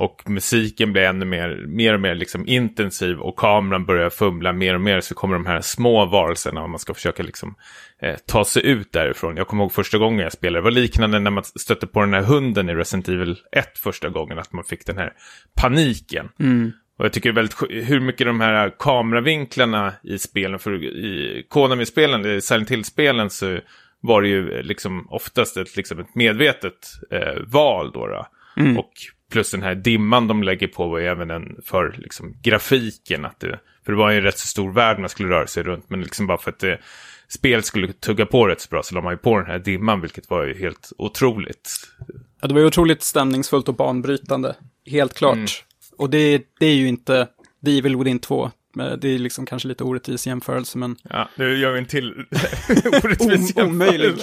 Och 0.00 0.22
musiken 0.30 0.92
blir 0.92 1.02
ännu 1.02 1.24
mer, 1.24 1.64
mer 1.66 1.94
och 1.94 2.00
mer 2.00 2.14
liksom 2.14 2.46
intensiv 2.46 3.18
och 3.18 3.36
kameran 3.36 3.84
börjar 3.84 4.10
fumla 4.10 4.52
mer 4.52 4.74
och 4.74 4.80
mer 4.80 5.00
så 5.00 5.14
kommer 5.14 5.34
de 5.34 5.46
här 5.46 5.60
små 5.60 6.06
varelserna 6.06 6.62
och 6.62 6.70
man 6.70 6.78
ska 6.78 6.94
försöka 6.94 7.22
liksom 7.22 7.54
eh, 8.02 8.16
ta 8.26 8.44
sig 8.44 8.66
ut 8.66 8.92
därifrån. 8.92 9.36
Jag 9.36 9.46
kommer 9.46 9.62
ihåg 9.62 9.72
första 9.72 9.98
gången 9.98 10.18
jag 10.18 10.32
spelade, 10.32 10.58
det 10.58 10.64
var 10.64 10.70
liknande 10.70 11.18
när 11.18 11.30
man 11.30 11.44
stötte 11.44 11.86
på 11.86 12.00
den 12.00 12.14
här 12.14 12.22
hunden 12.22 12.68
i 12.68 12.74
Resident 12.74 13.08
Evil 13.08 13.36
1 13.52 13.78
första 13.78 14.08
gången, 14.08 14.38
att 14.38 14.52
man 14.52 14.64
fick 14.64 14.86
den 14.86 14.98
här 14.98 15.12
paniken. 15.54 16.28
Mm. 16.40 16.72
Och 16.98 17.04
jag 17.04 17.12
tycker 17.12 17.32
väldigt 17.32 17.56
hur 17.70 18.00
mycket 18.00 18.26
de 18.26 18.40
här 18.40 18.74
kameravinklarna 18.78 19.92
i 20.02 20.18
spelen, 20.18 20.58
för 20.58 20.84
i 20.84 21.46
Konami-spelen, 21.48 22.26
i 22.26 22.40
Silent 22.40 22.70
Hill-spelen 22.70 23.30
så 23.30 23.58
var 24.00 24.22
det 24.22 24.28
ju 24.28 24.62
liksom 24.62 25.06
oftast 25.10 25.56
ett, 25.56 25.76
liksom 25.76 25.98
ett 25.98 26.14
medvetet 26.14 26.88
eh, 27.10 27.42
val 27.46 27.90
då. 27.94 28.06
då. 28.06 28.26
Mm. 28.56 28.78
Och 28.78 28.92
Plus 29.30 29.50
den 29.50 29.62
här 29.62 29.74
dimman 29.74 30.28
de 30.28 30.42
lägger 30.42 30.68
på 30.68 30.88
var 30.88 30.98
ju 30.98 31.06
även 31.06 31.30
en 31.30 31.60
för 31.64 31.94
liksom, 31.98 32.34
grafiken. 32.42 33.24
Att 33.24 33.40
det, 33.40 33.60
för 33.84 33.92
det 33.92 33.98
var 33.98 34.10
ju 34.10 34.16
en 34.16 34.22
rätt 34.22 34.38
så 34.38 34.46
stor 34.46 34.72
värld 34.72 34.98
man 34.98 35.08
skulle 35.08 35.28
röra 35.28 35.46
sig 35.46 35.62
runt. 35.62 35.90
Men 35.90 36.00
liksom 36.00 36.26
bara 36.26 36.38
för 36.38 36.50
att 36.50 36.58
det, 36.58 36.78
spel 37.28 37.62
skulle 37.62 37.92
tugga 37.92 38.26
på 38.26 38.46
rätt 38.46 38.60
så 38.60 38.68
bra 38.68 38.82
så 38.82 38.94
la 38.94 39.00
man 39.00 39.12
ju 39.12 39.18
på 39.18 39.38
den 39.38 39.46
här 39.46 39.58
dimman. 39.58 40.00
Vilket 40.00 40.30
var 40.30 40.44
ju 40.44 40.58
helt 40.58 40.92
otroligt. 40.98 41.70
Ja, 42.40 42.48
det 42.48 42.54
var 42.54 42.60
ju 42.60 42.66
otroligt 42.66 43.02
stämningsfullt 43.02 43.68
och 43.68 43.74
banbrytande. 43.74 44.56
Helt 44.86 45.14
klart. 45.14 45.34
Mm. 45.34 45.46
Och 45.96 46.10
det, 46.10 46.42
det 46.60 46.66
är 46.66 46.74
ju 46.74 46.88
inte 46.88 47.28
The 47.64 47.78
Evil 47.78 47.96
Within 47.96 48.18
2. 48.18 48.50
Det 48.74 49.08
är 49.08 49.18
liksom 49.18 49.46
kanske 49.46 49.68
lite 49.68 49.84
orättvis 49.84 50.26
jämförelse, 50.26 50.78
men... 50.78 50.96
Ja, 51.02 51.28
nu 51.34 51.56
gör 51.56 51.72
vi 51.72 51.78
en 51.78 51.86
till 51.86 52.12
orättvis 53.04 53.56
jämförelse. 53.56 53.62
Omöjlig. 53.62 54.14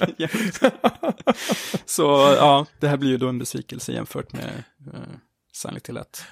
Så 1.86 2.04
ja, 2.38 2.66
det 2.80 2.88
här 2.88 2.98
blir 2.98 3.10
ju 3.10 3.18
då 3.18 3.30
en 3.30 3.40
besvikelse 3.40 3.92
jämfört 3.92 4.34
med 4.34 4.64
uh, 4.88 5.00
Silent 5.54 5.90
Hill 5.90 5.98
1. 5.98 6.24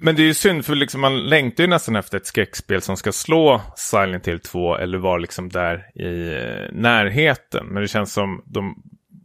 Men 0.00 0.16
det 0.16 0.22
är 0.22 0.26
ju 0.26 0.34
synd, 0.34 0.64
för 0.64 0.74
liksom 0.74 1.00
man 1.00 1.20
längtar 1.20 1.64
ju 1.64 1.70
nästan 1.70 1.96
efter 1.96 2.16
ett 2.16 2.26
skräckspel 2.26 2.82
som 2.82 2.96
ska 2.96 3.12
slå 3.12 3.60
Silent 3.76 4.28
Hill 4.28 4.40
2 4.40 4.76
eller 4.76 4.98
vara 4.98 5.18
liksom 5.18 5.48
där 5.48 5.90
i 5.94 6.04
uh, 6.04 6.72
närheten. 6.72 7.66
Men 7.66 7.82
det 7.82 7.88
känns 7.88 8.12
som 8.12 8.42
de 8.46 8.82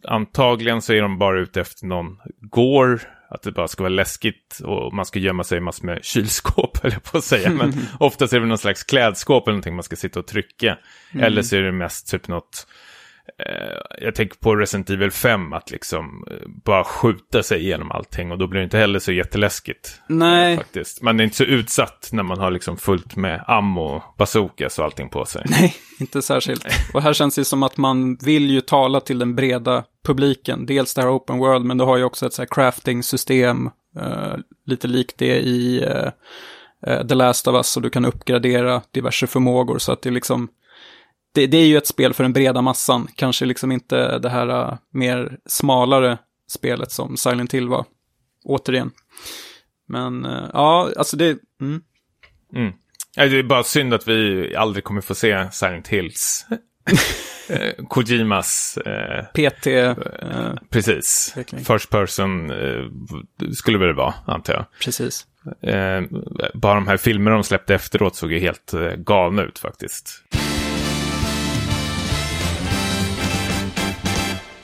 antagligen 0.07 0.81
så 0.81 0.93
är 0.93 1.01
de 1.01 1.17
bara 1.17 1.39
ute 1.39 1.61
efter 1.61 1.85
någon 1.85 2.17
gore 2.39 2.99
att 3.29 3.41
det 3.41 3.51
bara 3.51 3.67
ska 3.67 3.83
vara 3.83 3.93
läskigt 3.93 4.59
och 4.63 4.93
man 4.93 5.05
ska 5.05 5.19
gömma 5.19 5.43
sig 5.43 5.57
i 5.57 5.61
massor 5.61 5.85
med 5.85 6.03
kylskåp, 6.03 6.77
jag 6.83 7.03
på 7.03 7.17
att 7.17 7.23
säga. 7.23 7.49
Men 7.49 7.73
oftast 7.99 8.33
är 8.33 8.39
det 8.39 8.45
någon 8.45 8.57
slags 8.57 8.83
klädskåp 8.83 9.47
eller 9.47 9.53
någonting 9.53 9.75
man 9.75 9.83
ska 9.83 9.95
sitta 9.95 10.19
och 10.19 10.27
trycka. 10.27 10.77
Mm. 11.11 11.25
Eller 11.25 11.41
så 11.41 11.55
är 11.55 11.61
det 11.61 11.71
mest 11.71 12.11
typ 12.11 12.27
något 12.27 12.67
jag 14.01 14.15
tänker 14.15 14.37
på 14.37 14.55
Resident 14.55 14.89
Evil 14.89 15.11
5, 15.11 15.53
att 15.53 15.71
liksom 15.71 16.25
eh, 16.31 16.47
bara 16.65 16.83
skjuta 16.83 17.43
sig 17.43 17.59
igenom 17.59 17.91
allting 17.91 18.31
och 18.31 18.37
då 18.37 18.47
blir 18.47 18.59
det 18.59 18.63
inte 18.63 18.77
heller 18.77 18.99
så 18.99 19.11
jätteläskigt. 19.11 20.01
Nej. 20.07 20.57
Faktiskt. 20.57 21.01
Man 21.01 21.19
är 21.19 21.23
inte 21.23 21.35
så 21.35 21.43
utsatt 21.43 22.09
när 22.11 22.23
man 22.23 22.39
har 22.39 22.51
liksom 22.51 22.77
fullt 22.77 23.15
med 23.15 23.43
ammo, 23.47 24.03
bazookas 24.17 24.79
och 24.79 24.85
allting 24.85 25.09
på 25.09 25.25
sig. 25.25 25.45
Nej, 25.49 25.75
inte 25.99 26.21
särskilt. 26.21 26.65
Och 26.93 27.01
här 27.01 27.13
känns 27.13 27.35
det 27.35 27.45
som 27.45 27.63
att 27.63 27.77
man 27.77 28.15
vill 28.15 28.49
ju 28.51 28.61
tala 28.61 28.99
till 28.99 29.19
den 29.19 29.35
breda 29.35 29.83
publiken. 30.05 30.65
Dels 30.65 30.93
det 30.93 31.01
här 31.01 31.15
open 31.15 31.37
world, 31.37 31.65
men 31.65 31.77
du 31.77 31.83
har 31.83 31.97
ju 31.97 32.03
också 32.03 32.25
ett 32.25 32.33
så 32.33 32.41
här 32.41 32.49
crafting-system, 32.51 33.69
uh, 33.99 34.35
lite 34.65 34.87
likt 34.87 35.17
det 35.17 35.39
i 35.39 35.85
uh, 35.85 37.07
The 37.07 37.15
Last 37.15 37.47
of 37.47 37.55
Us, 37.55 37.67
så 37.67 37.79
du 37.79 37.89
kan 37.89 38.05
uppgradera 38.05 38.81
diverse 38.91 39.27
förmågor. 39.27 39.77
Så 39.77 39.91
att 39.91 40.01
det 40.01 40.11
liksom 40.11 40.49
det, 41.33 41.47
det, 41.47 41.57
är 41.57 41.65
ju 41.65 41.77
ett 41.77 41.87
spel 41.87 42.13
för 42.13 42.23
den 42.23 42.33
breda 42.33 42.61
massan, 42.61 43.07
kanske 43.15 43.45
liksom 43.45 43.71
inte 43.71 44.19
det 44.19 44.29
här 44.29 44.49
uh, 44.49 44.77
mer 44.93 45.37
smalare 45.45 46.17
spelet 46.49 46.91
som 46.91 47.17
Silent 47.17 47.53
Hill 47.53 47.67
var, 47.67 47.85
återigen. 48.43 48.91
Men 49.87 50.25
uh, 50.25 50.49
ja, 50.53 50.89
alltså 50.97 51.17
det... 51.17 51.37
Mm. 51.61 51.81
Mm. 52.55 52.73
Det 53.15 53.39
är 53.39 53.43
bara 53.43 53.63
synd 53.63 53.93
att 53.93 54.07
vi 54.07 54.55
aldrig 54.55 54.83
kommer 54.83 55.01
få 55.01 55.15
se 55.15 55.51
Silent 55.51 55.87
Hills. 55.87 56.45
eh, 57.49 57.85
Kojimas... 57.87 58.77
Eh, 58.77 59.25
PT. 59.25 59.67
Eh, 59.67 59.95
precis. 60.69 61.33
Verkligen. 61.35 61.65
First 61.65 61.89
person 61.89 62.51
eh, 62.51 63.51
skulle 63.53 63.77
väl 63.77 63.95
vara, 63.95 64.13
antar 64.25 64.53
jag. 64.53 64.65
precis. 64.83 65.25
Eh, 65.61 66.01
bara 66.53 66.75
de 66.75 66.87
här 66.87 66.97
filmerna 66.97 67.35
de 67.35 67.43
släppte 67.43 67.75
efteråt 67.75 68.15
såg 68.15 68.31
ju 68.31 68.39
helt 68.39 68.73
eh, 68.73 68.91
galna 68.95 69.43
ut 69.43 69.59
faktiskt. 69.59 70.23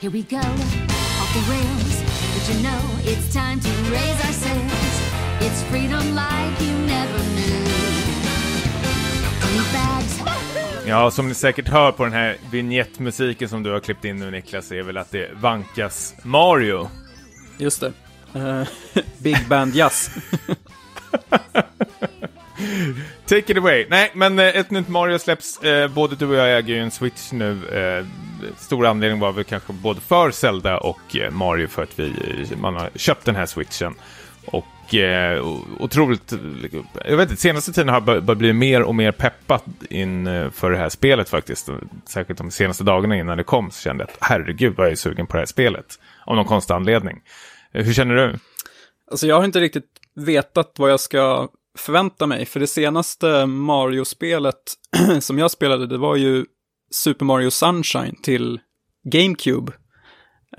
Here 0.04 0.12
we 0.12 0.22
go, 0.22 0.36
off 0.36 1.32
the 1.32 1.40
rails. 1.50 2.02
But 2.34 2.44
you 2.50 2.56
know 2.62 2.80
it's 3.04 3.32
time 3.32 3.60
to 3.60 3.68
raise 3.90 4.20
our 4.26 4.32
sails. 4.32 5.00
It's 5.40 5.62
freedom 5.62 6.14
like 6.14 6.60
you 6.60 6.78
never 6.78 7.18
knew. 7.34 7.64
Ja, 10.86 11.10
som 11.10 11.28
ni 11.28 11.34
säkert 11.34 11.68
hör 11.68 11.92
på 11.92 12.04
den 12.04 12.12
här 12.12 12.36
vignettmusiken 12.50 13.48
som 13.48 13.62
du 13.62 13.70
har 13.70 13.80
klippt 13.80 14.04
in 14.04 14.16
nu 14.16 14.30
Niklas, 14.30 14.72
är 14.72 14.82
väl 14.82 14.96
att 14.96 15.10
det 15.10 15.30
vankas 15.34 16.14
Mario. 16.22 16.88
Just 17.58 17.80
det. 17.80 17.92
Eh, 18.34 18.62
Big 19.18 19.48
Band 19.48 19.74
Jazz. 19.74 20.10
Take 23.26 23.52
it 23.52 23.58
away. 23.58 23.86
Nej, 23.90 24.10
men 24.14 24.38
eh, 24.38 24.56
ett 24.56 24.70
nytt 24.70 24.88
Mario 24.88 25.18
släpps. 25.18 25.62
Eh, 25.62 25.88
både 25.88 26.16
du 26.16 26.26
och 26.26 26.34
jag 26.34 26.58
äger 26.58 26.74
ju 26.74 26.80
en 26.80 26.90
Switch 26.90 27.32
nu. 27.32 27.50
Eh, 27.68 28.06
stor 28.56 28.86
anledning 28.86 29.20
var 29.20 29.32
väl 29.32 29.44
kanske 29.44 29.72
både 29.72 30.00
för 30.00 30.30
Zelda 30.30 30.78
och 30.78 31.16
eh, 31.16 31.30
Mario 31.30 31.66
för 31.66 31.82
att 31.82 31.98
vi, 31.98 32.06
eh, 32.50 32.58
man 32.58 32.74
har 32.74 32.90
köpt 32.94 33.24
den 33.24 33.36
här 33.36 33.46
Switchen. 33.46 33.94
Och 34.46 34.94
eh, 34.94 35.46
otroligt, 35.78 36.32
eh, 36.32 36.38
jag 37.04 37.16
vet 37.16 37.30
inte, 37.30 37.42
senaste 37.42 37.72
tiden 37.72 37.88
har 37.88 37.94
jag 37.94 38.24
börjat 38.24 38.38
bli 38.38 38.52
mer 38.52 38.82
och 38.82 38.94
mer 38.94 39.12
peppat 39.12 39.64
inför 39.90 40.70
det 40.70 40.76
här 40.76 40.88
spelet 40.88 41.28
faktiskt. 41.28 41.68
Särskilt 42.08 42.38
de 42.38 42.50
senaste 42.50 42.84
dagarna 42.84 43.16
innan 43.16 43.38
det 43.38 43.44
kom 43.44 43.70
så 43.70 43.82
kände 43.82 44.04
jag 44.04 44.10
att 44.10 44.18
herregud 44.20 44.74
vad 44.76 44.86
jag 44.86 44.92
är 44.92 44.96
sugen 44.96 45.26
på 45.26 45.32
det 45.32 45.40
här 45.40 45.46
spelet. 45.46 45.86
Av 46.26 46.36
någon 46.36 46.44
konstig 46.44 46.74
anledning. 46.74 47.20
Hur 47.72 47.92
känner 47.92 48.14
du? 48.14 48.38
Alltså 49.10 49.26
jag 49.26 49.36
har 49.36 49.44
inte 49.44 49.60
riktigt 49.60 49.84
vetat 50.14 50.72
vad 50.78 50.90
jag 50.90 51.00
ska 51.00 51.48
förvänta 51.78 52.26
mig, 52.26 52.46
för 52.46 52.60
det 52.60 52.66
senaste 52.66 53.46
Mario-spelet 53.46 54.74
som 55.20 55.38
jag 55.38 55.50
spelade, 55.50 55.86
det 55.86 55.98
var 55.98 56.16
ju 56.16 56.46
Super 56.90 57.24
Mario 57.24 57.50
Sunshine 57.50 58.16
till 58.22 58.60
GameCube. 59.04 59.72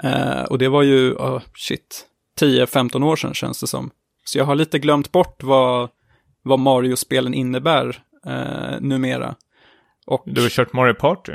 Eh, 0.03 0.43
och 0.43 0.57
det 0.57 0.70
var 0.70 0.84
ju, 0.84 1.13
oh, 1.13 1.41
shit, 1.55 2.05
10-15 2.39 3.03
år 3.03 3.16
sedan 3.16 3.34
känns 3.34 3.59
det 3.59 3.68
som. 3.68 3.91
Så 4.26 4.38
jag 4.38 4.45
har 4.45 4.55
lite 4.55 4.80
glömt 4.80 5.11
bort 5.11 5.43
vad, 5.43 5.89
vad 6.43 6.59
Mario-spelen 6.59 7.34
innebär 7.34 8.03
eh, 8.26 8.80
numera. 8.82 9.36
Och... 10.05 10.24
Du 10.26 10.41
har 10.41 10.49
kört 10.49 10.74
Mario 10.74 10.93
Party? 10.93 11.34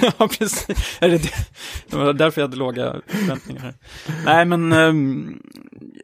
ja, 0.18 0.28
precis. 0.28 0.98
Är 1.00 1.08
det, 1.08 1.18
det? 1.18 1.30
det 1.90 1.96
var 1.96 2.12
därför 2.12 2.40
jag 2.40 2.48
hade 2.48 2.56
låga 2.56 2.94
förväntningar 3.06 3.62
här. 3.62 3.74
Nej, 4.24 4.44
men 4.44 4.72
ehm, 4.72 5.42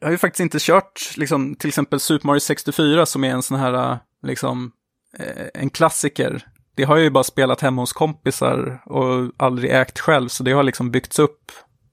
jag 0.00 0.06
har 0.06 0.12
ju 0.12 0.18
faktiskt 0.18 0.40
inte 0.40 0.58
kört 0.60 1.16
liksom, 1.16 1.54
till 1.54 1.68
exempel 1.68 2.00
Super 2.00 2.26
Mario 2.26 2.40
64 2.40 3.06
som 3.06 3.24
är 3.24 3.30
en 3.30 3.42
sån 3.42 3.58
här, 3.58 3.92
äh, 3.92 3.98
liksom, 4.22 4.72
eh, 5.18 5.46
en 5.54 5.70
klassiker. 5.70 6.46
Det 6.74 6.84
har 6.84 6.96
jag 6.96 7.04
ju 7.04 7.10
bara 7.10 7.24
spelat 7.24 7.60
hemma 7.60 7.82
hos 7.82 7.92
kompisar 7.92 8.82
och 8.86 9.32
aldrig 9.36 9.70
ägt 9.70 9.98
själv, 9.98 10.28
så 10.28 10.42
det 10.42 10.52
har 10.52 10.62
liksom 10.62 10.90
byggts 10.90 11.18
upp 11.18 11.52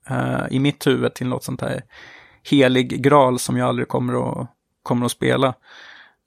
eh, 0.10 0.46
i 0.52 0.60
mitt 0.60 0.88
huvud 0.88 1.14
till 1.14 1.28
något 1.28 1.44
sånt 1.44 1.62
här 1.62 1.84
helig 2.44 3.04
graal 3.04 3.40
som 3.40 3.58
jag 3.58 3.68
aldrig 3.68 3.88
kommer 3.88 4.42
att, 4.42 4.48
kommer 4.84 5.06
att 5.06 5.12
spela. 5.12 5.54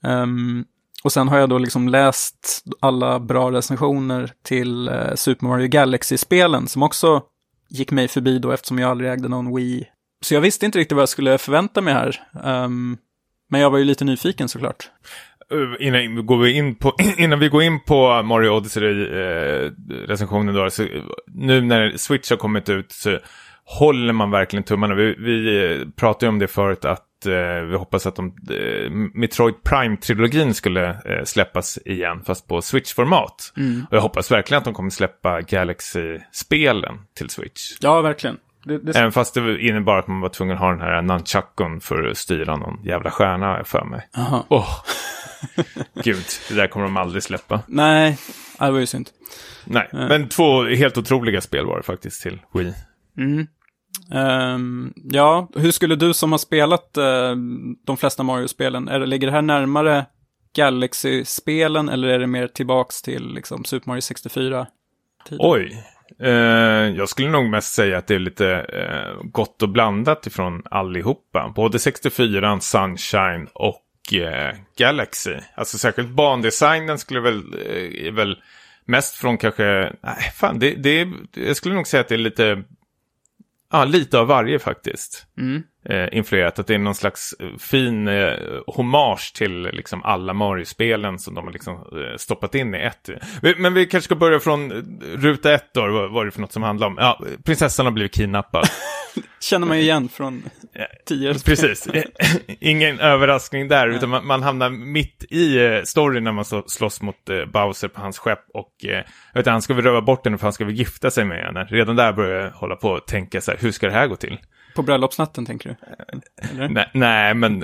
Um, 0.02 0.64
och 1.04 1.12
sen 1.12 1.28
har 1.28 1.38
jag 1.38 1.48
då 1.48 1.58
liksom 1.58 1.88
läst 1.88 2.64
alla 2.80 3.20
bra 3.20 3.52
recensioner 3.52 4.32
till 4.42 4.88
eh, 4.88 5.14
Super 5.14 5.46
Mario 5.46 5.68
Galaxy-spelen 5.68 6.68
som 6.68 6.82
också 6.82 7.22
gick 7.68 7.90
mig 7.90 8.08
förbi 8.08 8.38
då 8.38 8.50
eftersom 8.50 8.78
jag 8.78 8.90
aldrig 8.90 9.10
ägde 9.10 9.28
någon 9.28 9.56
Wii. 9.56 9.88
Så 10.20 10.34
jag 10.34 10.40
visste 10.40 10.66
inte 10.66 10.78
riktigt 10.78 10.96
vad 10.96 11.02
jag 11.02 11.08
skulle 11.08 11.38
förvänta 11.38 11.80
mig 11.80 11.94
här. 11.94 12.20
Ehm, 12.44 12.96
men 13.50 13.60
jag 13.60 13.70
var 13.70 13.78
ju 13.78 13.84
lite 13.84 14.04
nyfiken 14.04 14.48
såklart. 14.48 14.90
Uh, 15.52 15.74
innan, 15.80 16.16
vi 16.16 16.22
går 16.22 16.48
in 16.48 16.74
på, 16.74 16.94
innan 17.18 17.38
vi 17.38 17.48
går 17.48 17.62
in 17.62 17.80
på 17.80 18.22
Mario 18.22 18.50
Odyssey-recensionen 18.50 20.54
då, 20.54 20.70
så 20.70 20.86
nu 21.26 21.60
när 21.60 21.96
Switch 21.96 22.30
har 22.30 22.36
kommit 22.36 22.68
ut 22.68 22.92
så 22.92 23.18
håller 23.64 24.12
man 24.12 24.30
verkligen 24.30 24.62
tummarna. 24.62 24.94
Vi, 24.94 25.14
vi 25.18 25.64
eh, 25.64 25.80
pratade 25.96 26.26
ju 26.26 26.28
om 26.28 26.38
det 26.38 26.48
förut 26.48 26.84
att 26.84 27.26
eh, 27.26 27.60
vi 27.70 27.76
hoppas 27.76 28.06
att 28.06 28.16
de, 28.16 28.26
eh, 28.26 28.90
Metroid 29.14 29.54
Prime-trilogin 29.64 30.54
skulle 30.54 30.88
eh, 30.88 31.24
släppas 31.24 31.78
igen, 31.84 32.22
fast 32.26 32.48
på 32.48 32.62
Switch-format. 32.62 33.52
Och 33.90 33.96
jag 33.96 34.00
hoppas 34.00 34.30
verkligen 34.30 34.58
att 34.58 34.64
de 34.64 34.74
kommer 34.74 34.90
släppa 34.90 35.40
Galaxy-spelen 35.40 36.98
till 37.16 37.30
Switch. 37.30 37.60
Ja, 37.80 38.00
verkligen. 38.00 38.36
Det, 38.64 38.78
det, 38.78 38.98
Även 38.98 39.12
fast 39.12 39.34
det 39.34 39.60
innebar 39.60 39.98
att 39.98 40.06
man 40.06 40.20
var 40.20 40.28
tvungen 40.28 40.54
att 40.54 40.60
ha 40.60 40.70
den 40.70 40.80
här 40.80 41.02
nunchakon 41.02 41.80
för 41.80 42.10
att 42.10 42.18
styra 42.18 42.56
någon 42.56 42.84
jävla 42.84 43.10
stjärna 43.10 43.64
för 43.64 43.84
mig. 43.84 44.08
Aha. 44.16 44.46
Åh, 44.48 44.84
gud, 46.04 46.24
det 46.48 46.54
där 46.54 46.66
kommer 46.66 46.86
de 46.86 46.96
aldrig 46.96 47.22
släppa. 47.22 47.60
Nej, 47.66 48.18
det 48.58 48.70
var 48.70 48.78
ju 48.78 48.86
synd. 48.86 49.10
Nej, 49.64 49.88
men 49.92 50.28
två 50.28 50.64
helt 50.64 50.98
otroliga 50.98 51.40
spel 51.40 51.66
var 51.66 51.76
det 51.76 51.82
faktiskt 51.82 52.22
till 52.22 52.40
Wii. 52.54 52.74
Ehm, 54.12 54.92
ja, 54.94 55.48
hur 55.54 55.70
skulle 55.70 55.96
du 55.96 56.14
som 56.14 56.32
har 56.32 56.38
spelat 56.38 56.96
eh, 56.96 57.34
de 57.86 57.96
flesta 57.96 58.22
Mario-spelen, 58.22 58.88
är 58.88 59.06
ligger 59.06 59.26
det 59.26 59.32
här 59.32 59.42
närmare 59.42 60.06
Galaxy-spelen 60.56 61.88
eller 61.88 62.08
är 62.08 62.18
det 62.18 62.26
mer 62.26 62.46
tillbaks 62.46 63.02
till 63.02 63.34
liksom, 63.34 63.64
Super 63.64 63.88
Mario 63.88 64.00
64? 64.00 64.66
Oj, 65.30 65.84
eh, 66.18 66.30
jag 66.96 67.08
skulle 67.08 67.30
nog 67.30 67.50
mest 67.50 67.74
säga 67.74 67.98
att 67.98 68.06
det 68.06 68.14
är 68.14 68.18
lite 68.18 68.50
eh, 68.52 69.22
gott 69.24 69.62
och 69.62 69.68
blandat 69.68 70.26
ifrån 70.26 70.62
allihopa. 70.64 71.52
Både 71.56 71.78
64, 71.78 72.60
Sunshine 72.60 73.48
och 73.52 74.12
eh, 74.12 74.56
Galaxy. 74.78 75.36
Alltså 75.54 75.78
särskilt 75.78 76.10
bandesignen 76.10 76.98
skulle 76.98 77.20
väl, 77.20 77.54
eh, 77.66 78.06
är 78.06 78.10
väl 78.10 78.42
mest 78.84 79.14
från 79.14 79.38
kanske, 79.38 79.92
nej 80.02 80.32
fan, 80.34 80.58
det, 80.58 80.74
det, 80.74 81.08
jag 81.34 81.56
skulle 81.56 81.74
nog 81.74 81.86
säga 81.86 82.00
att 82.00 82.08
det 82.08 82.14
är 82.14 82.18
lite, 82.18 82.62
ja 83.72 83.84
lite 83.84 84.18
av 84.18 84.26
varje 84.26 84.58
faktiskt. 84.58 85.26
Mm 85.38 85.62
eh, 85.84 86.08
influerat. 86.12 86.58
Att 86.58 86.66
det 86.66 86.74
är 86.74 86.78
någon 86.78 86.94
slags 86.94 87.34
eh, 87.40 87.58
fin 87.58 88.08
eh, 88.08 88.34
hommage 88.66 89.32
till 89.34 89.62
liksom, 89.62 90.02
alla 90.04 90.34
Mario-spelen 90.34 91.18
som 91.18 91.34
de 91.34 91.44
har 91.44 91.52
liksom, 91.52 91.74
eh, 91.74 92.16
stoppat 92.16 92.54
in 92.54 92.74
i 92.74 92.78
ett. 92.78 93.10
Men 93.58 93.74
vi 93.74 93.86
kanske 93.86 94.04
ska 94.04 94.14
börja 94.14 94.40
från 94.40 94.72
eh, 94.72 94.76
ruta 95.18 95.54
ett 95.54 95.74
då, 95.74 95.80
vad 95.92 96.12
var 96.12 96.24
det 96.24 96.30
för 96.30 96.40
något 96.40 96.52
som 96.52 96.62
handlar 96.62 96.86
om? 96.86 96.96
Ja, 96.98 97.20
prinsessan 97.44 97.86
har 97.86 97.92
blivit 97.92 98.14
kidnappad. 98.14 98.64
Känner 99.40 99.66
man 99.66 99.76
ju 99.76 99.82
igen 99.82 100.08
från 100.08 100.42
tidigare 101.06 101.38
spel. 101.38 101.56
Precis, 101.56 101.88
ingen 102.60 103.00
överraskning 103.00 103.68
där, 103.68 103.88
utan 103.88 104.08
man, 104.08 104.26
man 104.26 104.42
hamnar 104.42 104.70
mitt 104.70 105.24
i 105.30 105.64
eh, 105.64 105.82
storyn 105.84 106.24
när 106.24 106.32
man 106.32 106.44
så, 106.44 106.62
slåss 106.66 107.02
mot 107.02 107.28
eh, 107.28 107.44
Bowser 107.44 107.88
på 107.88 108.00
hans 108.00 108.18
skepp 108.18 108.44
och 108.54 108.84
eh, 108.84 109.04
vet 109.34 109.46
han 109.46 109.62
ska 109.62 109.74
väl 109.74 109.84
röva 109.84 110.00
bort 110.00 110.24
henne 110.24 110.38
för 110.38 110.46
han 110.46 110.52
ska 110.52 110.64
väl 110.64 110.74
gifta 110.74 111.10
sig 111.10 111.24
med 111.24 111.44
henne. 111.44 111.64
Redan 111.64 111.96
där 111.96 112.12
börjar 112.12 112.44
jag 112.44 112.50
hålla 112.50 112.76
på 112.76 112.88
och 112.88 113.06
tänka 113.06 113.40
så 113.40 113.50
här, 113.50 113.58
hur 113.58 113.72
ska 113.72 113.86
det 113.86 113.92
här 113.92 114.06
gå 114.06 114.16
till? 114.16 114.38
På 114.74 114.82
bröllopsnatten 114.82 115.46
tänker 115.46 115.68
du? 115.68 115.76
Nej, 116.68 116.90
nej, 116.94 117.34
men 117.34 117.60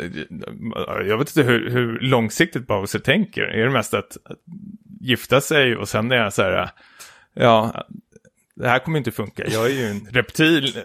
jag 1.06 1.18
vet 1.18 1.36
inte 1.36 1.42
hur, 1.50 1.70
hur 1.70 1.98
långsiktigt 2.00 2.66
Bowser 2.66 2.98
tänker. 2.98 3.42
Är 3.42 3.64
det 3.64 3.70
mest 3.70 3.94
att, 3.94 4.16
gifta 5.00 5.40
sig 5.40 5.76
och 5.76 5.88
sen 5.88 6.12
är 6.12 6.16
jag 6.16 6.32
så 6.32 6.42
här, 6.42 6.70
ja, 7.34 7.84
det 8.56 8.68
här 8.68 8.78
kommer 8.78 8.98
inte 8.98 9.10
funka. 9.12 9.46
Jag 9.46 9.66
är 9.66 9.70
ju 9.70 9.84
en 9.86 10.06
reptil 10.10 10.78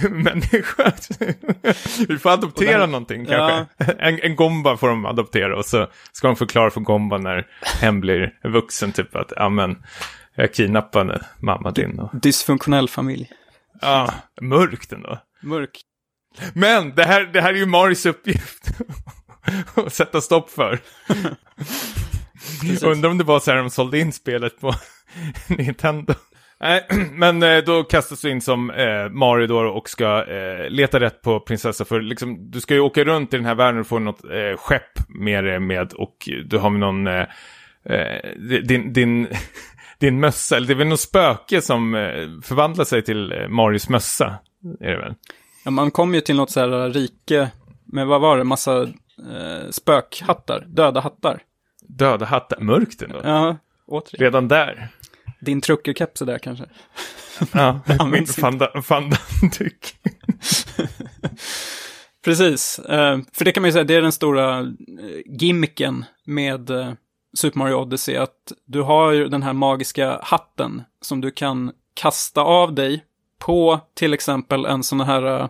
människa. 0.10 0.92
Vi 2.08 2.18
får 2.18 2.30
adoptera 2.30 2.78
där- 2.78 2.86
någonting 2.86 3.26
kanske. 3.26 3.66
En, 3.98 4.20
en 4.22 4.36
gomba 4.36 4.76
får 4.76 4.88
de 4.88 5.06
adoptera 5.06 5.56
och 5.58 5.64
så 5.64 5.86
ska 6.12 6.26
de 6.26 6.36
förklara 6.36 6.70
för 6.70 6.80
gomba 6.80 7.18
när 7.18 7.46
hen 7.80 8.00
blir 8.00 8.34
vuxen 8.44 8.92
typ 8.92 9.16
att, 9.16 9.32
ja 9.36 9.48
men, 9.48 9.82
jag 10.34 10.54
kidnappade 10.54 11.26
mamma 11.40 11.70
din. 11.70 11.98
Och, 11.98 12.10
Dysfunktionell 12.20 12.88
familj. 12.88 13.30
Ja, 13.80 14.14
mörkt 14.40 14.92
ändå. 14.92 15.18
Mörk. 15.42 15.80
Men 16.54 16.94
det 16.94 17.04
här, 17.04 17.24
det 17.24 17.40
här 17.40 17.54
är 17.54 17.58
ju 17.58 17.66
Maris 17.66 18.06
uppgift. 18.06 18.68
att 19.74 19.94
sätta 19.94 20.20
stopp 20.20 20.50
för. 20.50 20.80
Undrar 22.84 23.10
om 23.10 23.18
det 23.18 23.24
var 23.24 23.40
så 23.40 23.50
här 23.50 23.58
de 23.58 23.70
sålde 23.70 23.98
in 23.98 24.12
spelet 24.12 24.60
på 24.60 24.74
Nintendo. 25.48 26.14
Nej, 26.60 26.86
men 27.12 27.42
eh, 27.42 27.58
då 27.58 27.84
kastas 27.84 28.20
du 28.20 28.30
in 28.30 28.40
som 28.40 28.70
eh, 28.70 29.08
Mario 29.08 29.46
då 29.46 29.58
och 29.58 29.88
ska 29.88 30.24
eh, 30.24 30.70
leta 30.70 31.00
rätt 31.00 31.22
på 31.22 31.40
prinsessa 31.40 31.84
för 31.84 32.00
liksom, 32.00 32.50
du 32.50 32.60
ska 32.60 32.74
ju 32.74 32.80
åka 32.80 33.04
runt 33.04 33.34
i 33.34 33.36
den 33.36 33.46
här 33.46 33.54
världen 33.54 33.80
och 33.80 33.86
få 33.86 33.98
något 33.98 34.24
eh, 34.24 34.56
skepp 34.56 35.08
med 35.08 35.44
dig 35.44 35.60
med 35.60 35.92
och 35.92 36.28
du 36.44 36.58
har 36.58 36.70
med 36.70 36.80
någon, 36.80 37.06
eh, 37.06 37.26
eh, 37.84 38.30
din, 38.38 38.92
din, 38.92 39.28
din 40.02 40.20
mössa, 40.20 40.56
eller 40.56 40.66
det 40.66 40.72
är 40.72 40.76
väl 40.76 40.86
något 40.86 41.00
spöke 41.00 41.62
som 41.62 41.94
eh, 41.94 42.00
förvandlar 42.42 42.84
sig 42.84 43.02
till 43.02 43.32
eh, 43.32 43.48
Marios 43.48 43.88
mössa, 43.88 44.38
är 44.80 44.90
det 44.90 44.96
väl? 44.98 45.14
Ja, 45.64 45.70
man 45.70 45.90
kom 45.90 46.14
ju 46.14 46.20
till 46.20 46.36
något 46.36 46.50
så 46.50 46.60
här 46.60 46.90
rike 46.90 47.50
med, 47.84 48.06
vad 48.06 48.20
var 48.20 48.38
det, 48.38 48.44
massa 48.44 48.82
eh, 48.82 49.70
spökhattar, 49.70 50.64
döda 50.68 51.00
hattar. 51.00 51.42
Döda 51.88 52.26
hattar, 52.26 52.60
mörkt 52.60 53.02
ändå. 53.02 53.20
Ja, 53.24 53.56
återigen. 53.86 54.24
Redan 54.24 54.48
där. 54.48 54.88
Din 55.40 55.60
truckerkeps 55.60 56.22
är 56.22 56.26
där 56.26 56.38
kanske. 56.38 56.64
Ja, 57.52 57.80
min 57.98 58.10
minns 58.10 58.36
fanda- 58.36 58.82
fandandyk. 58.82 59.94
Precis, 62.24 62.78
eh, 62.78 63.18
för 63.32 63.44
det 63.44 63.52
kan 63.52 63.60
man 63.62 63.68
ju 63.68 63.72
säga, 63.72 63.84
det 63.84 63.94
är 63.94 64.02
den 64.02 64.12
stora 64.12 64.66
gimmicken 65.26 66.04
med 66.26 66.70
Super 67.34 67.58
Mario 67.58 67.74
Odyssey, 67.74 68.16
att 68.16 68.52
du 68.64 68.82
har 68.82 69.12
ju 69.12 69.28
den 69.28 69.42
här 69.42 69.52
magiska 69.52 70.18
hatten 70.22 70.82
som 71.00 71.20
du 71.20 71.30
kan 71.30 71.72
kasta 71.94 72.40
av 72.40 72.74
dig 72.74 73.04
på 73.38 73.80
till 73.94 74.14
exempel 74.14 74.64
en 74.64 74.82
sån 74.82 75.00
här, 75.00 75.40
eh, 75.42 75.48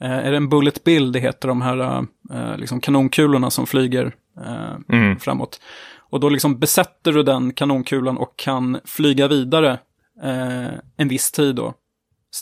är 0.00 0.30
det 0.30 0.36
en 0.36 0.48
bullet 0.48 0.84
bill 0.84 1.12
det 1.12 1.20
heter, 1.20 1.48
de 1.48 1.62
här 1.62 2.06
eh, 2.32 2.56
liksom 2.56 2.80
kanonkulorna 2.80 3.50
som 3.50 3.66
flyger 3.66 4.14
eh, 4.46 4.74
Mm. 4.88 5.18
framåt. 5.18 5.60
Och 5.98 6.20
då 6.20 6.28
liksom 6.28 6.58
besätter 6.58 7.12
du 7.12 7.22
den 7.22 7.52
kanonkulan 7.52 8.18
och 8.18 8.36
kan 8.36 8.80
flyga 8.84 9.28
vidare 9.28 9.78
en 10.96 11.08
viss 11.08 11.32
tid 11.32 11.54
då. 11.56 11.74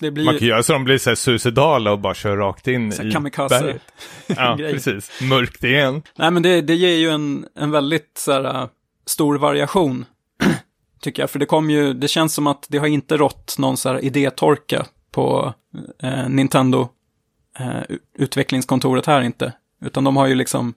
Blir 0.00 0.24
Man 0.24 0.38
kan 0.38 0.48
göra 0.48 0.62
så 0.62 0.72
de 0.72 0.84
blir 0.84 0.98
så 0.98 1.16
suicidala 1.16 1.92
och 1.92 1.98
bara 1.98 2.14
kör 2.14 2.36
rakt 2.36 2.68
in 2.68 2.92
Så 2.92 3.02
i 3.02 3.10
kamikaze- 3.10 3.48
berget. 3.48 3.82
Ja, 4.26 4.56
precis. 4.58 5.20
Mörkt 5.22 5.64
igen. 5.64 6.02
Nej, 6.16 6.30
men 6.30 6.42
det, 6.42 6.60
det 6.60 6.74
ger 6.74 6.96
ju 6.96 7.10
en, 7.10 7.46
en 7.54 7.70
väldigt 7.70 8.12
så 8.18 8.32
här, 8.32 8.44
äh, 8.62 8.68
stor 9.06 9.38
variation, 9.38 10.04
tycker 11.00 11.22
jag. 11.22 11.30
För 11.30 11.38
det 11.38 11.46
kom 11.46 11.70
ju, 11.70 11.94
det 11.94 12.08
känns 12.08 12.34
som 12.34 12.46
att 12.46 12.66
det 12.68 12.78
har 12.78 12.86
inte 12.86 13.16
rått 13.16 13.56
någon 13.58 13.76
så 13.76 13.88
här 13.88 14.04
idétorka 14.04 14.86
på 15.10 15.54
eh, 16.02 16.28
Nintendo 16.28 16.88
eh, 17.58 17.96
utvecklingskontoret 18.18 19.06
här 19.06 19.20
inte. 19.20 19.52
Utan 19.84 20.04
de 20.04 20.16
har 20.16 20.26
ju 20.26 20.34
liksom 20.34 20.74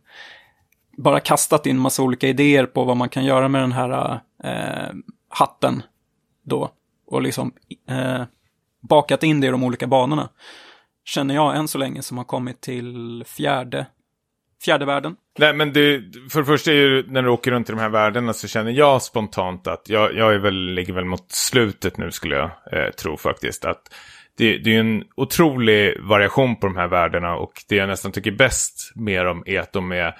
bara 0.98 1.20
kastat 1.20 1.66
in 1.66 1.80
massa 1.80 2.04
olika 2.04 2.28
idéer 2.28 2.66
på 2.66 2.84
vad 2.84 2.98
man 2.98 3.10
kan 3.10 3.26
göra 3.26 3.48
med 3.48 3.62
den 3.62 3.72
här 3.72 4.20
eh, 4.44 4.94
hatten 5.30 5.84
då. 6.46 6.72
Och 7.08 7.22
liksom 7.22 7.54
bakat 8.82 9.24
in 9.24 9.42
det 9.42 9.48
i 9.48 9.52
de 9.52 9.64
olika 9.64 9.88
banorna. 9.88 10.30
Känner 11.06 11.36
jag 11.36 11.56
än 11.56 11.68
så 11.68 11.78
länge 11.78 12.02
som 12.02 12.18
har 12.18 12.26
kommit 12.26 12.62
till 12.62 13.24
fjärde, 13.28 13.86
fjärde 14.64 14.86
världen. 14.86 15.16
Nej, 15.40 15.54
men 15.54 15.74
det, 15.74 16.02
för 16.32 16.40
det 16.40 16.46
första 16.46 16.72
är 16.72 16.76
ju 16.76 17.06
när 17.08 17.22
du 17.22 17.30
åker 17.30 17.52
runt 17.52 17.70
i 17.70 17.72
de 17.72 17.80
här 17.80 17.90
världarna 17.90 18.34
så 18.34 18.48
känner 18.48 18.72
jag 18.72 19.02
spontant 19.02 19.68
att 19.68 19.90
jag, 19.90 20.16
jag 20.16 20.34
är 20.34 20.40
väl, 20.40 20.74
ligger 20.74 20.94
väl 20.94 21.06
mot 21.06 21.32
slutet 21.32 21.98
nu 21.98 22.12
skulle 22.12 22.36
jag 22.36 22.52
eh, 22.72 22.92
tro 22.92 23.18
faktiskt. 23.18 23.66
Att 23.66 23.82
det, 24.38 24.58
det 24.58 24.76
är 24.76 24.80
en 24.80 25.04
otrolig 25.16 26.02
variation 26.02 26.56
på 26.56 26.68
de 26.68 26.76
här 26.76 26.88
världarna 26.88 27.36
och 27.36 27.54
det 27.70 27.76
jag 27.76 27.90
nästan 27.90 28.12
tycker 28.12 28.32
bäst 28.32 28.92
med 28.96 29.26
dem 29.26 29.44
är 29.46 29.60
att 29.60 29.74
de 29.74 29.92
är 29.92 30.16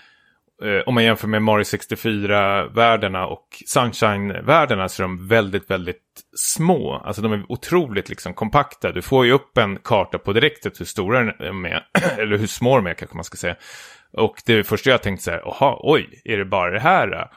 om 0.86 0.94
man 0.94 1.04
jämför 1.04 1.28
med 1.28 1.42
Mario 1.42 1.64
64-världarna 1.64 3.26
och 3.26 3.48
Sunshine-världarna 3.66 4.88
så 4.88 5.04
är 5.04 5.08
de 5.08 5.28
väldigt, 5.28 5.70
väldigt 5.70 6.04
små. 6.36 6.94
Alltså 6.94 7.22
de 7.22 7.34
är 7.34 7.46
otroligt 7.50 8.10
liksom 8.10 8.34
kompakta. 8.34 8.92
Du 8.92 9.02
får 9.02 9.26
ju 9.26 9.32
upp 9.32 9.58
en 9.58 9.78
karta 9.78 10.18
på 10.18 10.34
direktet 10.34 10.80
hur 10.80 10.86
stora 10.86 11.34
de 11.34 11.66
är, 11.66 11.84
eller 12.18 12.38
hur 12.38 12.48
små 12.48 12.76
de 12.76 12.88
är 12.88 12.94
kanske 12.94 13.16
man 13.16 13.24
ska 13.24 13.38
säga. 13.38 13.56
Och 14.14 14.36
det 14.46 14.64
första 14.64 14.90
jag 14.90 15.04
tänkte 15.04 15.24
så 15.24 15.32
här, 15.32 15.42
jaha, 15.46 15.78
oj, 15.80 16.22
är 16.26 16.38
det 16.38 16.46
bara 16.46 16.72
det 16.72 16.80
här? 16.80 17.30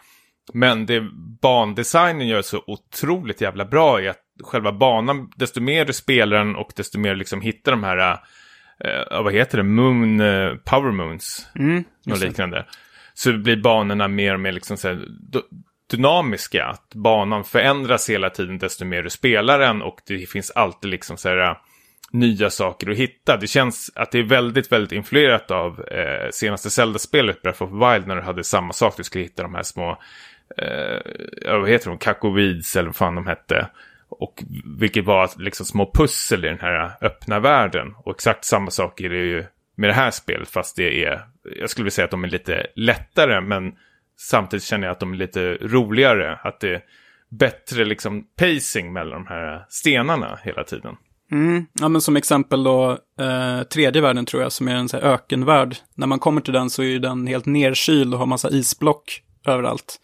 Men 0.52 0.86
det 0.86 1.00
bandesignen 1.42 2.28
gör 2.28 2.42
så 2.42 2.64
otroligt 2.66 3.40
jävla 3.40 3.64
bra 3.64 4.02
i 4.02 4.08
att 4.08 4.20
själva 4.42 4.72
banan, 4.72 5.30
desto 5.36 5.60
mer 5.60 5.84
du 5.84 5.92
spelar 5.92 6.36
den 6.36 6.56
och 6.56 6.72
desto 6.76 6.98
mer 6.98 7.14
liksom 7.14 7.40
hittar 7.40 7.72
de 7.72 7.84
här, 7.84 8.18
eh, 8.80 9.22
vad 9.22 9.32
heter 9.32 9.58
det, 9.58 9.64
Moon, 9.64 10.20
eh, 10.20 10.54
Power 10.54 10.92
Moons, 10.92 11.48
Mm, 11.58 11.84
och 12.10 12.18
liknande. 12.18 12.66
Så 13.14 13.32
blir 13.32 13.56
banorna 13.56 14.08
mer 14.08 14.34
och 14.34 14.40
mer 14.40 14.52
liksom 14.52 14.76
så 14.76 14.88
här, 14.88 15.04
dynamiska. 15.90 16.64
Att 16.64 16.94
banan 16.94 17.44
förändras 17.44 18.10
hela 18.10 18.30
tiden 18.30 18.58
desto 18.58 18.84
mer 18.84 19.02
du 19.02 19.10
spelar 19.10 19.58
den 19.58 19.82
och 19.82 20.00
det 20.06 20.30
finns 20.30 20.50
alltid 20.50 20.90
liksom 20.90 21.16
så 21.16 21.28
här, 21.28 21.50
äh, 21.50 21.56
nya 22.10 22.50
saker 22.50 22.90
att 22.90 22.96
hitta. 22.96 23.36
Det 23.36 23.46
känns 23.46 23.92
att 23.94 24.10
det 24.10 24.18
är 24.18 24.22
väldigt, 24.22 24.72
väldigt 24.72 24.92
influerat 24.92 25.50
av 25.50 25.84
eh, 25.84 26.30
senaste 26.30 26.70
Zelda-spelet 26.70 27.42
Breath 27.42 27.62
of 27.62 27.70
Wild 27.70 28.06
när 28.06 28.16
du 28.16 28.22
hade 28.22 28.44
samma 28.44 28.72
sak. 28.72 28.96
Du 28.96 29.04
skulle 29.04 29.24
hitta 29.24 29.42
de 29.42 29.54
här 29.54 29.62
små, 29.62 29.98
eh, 30.58 31.00
ja, 31.42 31.58
vad 31.58 31.68
heter 31.68 31.88
de, 31.88 31.98
Kakovids 31.98 32.76
eller 32.76 32.88
vad 32.88 32.96
fan 32.96 33.14
de 33.14 33.26
hette. 33.26 33.68
Och 34.08 34.44
vilket 34.78 35.04
var 35.04 35.30
liksom 35.38 35.66
små 35.66 35.90
pussel 35.94 36.44
i 36.44 36.48
den 36.48 36.60
här 36.60 36.92
öppna 37.00 37.40
världen. 37.40 37.94
Och 37.96 38.14
exakt 38.14 38.44
samma 38.44 38.70
sak 38.70 39.00
är 39.00 39.10
det 39.10 39.16
ju 39.16 39.44
med 39.74 39.90
det 39.90 39.94
här 39.94 40.10
spelet. 40.10 40.48
Fast 40.48 40.76
det 40.76 41.04
är, 41.04 41.26
jag 41.60 41.70
skulle 41.70 41.84
vilja 41.84 41.94
säga 41.94 42.04
att 42.04 42.10
de 42.10 42.24
är 42.24 42.28
lite 42.28 42.66
lättare. 42.76 43.40
Men 43.40 43.72
samtidigt 44.18 44.64
känner 44.64 44.86
jag 44.86 44.92
att 44.92 45.00
de 45.00 45.12
är 45.12 45.16
lite 45.16 45.54
roligare. 45.54 46.38
Att 46.42 46.60
det 46.60 46.74
är 46.74 46.82
bättre 47.30 47.84
liksom 47.84 48.24
pacing 48.36 48.92
mellan 48.92 49.24
de 49.24 49.26
här 49.26 49.66
stenarna 49.68 50.38
hela 50.42 50.64
tiden. 50.64 50.96
Mm. 51.32 51.66
Ja, 51.72 51.88
men 51.88 52.00
som 52.00 52.16
exempel 52.16 52.64
då, 52.64 52.98
eh, 53.20 53.62
tredje 53.62 54.02
världen 54.02 54.26
tror 54.26 54.42
jag, 54.42 54.52
som 54.52 54.68
är 54.68 54.74
en 54.74 54.88
så 54.88 54.96
här 54.96 55.04
ökenvärld. 55.04 55.76
När 55.94 56.06
man 56.06 56.18
kommer 56.18 56.40
till 56.40 56.52
den 56.52 56.70
så 56.70 56.82
är 56.82 56.86
ju 56.86 56.98
den 56.98 57.26
helt 57.26 57.46
nerkyld 57.46 58.14
och 58.14 58.20
har 58.20 58.26
massa 58.26 58.50
isblock 58.50 59.22
överallt. 59.46 60.00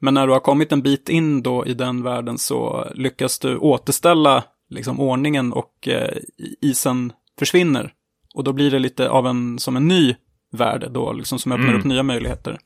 Men 0.00 0.14
när 0.14 0.26
du 0.26 0.32
har 0.32 0.40
kommit 0.40 0.72
en 0.72 0.82
bit 0.82 1.08
in 1.08 1.42
då 1.42 1.66
i 1.66 1.74
den 1.74 2.02
världen 2.02 2.38
så 2.38 2.88
lyckas 2.94 3.38
du 3.38 3.56
återställa 3.56 4.44
liksom 4.70 5.00
ordningen 5.00 5.52
och 5.52 5.88
eh, 5.88 6.16
isen 6.60 7.12
försvinner. 7.38 7.92
Och 8.34 8.44
då 8.44 8.52
blir 8.52 8.70
det 8.70 8.78
lite 8.78 9.08
av 9.08 9.26
en, 9.26 9.58
som 9.58 9.76
en 9.76 9.88
ny 9.88 10.14
värld 10.52 10.86
då, 10.90 11.12
liksom 11.12 11.38
som 11.38 11.52
öppnar 11.52 11.68
Mm. 11.68 11.78
upp 11.80 11.84
nya 11.86 12.02
möjligheter. 12.02 12.58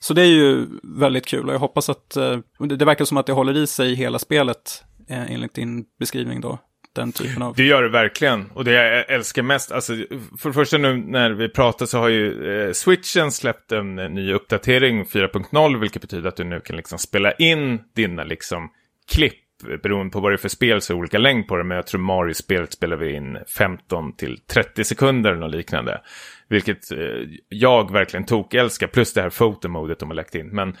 Så 0.00 0.14
det 0.14 0.22
är 0.22 0.26
ju 0.26 0.66
väldigt 0.82 1.26
kul 1.26 1.48
och 1.48 1.54
jag 1.54 1.58
hoppas 1.58 1.88
att, 1.88 2.16
eh, 2.16 2.38
det, 2.58 2.76
det 2.76 2.84
verkar 2.84 3.04
som 3.04 3.16
att 3.16 3.26
det 3.26 3.32
håller 3.32 3.56
i 3.56 3.66
sig 3.66 3.94
hela 3.94 4.18
spelet, 4.18 4.84
eh, 5.08 5.32
enligt 5.32 5.54
din 5.54 5.84
beskrivning 5.98 6.40
då. 6.40 6.58
Den 6.92 7.12
typen 7.12 7.42
av... 7.42 7.54
Det 7.54 7.64
gör 7.64 7.82
det 7.82 7.88
verkligen. 7.88 8.50
Och 8.54 8.64
det 8.64 8.72
jag 8.72 9.10
älskar 9.10 9.42
mest, 9.42 9.72
alltså 9.72 9.92
för 10.38 10.48
det 10.48 10.52
första 10.52 10.78
nu 10.78 10.96
när 10.96 11.30
vi 11.30 11.48
pratar 11.48 11.86
så 11.86 11.98
har 11.98 12.08
ju 12.08 12.52
eh, 12.66 12.72
Switchen 12.72 13.32
släppt 13.32 13.72
en 13.72 13.98
eh, 13.98 14.08
ny 14.10 14.32
uppdatering 14.32 15.04
4.0, 15.04 15.80
vilket 15.80 16.02
betyder 16.02 16.28
att 16.28 16.36
du 16.36 16.44
nu 16.44 16.60
kan 16.60 16.76
liksom 16.76 16.98
spela 16.98 17.32
in 17.32 17.80
dina 17.94 18.24
liksom 18.24 18.70
klipp. 19.12 19.43
Beroende 19.82 20.12
på 20.12 20.20
vad 20.20 20.32
det 20.32 20.36
är 20.36 20.38
för 20.38 20.48
spel 20.48 20.80
så 20.80 20.92
är 20.92 20.94
det 20.94 20.98
olika 20.98 21.18
längd 21.18 21.46
på 21.48 21.56
det, 21.56 21.64
men 21.64 21.76
jag 21.76 21.86
tror 21.86 22.00
Mario-spelet 22.00 22.72
spelar 22.72 22.96
vi 22.96 23.14
in 23.14 23.38
15 23.58 24.16
till 24.16 24.38
30 24.38 24.84
sekunder 24.84 25.30
eller 25.30 25.40
något 25.40 25.54
liknande. 25.54 26.00
Vilket 26.48 26.92
eh, 26.92 26.98
jag 27.48 27.92
verkligen 27.92 28.26
tok 28.26 28.54
älskar, 28.54 28.86
plus 28.86 29.14
det 29.14 29.22
här 29.22 29.30
fotomodet 29.30 29.98
de 29.98 30.08
har 30.08 30.14
lagt 30.14 30.34
in. 30.34 30.48
Men 30.48 30.76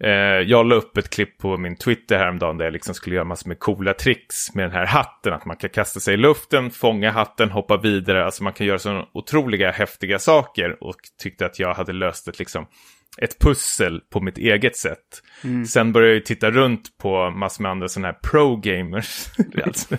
Eh, 0.00 0.10
jag 0.46 0.66
la 0.66 0.74
upp 0.74 0.96
ett 0.96 1.10
klipp 1.10 1.38
på 1.38 1.56
min 1.56 1.76
Twitter 1.76 2.18
häromdagen 2.18 2.58
där 2.58 2.64
jag 2.64 2.72
liksom 2.72 2.94
skulle 2.94 3.16
göra 3.16 3.24
massor 3.24 3.48
med 3.48 3.58
coola 3.58 3.94
tricks 3.94 4.54
med 4.54 4.64
den 4.64 4.72
här 4.72 4.86
hatten. 4.86 5.32
Att 5.32 5.44
man 5.44 5.56
kan 5.56 5.70
kasta 5.70 6.00
sig 6.00 6.14
i 6.14 6.16
luften, 6.16 6.70
fånga 6.70 7.10
hatten, 7.10 7.50
hoppa 7.50 7.76
vidare. 7.76 8.24
Alltså 8.24 8.44
man 8.44 8.52
kan 8.52 8.66
göra 8.66 8.78
sådana 8.78 9.06
otroliga 9.12 9.70
häftiga 9.70 10.18
saker. 10.18 10.84
Och 10.84 10.96
tyckte 11.22 11.46
att 11.46 11.58
jag 11.58 11.74
hade 11.74 11.92
löst 11.92 12.28
ett, 12.28 12.38
liksom, 12.38 12.66
ett 13.22 13.38
pussel 13.38 14.00
på 14.12 14.20
mitt 14.20 14.38
eget 14.38 14.76
sätt. 14.76 15.22
Sen 15.66 15.92
började 15.92 16.14
jag 16.14 16.24
titta 16.24 16.50
runt 16.50 16.98
på 16.98 17.30
massor 17.30 17.62
med 17.62 17.70
andra 17.70 17.88
sådana 17.88 18.08
här 18.08 18.18
pro-gamers. 18.22 19.26
alltså, 19.64 19.96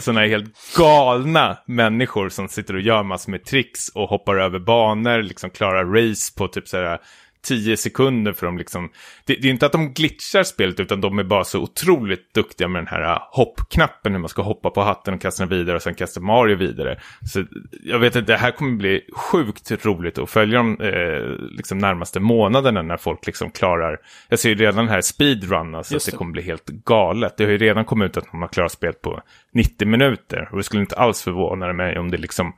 sådana 0.00 0.20
här 0.20 0.28
helt 0.28 0.76
galna 0.76 1.58
människor 1.66 2.28
som 2.28 2.48
sitter 2.48 2.74
och 2.74 2.80
gör 2.80 3.02
massor 3.02 3.30
med 3.30 3.44
tricks 3.44 3.88
och 3.88 4.08
hoppar 4.08 4.36
över 4.36 4.58
banor, 4.58 5.22
liksom 5.22 5.50
klarar 5.50 5.84
race 5.84 6.32
på 6.36 6.48
typ 6.48 6.68
så 6.68 6.98
10 7.46 7.76
sekunder 7.76 8.32
för 8.32 8.46
dem 8.46 8.58
liksom. 8.58 8.90
Det, 9.24 9.34
det 9.34 9.48
är 9.48 9.52
inte 9.52 9.66
att 9.66 9.72
de 9.72 9.92
glitchar 9.92 10.42
spelet 10.42 10.80
utan 10.80 11.00
de 11.00 11.18
är 11.18 11.24
bara 11.24 11.44
så 11.44 11.60
otroligt 11.60 12.34
duktiga 12.34 12.68
med 12.68 12.80
den 12.82 12.86
här 12.86 13.02
uh, 13.02 13.18
hoppknappen 13.30 14.12
hur 14.12 14.18
man 14.18 14.28
ska 14.28 14.42
hoppa 14.42 14.70
på 14.70 14.82
hatten 14.82 15.14
och 15.14 15.20
kasta 15.20 15.46
den 15.46 15.58
vidare 15.58 15.76
och 15.76 15.82
sen 15.82 15.94
kasta 15.94 16.20
Mario 16.20 16.56
vidare. 16.56 17.00
Så 17.32 17.44
jag 17.82 17.98
vet 17.98 18.16
att 18.16 18.26
det 18.26 18.36
här 18.36 18.50
kommer 18.50 18.76
bli 18.76 19.00
sjukt 19.12 19.84
roligt 19.84 20.18
att 20.18 20.30
följa 20.30 20.58
de 20.58 20.80
eh, 20.80 21.48
liksom 21.56 21.78
närmaste 21.78 22.20
månaderna 22.20 22.82
när 22.82 22.96
folk 22.96 23.26
liksom 23.26 23.50
klarar. 23.50 23.98
Jag 24.28 24.38
ser 24.38 24.48
ju 24.48 24.54
redan 24.54 24.88
här 24.88 25.00
speedrun, 25.00 25.74
alltså 25.74 25.96
att 25.96 26.04
det 26.04 26.10
det. 26.10 26.16
kommer 26.16 26.32
bli 26.32 26.42
helt 26.42 26.66
galet. 26.66 27.34
Det 27.36 27.44
har 27.44 27.50
ju 27.50 27.58
redan 27.58 27.84
kommit 27.84 28.10
ut 28.10 28.16
att 28.16 28.32
man 28.32 28.42
har 28.42 28.48
klarat 28.48 28.72
spelet 28.72 29.02
på 29.02 29.22
90 29.52 29.88
minuter 29.88 30.48
och 30.50 30.56
det 30.56 30.62
skulle 30.62 30.80
inte 30.80 30.96
alls 30.96 31.22
förvåna 31.22 31.72
mig 31.72 31.98
om 31.98 32.10
det 32.10 32.16
liksom 32.16 32.52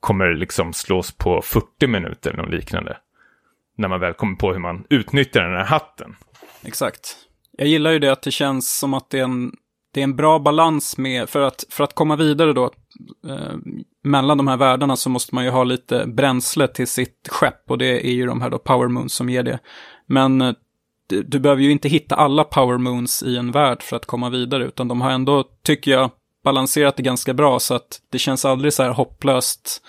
kommer 0.00 0.34
liksom 0.34 0.72
slås 0.72 1.12
på 1.12 1.42
40 1.42 1.86
minuter 1.86 2.30
eller 2.30 2.42
något 2.42 2.52
liknande 2.54 2.96
när 3.80 3.88
man 3.88 4.00
väl 4.00 4.14
kommer 4.14 4.36
på 4.36 4.52
hur 4.52 4.60
man 4.60 4.84
utnyttjar 4.90 5.42
den 5.42 5.56
här 5.56 5.64
hatten. 5.64 6.16
Exakt. 6.62 7.16
Jag 7.58 7.68
gillar 7.68 7.90
ju 7.90 7.98
det 7.98 8.12
att 8.12 8.22
det 8.22 8.30
känns 8.30 8.78
som 8.78 8.94
att 8.94 9.10
det 9.10 9.18
är 9.18 9.24
en, 9.24 9.52
det 9.94 10.00
är 10.00 10.04
en 10.04 10.16
bra 10.16 10.38
balans 10.38 10.98
med, 10.98 11.28
för 11.28 11.40
att, 11.40 11.64
för 11.70 11.84
att 11.84 11.94
komma 11.94 12.16
vidare 12.16 12.52
då, 12.52 12.64
eh, 13.28 13.56
mellan 14.04 14.38
de 14.38 14.48
här 14.48 14.56
världarna 14.56 14.96
så 14.96 15.10
måste 15.10 15.34
man 15.34 15.44
ju 15.44 15.50
ha 15.50 15.64
lite 15.64 16.06
bränsle 16.06 16.68
till 16.68 16.86
sitt 16.86 17.28
skepp 17.30 17.70
och 17.70 17.78
det 17.78 18.06
är 18.06 18.12
ju 18.12 18.26
de 18.26 18.40
här 18.40 18.50
då 18.50 18.58
Power 18.58 18.88
Moons 18.88 19.14
som 19.14 19.30
ger 19.30 19.42
det. 19.42 19.58
Men 20.06 20.40
eh, 20.40 20.54
du, 21.08 21.40
behöver 21.40 21.62
ju 21.62 21.70
inte 21.70 21.88
hitta 21.88 22.14
alla 22.14 22.44
Power 22.44 22.78
Moons 22.78 23.22
i 23.22 23.36
en 23.36 23.50
värld 23.50 23.82
för 23.82 23.96
att 23.96 24.06
komma 24.06 24.30
vidare, 24.30 24.64
utan 24.64 24.88
de 24.88 25.00
har 25.00 25.10
ändå, 25.10 25.44
tycker 25.62 25.90
jag, 25.90 26.10
balanserat 26.44 26.96
det 26.96 27.02
ganska 27.02 27.34
bra 27.34 27.58
så 27.58 27.74
att 27.74 28.00
det 28.10 28.18
känns 28.18 28.44
aldrig 28.44 28.72
så 28.72 28.82
här 28.82 28.90
hopplöst 28.90 29.82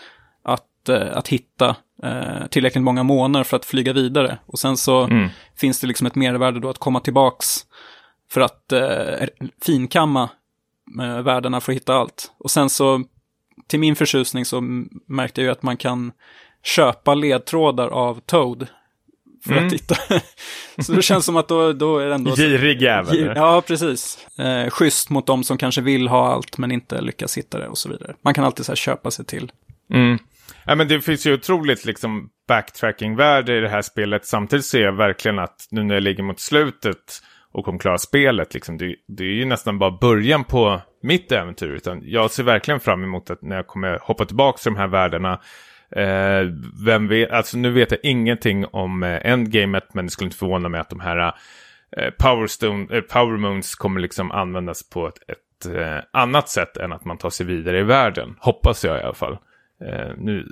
att, 0.44 0.90
eh, 0.90 1.18
att 1.18 1.28
hitta 1.28 1.76
eh, 2.04 2.48
tillräckligt 2.50 2.84
många 2.84 3.04
månader 3.04 3.44
för 3.44 3.58
att 3.58 3.66
flyga 3.66 3.94
vidare. 3.94 4.38
Och 4.46 4.60
sen 4.60 4.78
så 4.78 5.04
Mm. 5.04 5.30
finns 5.58 5.80
det 5.80 5.88
liksom 5.88 6.08
ett 6.08 6.16
mervärde 6.16 6.60
då 6.60 6.70
att 6.70 6.78
komma 6.78 7.00
tillbaks 7.00 7.48
för 8.32 8.42
att 8.42 8.72
eh, 8.72 9.28
finkamma 9.66 10.30
eh, 11.02 11.22
värdena 11.22 11.62
för 11.62 11.72
att 11.72 11.76
hitta 11.76 11.94
allt. 11.96 12.32
Och 12.38 12.52
sen 12.52 12.70
så, 12.70 13.04
till 13.68 13.80
min 13.80 13.96
förtjusning 13.96 14.46
så 14.46 14.62
märkte 15.08 15.42
jag 15.42 15.46
ju 15.46 15.52
att 15.52 15.64
man 15.64 15.78
kan 15.78 16.12
köpa 16.64 17.14
ledtrådar 17.14 17.88
av 17.88 18.20
Toad 18.26 18.68
för 19.46 19.52
Mm. 19.52 19.68
att 19.68 19.74
hitta. 19.74 19.96
så 20.84 20.94
det 20.94 21.02
känns 21.02 21.26
som 21.26 21.38
att 21.38 21.48
då, 21.48 21.74
då 21.74 21.98
är 21.98 22.08
det 22.08 22.16
ändå... 22.16 22.36
Girig 22.36 22.82
jävel. 22.82 23.16
Gi- 23.18 23.34
Ja, 23.36 23.62
precis. 23.68 24.28
Eh, 24.40 24.70
schysst 24.70 25.10
mot 25.10 25.26
de 25.28 25.44
som 25.44 25.58
kanske 25.58 25.82
vill 25.82 26.08
ha 26.08 26.34
allt 26.34 26.58
men 26.58 26.72
inte 26.72 27.02
lyckas 27.02 27.38
hitta 27.38 27.60
det 27.60 27.68
och 27.68 27.78
så 27.78 27.90
vidare. 27.90 28.16
Man 28.22 28.34
kan 28.34 28.44
alltid 28.44 28.66
så 28.66 28.72
här 28.72 28.76
köpa 28.78 29.12
sig 29.12 29.26
till. 29.26 29.52
Mm. 29.94 30.20
Ja, 30.66 30.76
men 30.76 30.88
det 30.88 31.02
finns 31.02 31.28
ju 31.28 31.34
otroligt 31.34 31.86
liksom 31.86 32.30
backtracking-värde 32.48 33.58
i 33.58 33.62
det 33.62 33.70
här 33.70 33.82
spelet. 33.82 34.26
Samtidigt 34.26 34.66
ser 34.66 34.82
jag 34.82 34.94
verkligen 34.94 35.40
att 35.40 35.68
nu 35.72 35.84
när 35.84 35.94
jag 35.94 36.04
ligger 36.04 36.24
mot 36.24 36.40
slutet 36.40 37.22
och 37.52 37.66
kommer 37.66 37.80
klara 37.80 37.98
spelet, 37.98 38.54
liksom, 38.54 38.78
det, 38.78 38.96
det 39.08 39.24
är 39.24 39.34
ju 39.34 39.46
nästan 39.46 39.80
bara 39.80 39.92
början 39.92 40.44
på 40.44 40.82
mitt 41.04 41.32
äventyr. 41.32 41.70
Utan 41.70 42.02
jag 42.04 42.32
ser 42.32 42.44
verkligen 42.44 42.80
fram 42.80 43.04
emot 43.04 43.30
att 43.30 43.42
när 43.42 43.56
jag 43.56 43.68
kommer 43.68 44.00
hoppa 44.02 44.26
tillbaka 44.26 44.58
till 44.58 44.72
de 44.72 44.80
här 44.80 44.88
världarna. 44.88 45.40
Eh, 45.96 46.48
vem 46.86 47.08
vet, 47.08 47.32
alltså 47.32 47.58
nu 47.58 47.72
vet 47.72 47.92
jag 47.92 48.00
ingenting 48.04 48.66
om 48.66 49.04
eh, 49.04 49.32
endgamet, 49.32 49.94
men 49.94 50.06
det 50.06 50.12
skulle 50.12 50.26
inte 50.26 50.38
förvåna 50.38 50.70
mig 50.70 50.80
att 50.80 50.90
de 50.90 51.00
här 51.00 51.34
eh, 51.98 52.10
Powerstone, 52.20 52.88
eh, 52.96 53.02
Power 53.02 53.38
Moons 53.38 53.76
kommer 53.76 54.02
liksom 54.02 54.32
användas 54.32 54.90
på 54.90 55.08
ett, 55.08 55.18
ett 55.28 55.76
eh, 55.76 55.98
annat 56.14 56.50
sätt 56.50 56.78
än 56.78 56.92
att 56.92 57.06
man 57.06 57.18
tar 57.18 57.30
sig 57.30 57.46
vidare 57.46 57.80
i 57.80 57.84
världen. 57.84 58.36
Hoppas 58.40 58.84
jag 58.84 59.00
i 59.00 59.02
alla 59.02 59.14
fall. 59.14 59.38
Eh, 59.82 60.12
nu 60.18 60.48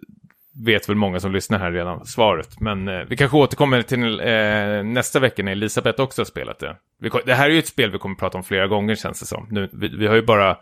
vet 0.65 0.89
väl 0.89 0.95
många 0.95 1.19
som 1.19 1.31
lyssnar 1.31 1.59
här 1.59 1.71
redan 1.71 2.05
svaret. 2.05 2.59
Men 2.59 2.87
eh, 2.87 3.01
vi 3.07 3.17
kanske 3.17 3.37
återkommer 3.37 3.81
till 3.81 4.19
eh, 4.19 4.83
nästa 4.83 5.19
vecka 5.19 5.43
när 5.43 5.51
Elisabeth 5.51 6.01
också 6.01 6.21
har 6.21 6.25
spelat 6.25 6.59
det. 6.59 6.75
Vi, 6.99 7.09
det 7.25 7.33
här 7.33 7.49
är 7.49 7.53
ju 7.53 7.59
ett 7.59 7.67
spel 7.67 7.91
vi 7.91 7.97
kommer 7.97 8.15
prata 8.15 8.37
om 8.37 8.43
flera 8.43 8.67
gånger 8.67 8.95
känns 8.95 9.19
det 9.19 9.25
som. 9.25 9.47
Nu, 9.51 9.69
vi, 9.73 9.87
vi 9.87 10.07
har 10.07 10.15
ju 10.15 10.21
bara 10.21 10.57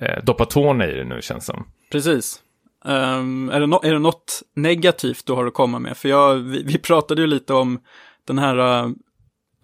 eh, 0.00 0.24
doppat 0.24 0.50
tårna 0.50 0.86
i 0.88 0.94
det 0.94 1.04
nu 1.04 1.22
känns 1.22 1.46
det 1.46 1.52
som. 1.52 1.64
Precis. 1.92 2.42
Ehm, 2.84 3.50
är, 3.50 3.60
det 3.60 3.66
no- 3.66 3.84
är 3.84 3.92
det 3.92 3.98
något 3.98 4.42
negativt 4.54 5.26
du 5.26 5.32
har 5.32 5.46
att 5.46 5.54
komma 5.54 5.78
med? 5.78 5.96
För 5.96 6.08
jag, 6.08 6.34
vi, 6.34 6.62
vi 6.62 6.78
pratade 6.78 7.20
ju 7.20 7.26
lite 7.26 7.54
om 7.54 7.80
den 8.26 8.38
här 8.38 8.84
uh, 8.84 8.92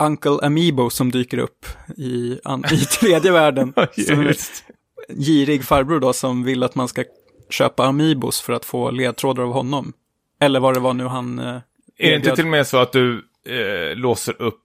Uncle 0.03 0.39
Amiibo 0.43 0.91
som 0.91 1.11
dyker 1.11 1.39
upp 1.39 1.67
i, 1.97 2.41
an, 2.45 2.65
i 2.73 2.77
tredje 2.77 3.33
världen. 3.33 3.73
som 4.07 4.23
Just. 4.23 4.65
girig 5.09 5.65
farbror 5.65 6.01
då 6.01 6.13
som 6.13 6.45
vill 6.45 6.63
att 6.63 6.75
man 6.75 6.89
ska 6.89 7.05
köpa 7.51 7.87
Amiibos 7.87 8.41
för 8.41 8.53
att 8.53 8.65
få 8.65 8.91
ledtrådar 8.91 9.43
av 9.43 9.53
honom. 9.53 9.93
Eller 10.41 10.61
vad 10.61 10.75
det 10.75 10.81
var 10.81 10.95
nu 10.95 11.05
han... 11.05 11.39
Uh, 11.39 11.61
Är 11.99 12.11
det 12.11 12.17
inte 12.17 12.37
till 12.37 12.45
och 12.45 12.51
med 12.51 12.67
så 12.67 12.79
att 12.79 12.93
du 12.93 13.25
eh, 13.47 13.97
låser 13.97 14.43
upp 14.43 14.65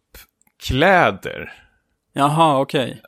kläder? 0.64 1.54
Jaha, 2.14 2.60
okej. 2.60 3.02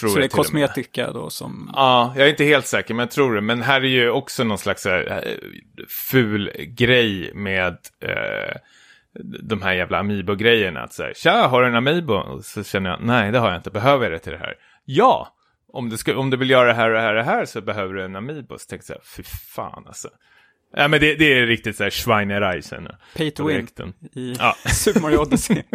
Tror 0.00 0.10
Så 0.10 0.18
det 0.18 0.24
är 0.24 0.28
kosmetika 0.28 1.12
då 1.12 1.30
som... 1.30 1.70
Ja, 1.74 2.12
jag 2.16 2.26
är 2.26 2.30
inte 2.30 2.44
helt 2.44 2.66
säker, 2.66 2.94
men 2.94 3.02
jag 3.02 3.10
tror 3.10 3.34
det. 3.34 3.40
Men 3.40 3.62
här 3.62 3.80
är 3.80 3.88
ju 3.88 4.10
också 4.10 4.44
någon 4.44 4.58
slags 4.58 4.84
här, 4.84 5.22
eh, 5.26 5.32
ful 5.88 6.52
grej 6.58 7.34
med 7.34 7.78
eh, 8.00 8.56
de 9.42 9.62
här 9.62 9.72
jävla 9.72 9.98
Amiibo-grejerna. 9.98 10.80
Att 10.80 10.92
säga, 10.92 11.14
tja, 11.14 11.46
har 11.46 11.62
du 11.62 11.68
en 11.68 11.74
Amiibo? 11.74 12.14
Och 12.14 12.44
så 12.44 12.64
känner 12.64 12.90
jag, 12.90 12.98
nej, 13.02 13.32
det 13.32 13.38
har 13.38 13.48
jag 13.48 13.58
inte. 13.58 13.70
Behöver 13.70 14.04
jag 14.04 14.12
det 14.12 14.18
till 14.18 14.32
det 14.32 14.38
här? 14.38 14.54
Ja! 14.84 15.34
Om 15.72 15.88
du, 15.88 15.96
ska, 15.96 16.18
om 16.18 16.30
du 16.30 16.36
vill 16.36 16.50
göra 16.50 16.68
det 16.68 16.74
här 16.74 16.90
och 16.90 16.94
det 16.94 17.00
här 17.00 17.14
och 17.14 17.16
det 17.16 17.30
här 17.30 17.44
så 17.44 17.60
behöver 17.60 17.94
du 17.94 18.04
en 18.04 18.16
Amiibo. 18.16 18.58
Så 18.58 18.66
tänkte 18.66 18.92
jag, 18.92 19.04
fy 19.04 19.22
fan 19.22 19.84
alltså. 19.86 20.08
Ja, 20.76 20.88
men 20.88 21.00
det, 21.00 21.14
det 21.14 21.38
är 21.38 21.46
riktigt 21.46 21.76
så 21.76 21.82
här 21.82 21.90
Schweinerei 21.90 22.62
sen. 22.62 22.88
Pay 23.16 23.30
to 23.30 23.46
win 23.46 23.68
i 24.12 24.36
Ja. 24.38 24.56
Super 24.72 25.00
Mario 25.00 25.18
Odyssey. 25.18 25.62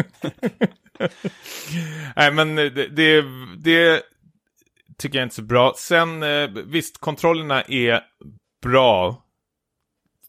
Nej, 2.16 2.32
men 2.32 2.56
det, 2.56 2.70
det, 2.70 3.26
det 3.58 4.02
tycker 4.98 5.20
jag 5.20 5.26
inte 5.26 5.36
så 5.36 5.42
bra. 5.42 5.74
Sen, 5.78 6.24
eh, 6.24 6.50
visst, 6.66 7.02
kontrollerna 7.02 7.62
är 7.62 8.02
bra 8.64 9.24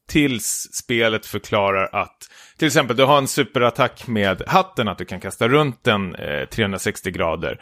tills 0.09 0.69
spelet 0.73 1.27
förklarar 1.27 1.89
att 1.93 2.17
till 2.59 2.67
exempel 2.67 2.97
du 2.97 3.05
har 3.05 3.19
en 3.19 3.29
superattack 3.29 4.07
med 4.07 4.43
hatten, 4.47 4.89
att 4.89 4.99
du 4.99 5.05
kan 5.05 5.21
kasta 5.21 5.49
runt 5.49 5.85
den 5.85 6.15
eh, 6.15 6.49
360 6.49 7.11
grader. 7.11 7.61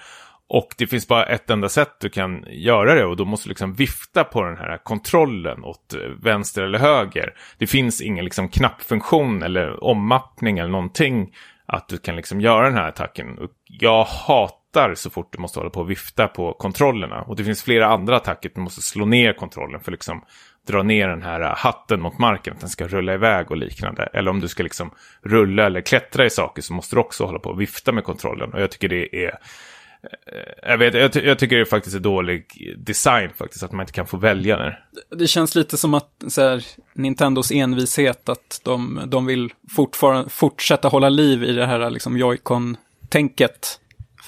Och 0.49 0.75
det 0.79 0.87
finns 0.87 1.09
bara 1.09 1.27
ett 1.27 1.51
enda 1.51 1.69
sätt 1.69 1.97
du 2.01 2.09
kan 2.09 2.45
göra 2.49 2.95
det 2.95 3.05
och 3.05 3.17
då 3.17 3.25
måste 3.25 3.49
du 3.49 3.51
liksom 3.51 3.75
vifta 3.75 4.25
på 4.25 4.43
den 4.43 4.57
här 4.57 4.79
kontrollen 4.85 5.65
åt 5.65 5.95
vänster 6.23 6.63
eller 6.63 6.79
höger. 6.79 7.35
Det 7.59 7.67
finns 7.67 8.01
ingen 8.01 8.25
liksom 8.25 8.49
knappfunktion 8.49 9.43
eller 9.43 9.85
ommappning 9.85 10.59
eller 10.59 10.71
någonting 10.71 11.35
att 11.67 11.89
du 11.89 11.99
kan 11.99 12.17
liksom 12.17 12.41
göra 12.41 12.65
den 12.65 12.75
här 12.75 12.89
attacken. 12.89 13.39
Och 13.39 13.51
jag 13.65 14.05
hatar 14.05 14.95
så 14.95 15.11
fort 15.11 15.33
du 15.33 15.39
måste 15.39 15.61
hålla 15.61 15.71
på 15.71 15.81
och 15.81 15.91
vifta 15.91 16.29
på 16.29 16.53
kontrollerna. 16.53 17.23
Och 17.23 17.37
det 17.37 17.45
finns 17.45 17.63
flera 17.63 17.87
andra 17.87 18.17
attacker 18.17 18.51
du 18.55 18.61
måste 18.61 18.83
slå 18.83 19.07
ner 19.07 19.33
kontrollen 19.33 19.81
för 19.81 19.93
liksom 19.93 20.25
dra 20.67 20.83
ner 20.83 21.09
den 21.09 21.23
här 21.23 21.41
hatten 21.57 22.01
mot 22.01 22.19
marken, 22.19 22.55
att 22.55 22.61
den 22.61 22.69
ska 22.69 22.89
rulla 22.89 23.15
iväg 23.15 23.51
och 23.51 23.57
liknande. 23.57 24.09
Eller 24.13 24.31
om 24.31 24.41
du 24.41 24.49
ska 24.49 24.63
liksom 24.63 24.91
rulla 25.23 25.67
eller 25.67 25.81
klättra 25.81 26.25
i 26.25 26.31
saker 26.31 26.63
så 26.63 26.75
måste 26.75 26.97
du 26.97 27.01
också 27.01 27.25
hålla 27.25 27.39
på 27.39 27.51
och 27.51 27.61
vifta 27.61 27.93
med 27.93 28.05
kontrollen. 28.05 28.53
Och 28.53 28.61
jag 28.61 28.71
tycker 28.71 28.89
det 28.89 29.25
är 29.25 29.39
jag, 30.63 30.79
vet, 30.79 30.95
jag, 30.95 31.13
ty- 31.13 31.27
jag 31.27 31.39
tycker 31.39 31.57
det 31.57 31.67
faktiskt 31.67 31.97
är 31.97 32.01
dålig 32.01 32.75
design 32.79 33.31
faktiskt, 33.37 33.63
att 33.63 33.73
man 33.73 33.81
inte 33.81 33.93
kan 33.93 34.07
få 34.07 34.17
välja 34.17 34.57
där. 34.57 34.85
Det 35.11 35.27
känns 35.27 35.55
lite 35.55 35.77
som 35.77 35.95
att 35.95 36.11
så 36.29 36.43
här, 36.43 36.65
Nintendos 36.95 37.51
envishet, 37.51 38.29
att 38.29 38.61
de, 38.65 39.03
de 39.07 39.27
vill 39.27 39.53
fortsätta 40.29 40.89
hålla 40.89 41.09
liv 41.09 41.45
i 41.45 41.53
det 41.53 41.67
här 41.67 41.91
liksom 41.91 42.19
Joy-Con-tänket 42.19 43.81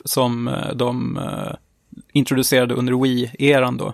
som 0.05 0.49
eh, 0.49 0.74
de 0.74 1.16
eh, 1.18 1.55
introducerade 2.12 2.74
under 2.74 2.93
Wii-eran 2.93 3.79
då. 3.79 3.87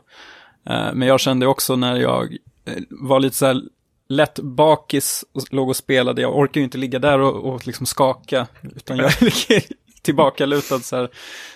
Eh, 0.70 0.92
men 0.94 1.08
jag 1.08 1.20
kände 1.20 1.46
också 1.46 1.76
när 1.76 1.96
jag 1.96 2.36
eh, 2.64 2.82
var 2.90 3.20
lite 3.20 3.36
så 3.36 3.46
här 3.46 3.62
lätt 4.08 4.38
bakis 4.38 5.24
och 5.32 5.42
låg 5.50 5.68
och 5.68 5.76
spelade, 5.76 6.22
jag 6.22 6.38
orkar 6.38 6.60
ju 6.60 6.64
inte 6.64 6.78
ligga 6.78 6.98
där 6.98 7.18
och, 7.18 7.54
och 7.54 7.66
liksom 7.66 7.86
skaka, 7.86 8.46
utan 8.76 8.96
jag 8.96 9.12
ligger 9.20 9.62
tillbaka 10.04 10.46
lutad 10.46 10.78
så 10.78 10.96
här. 10.96 11.08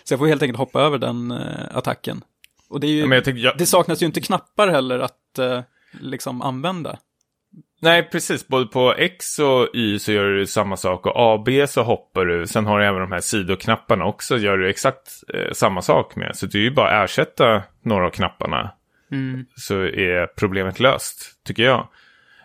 Så 0.04 0.12
jag 0.12 0.18
får 0.18 0.26
helt 0.26 0.42
enkelt 0.42 0.58
hoppa 0.58 0.80
över 0.80 0.98
den 0.98 1.30
eh, 1.30 1.76
attacken. 1.76 2.22
Och 2.68 2.80
det 2.80 2.86
är 2.86 2.90
ju... 2.90 3.14
Ja, 3.14 3.20
tycker, 3.20 3.40
jag, 3.40 3.58
Det 3.58 3.66
saknas 3.66 4.02
ju 4.02 4.06
inte 4.06 4.20
knappar 4.20 4.68
heller 4.68 4.98
att 4.98 5.38
eh, 5.38 5.60
liksom 6.00 6.42
använda. 6.42 6.98
Nej, 7.80 8.02
precis. 8.02 8.48
Både 8.48 8.66
på 8.66 8.94
X 8.98 9.38
och 9.38 9.68
Y 9.74 9.98
så 9.98 10.12
gör 10.12 10.24
du 10.24 10.46
samma 10.46 10.76
sak 10.76 11.06
och 11.06 11.12
A, 11.16 11.42
B 11.46 11.66
så 11.66 11.82
hoppar 11.82 12.24
du. 12.24 12.46
Sen 12.46 12.66
har 12.66 12.78
du 12.78 12.86
även 12.86 13.00
de 13.00 13.12
här 13.12 13.20
sidoknapparna 13.20 14.04
också, 14.04 14.38
gör 14.38 14.58
du 14.58 14.70
exakt 14.70 15.10
eh, 15.34 15.52
samma 15.52 15.82
sak 15.82 16.16
med. 16.16 16.36
Så 16.36 16.46
det 16.46 16.58
är 16.58 16.62
ju 16.62 16.70
bara 16.70 17.02
att 17.02 17.10
ersätta 17.10 17.62
några 17.82 18.06
av 18.06 18.10
knapparna 18.10 18.70
så 19.56 19.74
är 19.74 20.26
problemet 20.26 20.80
löst, 20.80 21.44
tycker 21.44 21.62
jag. 21.62 21.88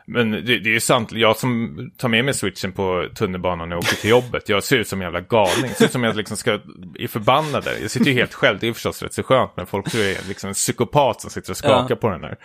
Men 0.08 0.32
det, 0.32 0.42
det 0.42 0.70
är 0.70 0.74
ju 0.74 0.80
sant, 0.80 1.12
jag 1.12 1.38
som 1.38 1.78
tar 1.98 2.08
med 2.10 2.26
mig 2.26 2.34
switchen 2.34 2.72
på 2.72 3.08
tunnelbanan 3.16 3.72
jag 3.72 3.78
åker 3.78 3.96
till 3.96 4.10
jobbet, 4.10 4.50
jag 4.50 4.64
ser 4.64 4.78
ut 4.78 4.88
som 4.88 5.02
en 5.02 5.06
jävla 5.06 5.22
galning. 5.22 5.66
Jag 5.68 5.78
ser 5.78 5.86
ut 5.86 5.92
som 5.92 6.04
jag 6.04 6.16
liksom 6.16 6.38
ska, 6.38 6.52
är 7.00 7.08
förbannad 7.08 7.64
där. 7.64 7.78
Jag 7.82 7.92
sitter 7.92 8.06
ju 8.06 8.14
helt 8.14 8.34
själv, 8.34 8.60
det 8.60 8.68
är 8.68 8.74
förstås 8.74 9.02
rätt 9.02 9.14
så 9.14 9.24
skönt, 9.24 9.52
men 9.58 9.66
folk 9.66 9.92
tror 9.92 10.04
jag 10.04 10.12
är 10.12 10.28
liksom 10.28 10.48
en 10.48 10.54
psykopat 10.54 11.22
som 11.22 11.30
sitter 11.30 11.52
och 11.52 11.58
skakar 11.58 11.88
Ja. 11.90 11.96
på 11.96 12.10
den 12.10 12.22
där. 12.22 12.38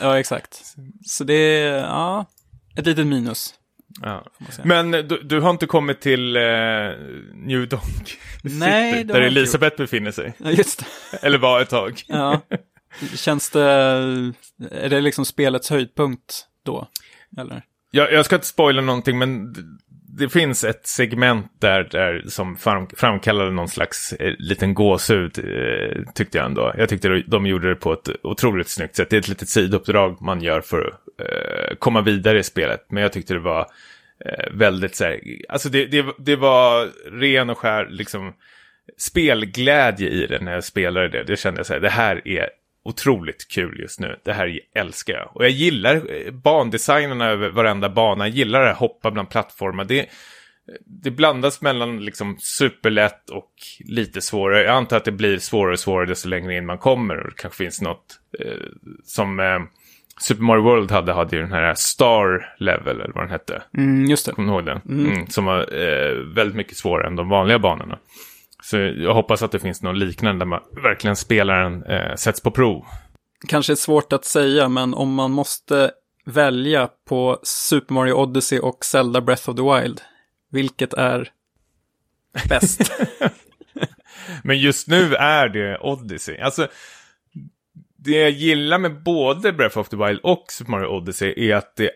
Ja, 0.00 0.18
exakt. 0.18 0.62
Så 1.06 1.24
det 1.24 1.34
är, 1.34 1.76
ja, 1.78 2.26
ett 2.76 2.86
litet 2.86 3.06
minus. 3.06 3.54
Ja. 4.02 4.26
Men 4.64 4.90
du, 4.90 5.02
du 5.24 5.40
har 5.40 5.50
inte 5.50 5.66
kommit 5.66 6.00
till 6.00 6.36
eh, 6.36 6.42
New 7.34 7.68
Donk 7.68 7.82
City, 8.42 8.54
Nej, 8.58 9.04
där 9.04 9.20
Elisabeth 9.20 9.76
befinner 9.76 10.10
sig. 10.10 10.34
Ja, 10.38 10.50
just 10.50 10.78
det. 11.10 11.16
Eller 11.26 11.38
var 11.38 11.60
ett 11.60 11.70
tag. 11.70 12.02
Ja. 12.06 12.40
Känns 13.14 13.50
det, 13.50 13.62
är 14.70 14.88
det 14.88 15.00
liksom 15.00 15.24
spelets 15.24 15.70
höjdpunkt 15.70 16.46
då? 16.64 16.88
Eller? 17.38 17.62
Jag, 17.90 18.12
jag 18.12 18.24
ska 18.24 18.34
inte 18.34 18.46
spoila 18.46 18.82
någonting, 18.82 19.18
men 19.18 19.54
det 20.18 20.28
finns 20.28 20.64
ett 20.64 20.86
segment 20.86 21.46
där, 21.58 21.88
där 21.90 22.24
som 22.26 22.56
fram, 22.56 22.86
framkallade 22.96 23.50
någon 23.50 23.68
slags 23.68 24.12
eh, 24.12 24.34
liten 24.38 24.74
gåshud, 24.74 25.38
eh, 25.38 26.12
tyckte 26.14 26.38
jag 26.38 26.46
ändå. 26.46 26.74
Jag 26.78 26.88
tyckte 26.88 27.08
de, 27.08 27.24
de 27.26 27.46
gjorde 27.46 27.68
det 27.68 27.74
på 27.74 27.92
ett 27.92 28.08
otroligt 28.22 28.68
snyggt 28.68 28.96
sätt. 28.96 29.10
Det 29.10 29.16
är 29.16 29.20
ett 29.20 29.28
litet 29.28 29.48
sidouppdrag 29.48 30.22
man 30.22 30.42
gör 30.42 30.60
för 30.60 30.80
att 30.80 31.20
eh, 31.20 31.76
komma 31.78 32.00
vidare 32.00 32.38
i 32.38 32.42
spelet. 32.42 32.86
Men 32.88 33.02
jag 33.02 33.12
tyckte 33.12 33.34
det 33.34 33.40
var 33.40 33.66
eh, 34.24 34.52
väldigt 34.52 34.96
så 34.96 35.04
här, 35.04 35.20
alltså 35.48 35.68
det, 35.68 35.86
det, 35.86 36.06
det 36.18 36.36
var 36.36 36.88
ren 37.20 37.50
och 37.50 37.58
skär 37.58 37.86
liksom 37.90 38.32
spelglädje 38.98 40.08
i 40.08 40.26
det 40.26 40.40
när 40.40 40.52
jag 40.52 40.64
spelade 40.64 41.08
det. 41.08 41.24
Det 41.24 41.36
kände 41.36 41.58
jag 41.58 41.66
så 41.66 41.72
här, 41.72 41.80
det 41.80 41.88
här 41.88 42.28
är 42.28 42.48
otroligt 42.84 43.48
kul 43.48 43.80
just 43.80 44.00
nu. 44.00 44.16
Det 44.24 44.32
här 44.32 44.60
älskar 44.74 45.14
jag. 45.14 45.36
Och 45.36 45.44
jag 45.44 45.50
gillar 45.50 45.94
eh, 45.94 46.32
bandesignerna 46.32 47.30
över 47.30 47.50
varenda 47.50 47.88
bana. 47.88 48.28
Jag 48.28 48.36
gillar 48.36 48.60
det 48.60 48.66
här 48.66 48.74
hoppa 48.74 49.10
bland 49.10 49.30
plattformar. 49.30 49.84
Det, 49.84 50.06
det 50.86 51.10
blandas 51.10 51.60
mellan 51.60 52.04
liksom 52.04 52.36
superlätt 52.40 53.30
och 53.30 53.52
lite 53.84 54.20
svårare. 54.20 54.64
Jag 54.64 54.76
antar 54.76 54.96
att 54.96 55.04
det 55.04 55.12
blir 55.12 55.38
svårare 55.38 55.72
och 55.72 55.78
svårare 55.78 56.06
desto 56.06 56.28
längre 56.28 56.56
in 56.56 56.66
man 56.66 56.78
kommer. 56.78 57.16
Och 57.16 57.30
det 57.30 57.36
kanske 57.36 57.64
finns 57.64 57.80
något 57.80 58.20
eh, 58.40 58.66
som 59.04 59.40
eh, 59.40 59.58
Super 60.20 60.42
Mario 60.42 60.62
World 60.62 60.90
hade, 60.90 61.12
hade 61.12 61.36
ju 61.36 61.42
den 61.42 61.52
här 61.52 61.74
Star 61.74 62.54
Level, 62.58 63.00
eller 63.00 63.12
vad 63.14 63.24
den 63.24 63.30
hette. 63.30 63.62
Mm, 63.76 64.04
just 64.04 64.26
det. 64.26 64.32
Kommer 64.32 64.52
du 64.52 64.54
ihåg 64.54 64.66
den? 64.66 64.80
Mm. 64.88 65.26
som 65.26 65.44
var 65.44 65.58
eh, 65.58 66.14
väldigt 66.34 66.56
mycket 66.56 66.76
svårare 66.76 67.06
än 67.06 67.16
de 67.16 67.28
vanliga 67.28 67.58
banorna. 67.58 67.98
Så 68.64 68.76
jag 68.76 69.14
hoppas 69.14 69.42
att 69.42 69.52
det 69.52 69.58
finns 69.58 69.82
något 69.82 69.96
liknande 69.96 70.44
där 70.44 70.46
man 70.46 70.60
verkligen 70.82 71.16
spelaren 71.16 71.82
eh, 71.82 72.14
sätts 72.14 72.40
på 72.40 72.50
prov. 72.50 72.84
Kanske 73.48 73.72
är 73.72 73.76
svårt 73.76 74.12
att 74.12 74.24
säga, 74.24 74.68
men 74.68 74.94
om 74.94 75.14
man 75.14 75.30
måste 75.30 75.90
välja 76.24 76.88
på 77.08 77.38
Super 77.42 77.94
Mario 77.94 78.12
Odyssey 78.12 78.58
och 78.58 78.84
Zelda 78.84 79.20
Breath 79.20 79.50
of 79.50 79.56
the 79.56 79.62
Wild, 79.62 80.00
vilket 80.50 80.94
är 80.94 81.28
bäst? 82.48 82.92
Men 84.44 84.58
just 84.58 84.88
nu 84.88 85.14
är 85.14 85.48
det 85.48 85.78
Odyssey. 85.78 86.38
Alltså, 86.38 86.68
det 87.96 88.20
jag 88.20 88.30
gillar 88.30 88.78
med 88.78 89.02
både 89.02 89.52
Breath 89.52 89.78
of 89.78 89.88
the 89.88 89.96
Wild 89.96 90.20
och 90.22 90.44
Super 90.48 90.70
Mario 90.70 90.86
Odyssey 90.86 91.50
är 91.50 91.56
att 91.56 91.76
det, 91.76 91.90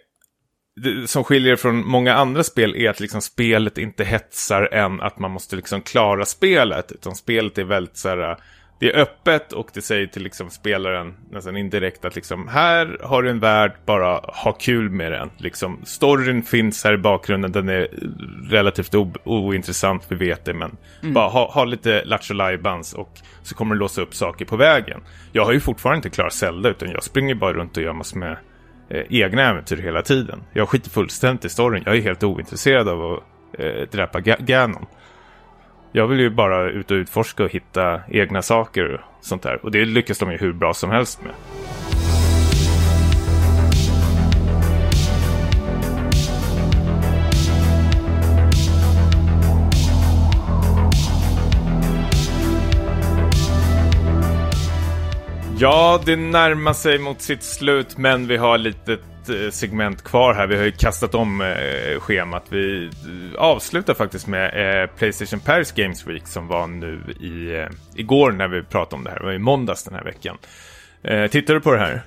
det 0.79 1.09
som 1.09 1.25
skiljer 1.25 1.57
från 1.57 1.87
många 1.87 2.15
andra 2.15 2.45
spel 2.45 2.77
är 2.77 2.91
att 2.91 3.01
liksom 3.01 3.21
spelet 3.21 3.79
inte 3.79 4.05
hetsar 4.05 4.69
än 4.73 5.01
att 5.01 5.19
man 5.19 5.31
måste 5.31 5.57
liksom 5.57 5.83
klara 5.83 6.25
spelet. 6.25 6.93
Utan 6.93 7.15
spelet 7.15 7.59
är 7.59 7.65
väldigt 7.65 7.97
så 7.97 8.09
här, 8.09 8.37
det 8.81 8.93
är 8.93 8.99
öppet 8.99 9.53
och 9.53 9.69
det 9.75 9.83
säger 9.83 10.07
till 10.07 10.23
liksom 10.23 10.51
spelaren 10.51 11.15
nästan 11.31 11.57
indirekt 11.57 12.05
att 12.05 12.15
liksom 12.15 12.49
här 12.49 12.99
har 13.03 13.23
du 13.23 13.31
en 13.31 13.41
värld, 13.41 13.73
bara 13.87 14.21
ha 14.25 14.53
kul 14.53 14.91
med 14.91 15.13
den. 15.13 15.31
Liksom, 15.37 15.81
storyn 15.85 16.43
finns 16.43 16.85
här 16.85 16.95
i 16.95 16.99
bakgrunden, 16.99 17.53
den 17.53 17.69
är 17.69 17.89
relativt 18.51 18.95
ointressant, 19.25 20.07
vi 20.09 20.17
vet 20.17 20.45
det, 20.45 20.55
men 20.55 20.77
mm. 21.03 21.15
bara 21.15 21.29
ha, 21.29 21.51
ha 21.51 21.65
lite 21.65 22.05
lattjo 22.05 22.35
och 22.97 23.19
så 23.43 23.55
kommer 23.55 23.75
det 23.75 23.79
låsa 23.79 24.03
upp 24.03 24.15
saker 24.15 24.45
på 24.45 24.57
vägen. 24.57 25.01
Jag 25.33 25.45
har 25.45 25.53
ju 25.53 25.61
fortfarande 25.61 25.97
inte 25.97 26.11
klarat 26.11 26.33
Zelda, 26.33 26.69
utan 26.69 26.91
jag 26.91 27.03
springer 27.03 27.35
bara 27.35 27.53
runt 27.53 27.77
och 27.77 27.83
gör 27.83 27.93
massor 27.93 28.19
med 28.19 28.37
eh, 28.89 29.05
egna 29.09 29.43
äventyr 29.43 29.77
hela 29.77 30.03
tiden. 30.03 30.41
Jag 30.53 30.69
skiter 30.69 30.91
fullständigt 30.91 31.45
i 31.45 31.49
storyn, 31.49 31.83
jag 31.87 31.97
är 31.97 32.01
helt 32.01 32.25
ointresserad 32.25 32.89
av 32.89 33.13
att 33.13 33.23
eh, 33.61 33.89
dräpa 33.91 34.21
Ganon. 34.21 34.87
Jag 35.93 36.07
vill 36.07 36.21
ju 36.21 36.31
bara 36.31 36.71
ut 36.71 36.91
och 36.91 36.95
utforska 36.95 37.45
och 37.45 37.51
hitta 37.51 38.01
egna 38.09 38.43
saker 38.43 38.95
och 38.95 39.01
sånt 39.21 39.43
där. 39.43 39.65
Och 39.65 39.71
det 39.71 39.85
lyckas 39.85 40.19
de 40.19 40.31
ju 40.33 40.39
hur 40.39 40.53
bra 40.53 40.75
som 40.75 40.91
helst 40.91 41.21
med. 41.23 41.33
Ja, 55.61 56.01
det 56.07 56.17
närmar 56.17 56.73
sig 56.73 56.99
mot 56.99 57.21
sitt 57.21 57.43
slut, 57.43 57.99
men 57.99 58.27
vi 58.27 58.37
har 58.37 58.59
lite 58.59 58.93
eh, 58.93 59.51
segment 59.51 60.03
kvar 60.03 60.35
här. 60.35 60.47
Vi 60.47 60.57
har 60.57 60.65
ju 60.65 60.73
kastat 60.73 61.15
om 61.15 61.41
eh, 61.41 62.01
schemat. 62.01 62.45
Vi 62.49 62.85
eh, 62.87 63.41
avslutar 63.41 63.95
faktiskt 63.95 64.27
med 64.27 64.83
eh, 64.83 64.91
Playstation 64.91 65.41
Paris 65.41 65.73
Games 65.73 66.07
Week 66.07 66.27
som 66.27 66.49
var 66.49 66.67
nu 66.67 67.01
i, 67.21 67.57
eh, 67.57 68.01
igår 68.01 68.33
när 68.33 68.49
vi 68.49 68.63
pratade 68.63 68.97
om 68.97 69.05
det 69.05 69.11
här. 69.11 69.19
Det 69.19 69.25
var 69.25 69.33
i 69.33 69.39
måndags 69.39 69.85
den 69.85 69.95
här 69.95 70.05
veckan. 70.05 70.39
Eh, 71.03 71.27
tittar 71.27 71.55
du 71.55 71.61
på 71.61 71.73
det 71.73 71.79
här? 71.79 72.03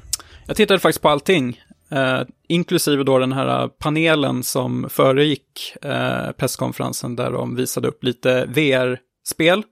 Jag 0.48 0.56
tittade 0.56 0.80
faktiskt 0.80 1.02
på 1.02 1.10
allting. 1.10 1.62
Eh, 1.92 2.22
inklusive 2.48 3.04
då 3.04 3.20
den 3.20 3.32
här 3.32 3.64
eh, 3.64 3.68
panelen 3.68 4.44
som 4.44 4.90
föregick 4.90 5.76
eh, 5.82 6.32
presskonferensen 6.32 7.16
där 7.16 7.32
de 7.32 7.56
visade 7.56 7.88
upp 7.88 8.04
lite 8.04 8.46
VR-spel 8.46 9.64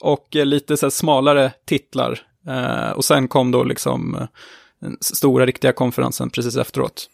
och 0.00 0.28
lite 0.32 0.76
så 0.76 0.90
smalare 0.90 1.52
titlar. 1.66 2.20
Eh, 2.50 2.90
och 2.90 3.04
sen 3.04 3.28
kom 3.28 3.50
då 3.50 3.64
liksom 3.64 4.26
den 4.80 4.96
stora 5.00 5.46
riktiga 5.46 5.72
konferensen 5.72 6.30
precis 6.30 6.56
efteråt. 6.56 7.08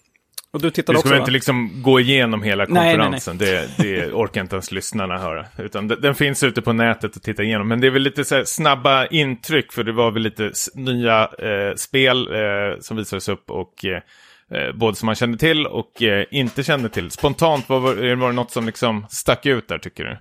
Och 0.56 0.62
du 0.62 0.70
tittade 0.70 0.98
också 0.98 1.08
Vi 1.08 1.14
ska 1.14 1.18
inte 1.18 1.30
liksom 1.30 1.82
gå 1.82 2.00
igenom 2.00 2.42
hela 2.42 2.66
konferensen, 2.66 3.36
nej, 3.36 3.48
nej, 3.52 3.68
nej. 3.78 3.88
Det, 3.88 4.02
det 4.04 4.12
orkar 4.12 4.40
inte 4.40 4.56
ens 4.56 4.72
lyssnarna 4.72 5.18
höra. 5.18 5.46
Utan 5.58 5.88
den, 5.88 6.00
den 6.00 6.14
finns 6.14 6.42
ute 6.42 6.62
på 6.62 6.72
nätet 6.72 7.16
att 7.16 7.22
titta 7.22 7.42
igenom. 7.42 7.68
Men 7.68 7.80
det 7.80 7.86
är 7.86 7.90
väl 7.90 8.02
lite 8.02 8.24
så 8.24 8.42
snabba 8.44 9.06
intryck, 9.06 9.72
för 9.72 9.84
det 9.84 9.92
var 9.92 10.10
väl 10.10 10.22
lite 10.22 10.52
nya 10.74 11.22
eh, 11.22 11.74
spel 11.76 12.28
eh, 12.34 12.80
som 12.80 12.96
visades 12.96 13.28
upp 13.28 13.50
och 13.50 13.84
eh, 13.84 14.60
eh, 14.60 14.72
både 14.74 14.96
som 14.96 15.06
man 15.06 15.14
kände 15.14 15.38
till 15.38 15.66
och 15.66 16.02
eh, 16.02 16.26
inte 16.30 16.62
kände 16.62 16.88
till. 16.88 17.10
Spontant, 17.10 17.68
var, 17.68 17.80
var 18.14 18.28
det 18.28 18.34
något 18.34 18.50
som 18.50 18.66
liksom 18.66 19.06
stack 19.10 19.46
ut 19.46 19.68
där 19.68 19.78
tycker 19.78 20.04
du? 20.04 20.18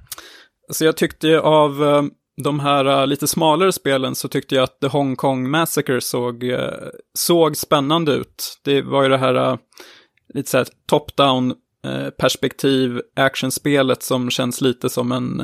Alltså 0.67 0.85
jag 0.85 0.97
tyckte 0.97 1.39
av 1.39 1.83
eh, 1.83 2.03
de 2.43 2.59
här 2.59 2.87
uh, 2.87 3.07
lite 3.07 3.27
smalare 3.27 3.71
spelen 3.71 4.15
så 4.15 4.27
tyckte 4.27 4.55
jag 4.55 4.63
att 4.63 4.79
The 4.79 4.87
Hong 4.87 5.15
Kong 5.15 5.49
Massacre 5.49 6.01
såg, 6.01 6.43
uh, 6.43 6.59
såg 7.13 7.57
spännande 7.57 8.11
ut. 8.11 8.59
Det 8.63 8.81
var 8.81 9.03
ju 9.03 9.09
det 9.09 9.17
här 9.17 9.51
uh, 9.51 9.57
lite 10.33 10.49
så 10.49 10.57
här 10.57 10.67
top-down 10.91 11.53
perspektiv 12.17 13.01
actionspelet 13.15 14.03
som 14.03 14.29
känns 14.29 14.61
lite 14.61 14.89
som 14.89 15.11
en 15.11 15.41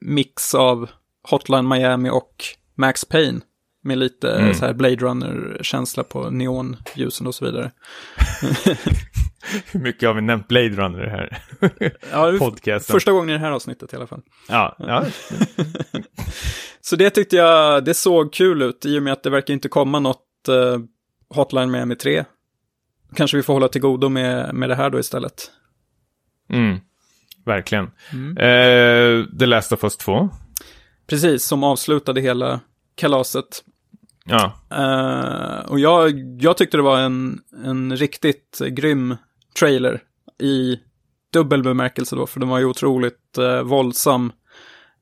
mix 0.00 0.54
av 0.54 0.90
Hotline 1.30 1.68
Miami 1.68 2.10
och 2.10 2.44
Max 2.74 3.04
Payne. 3.04 3.40
Med 3.84 3.98
lite 3.98 4.32
mm. 4.32 4.54
så 4.54 4.66
här 4.66 4.72
Blade 4.72 4.96
Runner-känsla 4.96 6.04
på 6.04 6.30
neonljusen 6.30 7.26
och 7.26 7.34
så 7.34 7.44
vidare. 7.44 7.70
Hur 9.72 9.80
mycket 9.80 10.08
har 10.08 10.14
vi 10.14 10.20
nämnt 10.20 10.48
Blade 10.48 10.68
Runner 10.68 11.06
här? 11.06 11.38
ja, 12.12 12.32
podcasten? 12.38 12.94
Första 12.94 13.12
gången 13.12 13.30
i 13.30 13.32
det 13.32 13.38
här 13.38 13.50
avsnittet 13.50 13.92
i 13.92 13.96
alla 13.96 14.06
fall. 14.06 14.22
Ja, 14.48 14.76
ja. 14.78 15.04
så 16.80 16.96
det 16.96 17.10
tyckte 17.10 17.36
jag, 17.36 17.84
det 17.84 17.94
såg 17.94 18.32
kul 18.32 18.62
ut 18.62 18.86
i 18.86 18.98
och 18.98 19.02
med 19.02 19.12
att 19.12 19.22
det 19.22 19.30
verkar 19.30 19.54
inte 19.54 19.68
komma 19.68 19.98
något 19.98 20.26
uh, 20.48 20.78
Hotline 21.34 21.70
Miami 21.70 21.96
3. 21.96 22.24
Kanske 23.14 23.36
vi 23.36 23.42
får 23.42 23.52
hålla 23.52 23.68
till 23.68 23.80
godo 23.80 24.08
med, 24.08 24.54
med 24.54 24.68
det 24.68 24.74
här 24.74 24.90
då 24.90 24.98
istället. 24.98 25.50
Mm, 26.52 26.78
verkligen. 27.44 27.90
Mm. 28.12 28.30
Uh, 28.30 29.26
The 29.38 29.46
Last 29.46 29.72
of 29.72 29.84
Us 29.84 29.96
2. 29.96 30.28
Precis, 31.06 31.44
som 31.44 31.64
avslutade 31.64 32.20
hela 32.20 32.60
kalaset. 32.94 33.64
Ja. 34.24 34.52
Uh, 34.72 35.70
och 35.70 35.80
jag, 35.80 36.12
jag 36.40 36.56
tyckte 36.56 36.76
det 36.76 36.82
var 36.82 36.98
en, 36.98 37.40
en 37.64 37.96
riktigt 37.96 38.58
grym 38.58 39.16
trailer 39.58 40.02
i 40.38 40.80
dubbel 41.32 41.62
bemärkelse 41.62 42.16
då, 42.16 42.26
för 42.26 42.40
den 42.40 42.48
var 42.48 42.58
ju 42.58 42.64
otroligt 42.64 43.38
uh, 43.38 43.60
våldsam. 43.60 44.32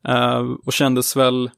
Uh, 0.08 0.56
och 0.64 0.72
kändes 0.72 1.16
väl, 1.16 1.50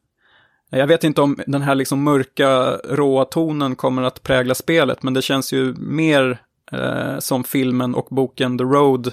jag 0.71 0.87
vet 0.87 1.05
inte 1.05 1.21
om 1.21 1.41
den 1.47 1.63
här 1.63 1.75
liksom 1.75 2.03
mörka, 2.03 2.77
råa 2.77 3.25
tonen 3.25 3.77
kommer 3.77 4.03
att 4.03 4.23
prägla 4.23 4.55
spelet, 4.55 5.03
men 5.03 5.15
det 5.15 5.23
känns 5.23 5.53
ju 5.53 5.75
mer 5.75 6.43
uh, 6.73 7.19
som 7.19 7.45
filmen 7.45 7.95
och 7.95 8.07
boken 8.11 8.59
The 8.59 8.65
Road 8.65 9.13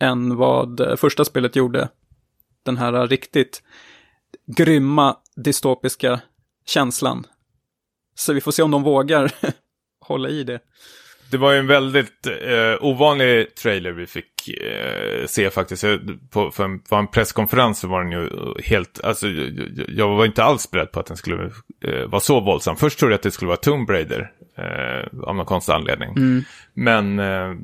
än 0.00 0.36
vad 0.36 0.94
första 0.96 1.24
spelet 1.24 1.56
gjorde. 1.56 1.88
Den 2.62 2.76
här 2.76 3.06
riktigt 3.06 3.62
grymma 4.46 5.16
dystopiska 5.36 6.20
känslan. 6.66 7.26
Så 8.18 8.32
vi 8.32 8.40
får 8.40 8.52
se 8.52 8.62
om 8.62 8.70
de 8.70 8.82
vågar 8.82 9.32
hålla 10.06 10.28
i 10.28 10.44
det. 10.44 10.60
Det 11.30 11.36
var 11.36 11.52
ju 11.52 11.58
en 11.58 11.66
väldigt 11.66 12.26
eh, 12.26 12.84
ovanlig 12.84 13.54
trailer 13.54 13.92
vi 13.92 14.06
fick 14.06 14.48
eh, 14.48 15.26
se 15.26 15.50
faktiskt. 15.50 15.84
På, 16.30 16.50
för 16.50 16.64
en, 16.64 16.80
på 16.80 16.96
en 16.96 17.08
presskonferens 17.08 17.78
så 17.78 17.88
var 17.88 18.02
den 18.02 18.12
ju 18.12 18.28
helt, 18.64 19.04
alltså 19.04 19.28
jag, 19.28 19.70
jag 19.88 20.08
var 20.08 20.26
inte 20.26 20.44
alls 20.44 20.70
beredd 20.70 20.92
på 20.92 21.00
att 21.00 21.06
den 21.06 21.16
skulle 21.16 21.50
eh, 21.84 22.06
vara 22.06 22.20
så 22.20 22.40
våldsam. 22.40 22.76
Först 22.76 22.98
trodde 22.98 23.12
jag 23.12 23.18
att 23.18 23.22
det 23.22 23.30
skulle 23.30 23.48
vara 23.48 23.56
Tomb 23.56 23.90
Raider. 23.90 24.30
Eh, 24.58 25.06
av 25.22 25.36
någon 25.36 25.46
konstig 25.46 25.72
anledning. 25.72 26.08
Mm. 26.16 26.44
Men 26.74 27.18
eh, 27.18 27.54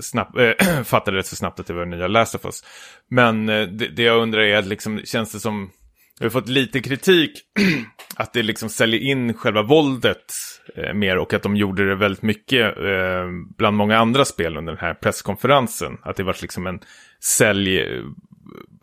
snabb, 0.00 0.38
äh, 0.38 0.82
fattade 0.84 1.16
rätt 1.16 1.26
så 1.26 1.36
snabbt 1.36 1.60
att 1.60 1.66
det 1.66 1.72
var 1.72 1.86
nya 1.86 2.06
Last 2.06 2.34
of 2.34 2.44
Us. 2.44 2.64
Men 3.08 3.48
eh, 3.48 3.66
det, 3.66 3.88
det, 3.88 4.02
jag 4.02 4.22
undrar 4.22 4.40
är, 4.40 4.62
liksom, 4.62 5.00
känns 5.04 5.32
det 5.32 5.40
som 5.40 5.70
vi 6.20 6.26
har 6.26 6.30
fått 6.30 6.48
lite 6.48 6.80
kritik 6.80 7.30
att 8.16 8.32
det 8.32 8.42
liksom 8.42 8.68
säljer 8.68 9.00
in 9.00 9.34
själva 9.34 9.62
våldet 9.62 10.24
eh, 10.76 10.94
mer 10.94 11.18
och 11.18 11.34
att 11.34 11.42
de 11.42 11.56
gjorde 11.56 11.88
det 11.88 11.94
väldigt 11.94 12.22
mycket 12.22 12.78
eh, 12.78 13.26
bland 13.58 13.76
många 13.76 13.98
andra 13.98 14.24
spel 14.24 14.56
under 14.56 14.72
den 14.72 14.80
här 14.80 14.94
presskonferensen. 14.94 15.98
Att 16.02 16.16
det 16.16 16.22
var 16.22 16.36
liksom 16.42 16.66
en 16.66 16.80
sälj, 17.20 18.02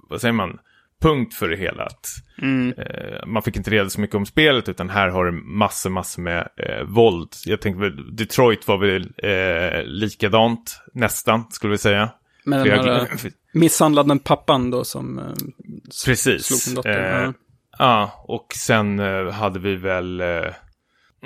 vad 0.10 0.22
säger 0.22 0.34
man, 0.34 0.60
punkt 1.02 1.34
för 1.34 1.50
det 1.50 1.58
hela. 1.58 1.84
Att, 1.84 2.08
mm. 2.42 2.74
eh, 2.78 3.26
man 3.26 3.44
fick 3.44 3.58
inte 3.58 3.72
reda 3.72 3.90
så 3.90 4.02
mycket 4.02 4.16
om 4.16 4.26
spelet 4.26 4.70
utan 4.70 4.90
här 4.90 5.10
har 5.10 5.26
det 5.26 5.32
massor, 5.32 5.90
massor 5.90 6.22
med 6.22 6.48
eh, 6.58 6.84
våld. 6.84 7.30
Jag 7.46 7.62
tänker 7.62 7.80
väl, 7.80 8.16
Detroit 8.16 8.68
var 8.68 8.78
väl 8.78 9.12
eh, 9.18 9.84
likadant, 9.84 10.82
nästan, 10.94 11.44
skulle 11.50 11.72
vi 11.72 11.78
säga. 11.78 12.10
Men 12.48 12.68
den 12.68 12.80
här 12.80 13.08
misshandlade 13.54 14.20
pappan 14.24 14.72
då 14.72 14.84
som 14.84 15.20
eh, 15.20 15.26
Precis. 16.06 16.46
slog 16.46 16.60
sin 16.60 16.76
dotter. 16.76 17.24
Eh, 17.24 17.32
ja, 17.78 18.26
och 18.28 18.54
sen 18.56 19.00
eh, 19.00 19.32
hade 19.32 19.60
vi 19.60 19.76
väl... 19.76 20.22
Eh, 20.22 20.46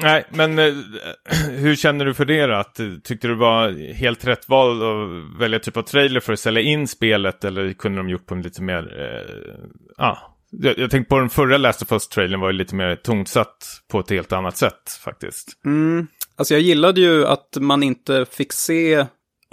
nej, 0.01 0.24
men 0.30 0.59
eh, 0.59 0.74
hur 1.49 1.76
känner 1.76 2.05
du 2.05 2.13
för 2.13 2.26
det 2.26 2.45
då? 2.45 2.53
Att, 2.53 2.80
tyckte 3.03 3.28
du 3.28 3.36
var 3.36 3.93
helt 3.93 4.28
rätt 4.28 4.49
val 4.49 4.82
att 4.82 5.39
välja 5.39 5.59
typ 5.59 5.78
av 5.78 5.82
trailer 5.82 6.19
för 6.19 6.34
att 6.34 6.39
sälja 6.39 6.61
in 6.61 6.88
spelet? 6.88 7.45
Eller 7.45 7.74
kunde 7.74 7.99
de 7.99 8.09
gjort 8.09 8.26
på 8.26 8.36
en 8.36 8.41
lite 8.41 8.61
mer... 8.61 8.84
ja, 9.97 10.38
jag, 10.51 10.78
jag 10.78 10.91
tänkte 10.91 11.09
på 11.09 11.19
den 11.19 11.30
förra 11.30 11.57
Last 11.57 11.82
of 11.82 11.91
Us-trailern 11.91 12.39
var 12.39 12.51
ju 12.51 12.57
lite 12.57 12.76
mer 12.76 12.95
tonsatt 12.95 13.82
på 13.91 13.99
ett 13.99 14.09
helt 14.09 14.32
annat 14.32 14.57
sätt 14.57 14.99
faktiskt. 15.03 15.47
Mm. 15.65 16.07
Alltså 16.36 16.53
jag 16.53 16.61
gillade 16.61 17.01
ju 17.01 17.26
att 17.26 17.57
man 17.59 17.84
inte 17.84 18.26
fick 18.26 18.53
se 18.53 19.05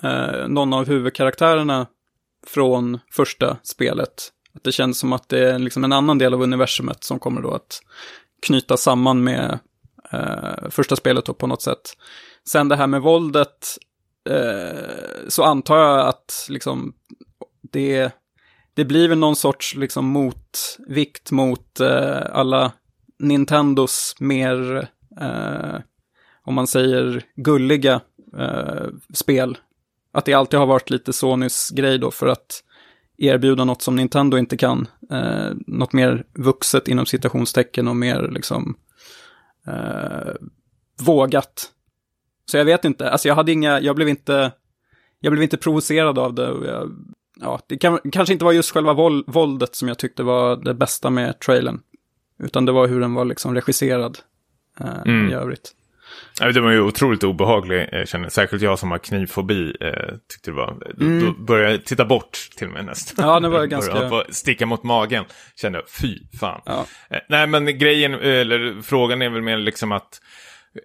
eh, 0.02 0.48
någon 0.48 0.72
av 0.72 0.86
huvudkaraktärerna 0.86 1.86
från 2.46 2.98
första 3.10 3.56
spelet. 3.62 4.32
Att 4.54 4.64
det 4.64 4.72
känns 4.72 4.98
som 4.98 5.12
att 5.12 5.28
det 5.28 5.50
är 5.50 5.58
liksom 5.58 5.84
en 5.84 5.92
annan 5.92 6.18
del 6.18 6.34
av 6.34 6.42
universumet 6.42 7.04
som 7.04 7.18
kommer 7.18 7.40
då 7.40 7.50
att 7.50 7.80
knyta 8.42 8.76
samman 8.76 9.24
med 9.24 9.58
eh, 10.12 10.70
första 10.70 10.96
spelet 10.96 11.24
då 11.24 11.34
på 11.34 11.46
något 11.46 11.62
sätt. 11.62 11.96
Sen 12.48 12.68
det 12.68 12.76
här 12.76 12.86
med 12.86 13.02
våldet, 13.02 13.78
eh, 14.30 15.28
så 15.28 15.42
antar 15.42 15.78
jag 15.78 16.08
att 16.08 16.46
liksom 16.48 16.94
det, 17.72 18.12
det 18.74 18.84
blir 18.84 19.08
väl 19.08 19.18
någon 19.18 19.36
sorts 19.36 19.74
liksom 19.74 20.06
motvikt 20.06 21.30
mot 21.30 21.80
eh, 21.80 22.22
alla 22.32 22.72
Nintendos 23.18 24.16
mer, 24.18 24.88
eh, 25.20 25.80
om 26.42 26.54
man 26.54 26.66
säger 26.66 27.22
gulliga 27.36 28.00
eh, 28.38 28.86
spel. 29.14 29.58
Att 30.12 30.24
det 30.24 30.34
alltid 30.34 30.58
har 30.58 30.66
varit 30.66 30.90
lite 30.90 31.12
Sonys 31.12 31.70
grej 31.70 31.98
då 31.98 32.10
för 32.10 32.26
att 32.26 32.64
erbjuda 33.16 33.64
något 33.64 33.82
som 33.82 33.96
Nintendo 33.96 34.38
inte 34.38 34.56
kan. 34.56 34.86
Eh, 35.10 35.50
något 35.66 35.92
mer 35.92 36.26
vuxet 36.32 36.88
inom 36.88 37.06
citationstecken 37.06 37.88
och 37.88 37.96
mer 37.96 38.28
liksom 38.32 38.76
eh, 39.66 40.32
vågat. 41.02 41.72
Så 42.50 42.56
jag 42.56 42.64
vet 42.64 42.84
inte, 42.84 43.10
alltså 43.10 43.28
jag 43.28 43.34
hade 43.34 43.52
inga, 43.52 43.80
jag 43.80 43.96
blev 43.96 44.08
inte, 44.08 44.52
jag 45.20 45.32
blev 45.32 45.42
inte 45.42 45.56
provocerad 45.56 46.18
av 46.18 46.34
det. 46.34 46.42
Jag, 46.66 46.90
ja, 47.40 47.60
det 47.66 47.78
kan, 47.78 47.98
kanske 48.12 48.32
inte 48.32 48.44
var 48.44 48.52
just 48.52 48.70
själva 48.70 48.92
våld, 48.92 49.24
våldet 49.26 49.74
som 49.74 49.88
jag 49.88 49.98
tyckte 49.98 50.22
var 50.22 50.56
det 50.56 50.74
bästa 50.74 51.10
med 51.10 51.38
trailern. 51.40 51.80
Utan 52.42 52.64
det 52.64 52.72
var 52.72 52.86
hur 52.88 53.00
den 53.00 53.14
var 53.14 53.24
liksom 53.24 53.54
regisserad 53.54 54.18
eh, 54.80 55.02
Mm. 55.04 55.30
i 55.30 55.34
övrigt. 55.34 55.74
Det 56.38 56.60
var 56.60 56.70
ju 56.70 56.80
otroligt 56.80 57.24
obehaglig, 57.24 57.88
eh, 57.92 58.04
känner, 58.04 58.28
särskilt 58.28 58.62
jag 58.62 58.78
som 58.78 58.90
har 58.90 58.98
knivfobi. 58.98 59.74
Eh, 59.80 59.90
tyckte 60.32 60.50
det 60.50 60.56
var, 60.56 60.76
Mm. 61.00 61.24
Då 61.26 61.32
började 61.44 61.72
jag 61.72 61.84
titta 61.84 62.04
bort 62.04 62.38
till 62.56 62.66
och 62.66 62.72
med 62.72 62.84
nästan. 62.84 63.28
Ja, 63.28 63.40
det 63.40 63.48
var 63.48 63.58
Började 63.66 64.10
ganska- 64.10 64.32
Sticka 64.32 64.66
mot 64.66 64.82
magen. 64.82 65.24
Kände 65.60 65.78
jag, 65.78 65.90
fy 65.90 66.18
fan. 66.40 66.60
Ja. 66.64 66.86
Eh, 67.10 67.18
nej, 67.28 67.46
men 67.46 67.78
grejen, 67.78 68.14
eller 68.14 68.82
frågan 68.82 69.22
är 69.22 69.30
väl 69.30 69.42
mer 69.42 69.56
liksom 69.58 69.92
att 69.92 70.20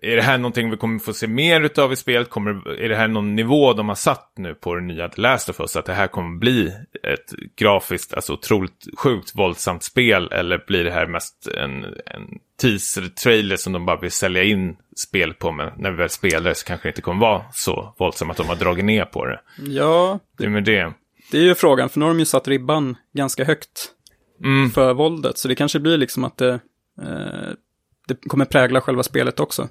är 0.02 0.16
det 0.16 0.22
här 0.22 0.38
någonting 0.38 0.70
vi 0.70 0.78
kommer 0.78 1.00
få 1.00 1.14
se 1.14 1.28
mer 1.28 1.62
utav 1.62 1.94
i 1.94 1.96
spelet? 1.96 2.30
Kommer, 2.30 2.70
är 2.80 2.90
det 2.90 2.96
här 2.96 3.08
någon 3.08 3.36
nivå 3.36 3.74
de 3.74 3.88
har 3.88 3.96
satt 3.96 4.34
nu 4.38 4.56
på 4.56 4.76
det 4.76 4.82
nya 4.82 5.10
The 5.10 5.22
Last 5.22 5.50
of 5.50 5.60
Us? 5.60 5.76
Att 5.76 5.86
det 5.86 5.94
här 5.94 6.08
kommer 6.08 6.38
bli 6.40 6.68
ett 7.04 7.34
grafiskt, 7.56 8.14
alltså 8.14 8.34
otroligt 8.34 8.88
sjukt 8.98 9.32
våldsamt 9.36 9.84
spel? 9.84 10.30
Eller 10.32 10.64
blir 10.68 10.84
det 10.84 10.92
här 10.92 11.08
mest 11.08 11.48
en, 11.58 11.84
en 11.84 12.40
teaser-trailer 12.62 13.56
som 13.58 13.74
de 13.74 13.86
bara 13.86 14.00
vill 14.00 14.12
sälja 14.12 14.44
in 14.44 14.76
spel 14.96 15.34
på? 15.34 15.52
Men 15.52 15.72
när 15.78 15.92
vi 15.92 15.98
väl 15.98 16.10
spelar 16.10 16.54
så 16.54 16.66
kanske 16.66 16.88
det 16.88 16.90
inte 16.90 17.02
kommer 17.02 17.22
vara 17.22 17.44
så 17.54 17.96
våldsamt 18.00 18.32
att 18.32 18.38
de 18.38 18.48
har 18.48 18.56
dragit 18.56 18.86
ner 18.86 19.06
på 19.06 19.26
det. 19.26 19.40
ja, 19.58 20.20
Det 20.38 20.46
är 20.46 20.50
med 20.50 20.64
det. 20.64 20.94
det 21.32 21.38
är 21.38 21.44
ju 21.44 21.56
frågan, 21.56 21.90
för 21.90 22.00
nu 22.00 22.06
har 22.06 22.14
de 22.14 22.20
ju 22.20 22.26
satt 22.26 22.48
ribban 22.48 22.96
ganska 23.14 23.44
högt 23.46 23.90
Mm. 24.44 24.70
för 24.72 24.94
våldet. 24.94 25.38
Så 25.38 25.48
det 25.48 25.56
kanske 25.56 25.80
blir 25.80 25.98
liksom 25.98 26.24
att 26.24 26.38
det, 26.38 26.60
eh, 27.02 27.50
det 28.08 28.16
kommer 28.16 28.46
prägla 28.46 28.82
själva 28.82 29.04
spelet 29.04 29.40
också. 29.40 29.70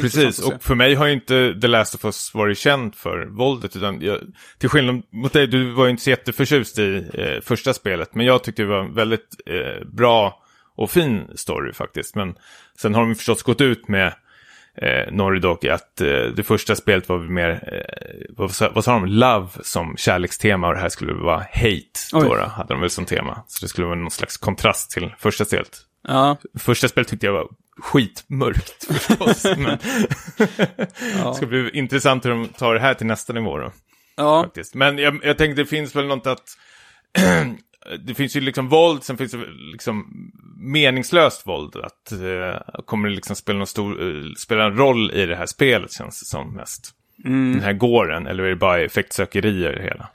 Precis, 0.00 0.38
och 0.38 0.62
för 0.62 0.74
mig 0.74 0.94
har 0.94 1.06
ju 1.06 1.12
inte 1.12 1.58
The 1.60 1.66
Last 1.66 1.94
of 1.94 2.04
Us 2.04 2.34
varit 2.34 2.58
känd 2.58 2.94
för 2.94 3.26
våldet. 3.26 3.76
Utan 3.76 4.00
jag, 4.00 4.18
till 4.58 4.68
skillnad 4.68 5.02
mot 5.12 5.32
dig, 5.32 5.46
du 5.46 5.70
var 5.70 5.84
ju 5.84 5.90
inte 5.90 6.02
så 6.02 6.10
jätteförtjust 6.10 6.78
i 6.78 7.04
eh, 7.14 7.40
första 7.42 7.74
spelet. 7.74 8.14
Men 8.14 8.26
jag 8.26 8.44
tyckte 8.44 8.62
det 8.62 8.68
var 8.68 8.80
en 8.80 8.94
väldigt 8.94 9.36
eh, 9.46 9.86
bra 9.88 10.42
och 10.76 10.90
fin 10.90 11.30
story 11.34 11.72
faktiskt. 11.72 12.14
Men 12.14 12.34
sen 12.80 12.94
har 12.94 13.02
de 13.06 13.14
förstås 13.14 13.42
gått 13.42 13.60
ut 13.60 13.88
med 13.88 14.06
eh, 14.82 15.12
Naughty 15.12 15.40
Dog 15.40 15.68
att 15.68 16.00
eh, 16.00 16.06
det 16.36 16.42
första 16.42 16.76
spelet 16.76 17.08
var 17.08 17.18
mer, 17.18 17.50
eh, 17.72 18.26
vad, 18.36 18.50
sa- 18.50 18.70
vad 18.74 18.84
sa 18.84 18.92
de, 18.92 19.06
love 19.06 19.48
som 19.62 19.96
kärlekstema 19.96 20.68
och 20.68 20.74
det 20.74 20.80
här 20.80 20.88
skulle 20.88 21.12
vara 21.12 21.38
hate. 21.38 22.00
Oj. 22.12 22.28
då, 22.28 22.34
hade 22.48 22.74
de 22.74 22.80
väl 22.80 22.90
som 22.90 23.04
tema. 23.04 23.42
Så 23.46 23.64
det 23.64 23.68
skulle 23.68 23.86
vara 23.86 23.98
någon 23.98 24.10
slags 24.10 24.36
kontrast 24.36 24.90
till 24.90 25.14
första 25.18 25.44
spelet. 25.44 25.84
Ja, 26.08 26.36
Första 26.58 26.88
spelet 26.88 27.08
tyckte 27.08 27.26
jag 27.26 27.32
var 27.32 27.48
skitmörkt 27.80 28.84
förstås. 28.84 29.44
men 29.58 29.78
ja. 31.18 31.28
det 31.28 31.34
ska 31.34 31.46
bli 31.46 31.70
intressant 31.72 32.24
hur 32.24 32.30
de 32.30 32.48
tar 32.48 32.74
det 32.74 32.80
här 32.80 32.94
till 32.94 33.06
nästa 33.06 33.32
nivå 33.32 33.58
då. 33.58 33.72
ja. 34.16 34.42
Faktiskt. 34.42 34.74
Men 34.74 34.98
jag, 34.98 35.20
jag 35.22 35.38
tänkte 35.38 35.62
det 35.62 35.66
finns 35.66 35.96
väl 35.96 36.06
något 36.06 36.26
att... 36.26 36.42
det 38.06 38.14
finns 38.14 38.36
ju 38.36 38.40
liksom 38.40 38.68
våld, 38.68 39.04
sen 39.04 39.16
finns 39.16 39.32
det 39.32 39.38
liksom 39.72 40.06
meningslöst 40.56 41.46
våld. 41.46 41.76
Att 41.76 42.12
eh, 42.12 42.82
kommer 42.84 43.08
det 43.08 43.14
liksom 43.14 43.36
spela, 43.36 43.58
någon 43.58 43.66
stor, 43.66 44.08
eh, 44.08 44.22
spela 44.38 44.64
en 44.64 44.76
roll 44.76 45.10
i 45.10 45.26
det 45.26 45.36
här 45.36 45.46
spelet 45.46 45.92
känns 45.92 46.20
det 46.20 46.26
som 46.26 46.54
mest. 46.54 46.90
Mm. 47.24 47.52
Den 47.52 47.62
här 47.62 47.72
gården, 47.72 48.26
eller 48.26 48.44
är 48.44 48.48
det 48.48 48.56
bara 48.56 48.80
effektsökerier 48.80 49.72
det 49.72 49.82
hela? 49.82 50.08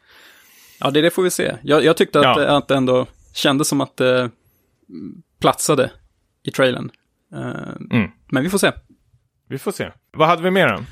Ja, 0.80 0.92
det, 0.92 1.02
det 1.02 1.12
får 1.12 1.24
vi 1.24 1.32
se. 1.32 1.56
Jag, 1.62 1.84
jag 1.84 1.98
tyckte 1.98 2.20
att, 2.20 2.26
Ja. 2.42 2.58
att 2.58 2.68
det 2.68 2.76
ändå 2.76 3.08
kändes 3.34 3.68
som 3.68 3.82
att 3.82 3.98
det 3.98 4.30
platsade 5.44 5.92
i 6.44 6.52
trailern. 6.52 6.92
Eh, 7.34 7.74
Mm. 7.92 8.12
Men 8.32 8.44
vi 8.44 8.50
får 8.50 8.58
se. 8.58 8.72
Vi 9.50 9.58
får 9.58 9.72
se. 9.72 9.92
Vad 10.12 10.28
hade 10.28 10.42
vi 10.42 10.52
mer 10.52 10.68
då? 10.68 10.84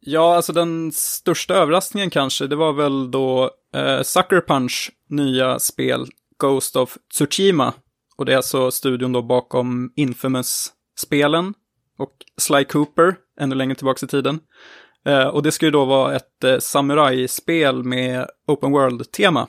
Ja, 0.00 0.36
alltså 0.36 0.52
den 0.52 0.92
största 0.92 1.54
överraskningen 1.54 2.10
kanske, 2.10 2.46
det 2.46 2.56
var 2.56 2.72
väl 2.72 3.10
då 3.10 3.50
eh, 3.74 4.02
Sucker 4.02 4.40
Punch 4.40 4.90
nya 5.08 5.58
spel 5.58 6.06
Ghost 6.38 6.76
of 6.76 6.96
Tsushima. 7.14 7.74
Och 8.16 8.24
det 8.26 8.32
är 8.32 8.36
alltså 8.36 8.70
studion 8.70 9.12
då 9.12 9.22
bakom 9.22 9.92
Infamous-spelen 9.96 11.54
och 11.98 12.12
Sly 12.36 12.64
Cooper, 12.64 13.14
ännu 13.40 13.54
längre 13.54 13.74
tillbaka 13.74 14.06
i 14.06 14.08
tiden. 14.08 14.40
Eh, 15.06 15.26
och 15.26 15.42
det 15.42 15.52
ska 15.52 15.66
ju 15.66 15.72
då 15.72 15.84
vara 15.84 16.16
ett 16.16 16.44
eh, 16.44 16.58
samurajspel 16.58 17.84
med 17.84 18.26
open 18.46 18.72
world-tema. 18.72 19.48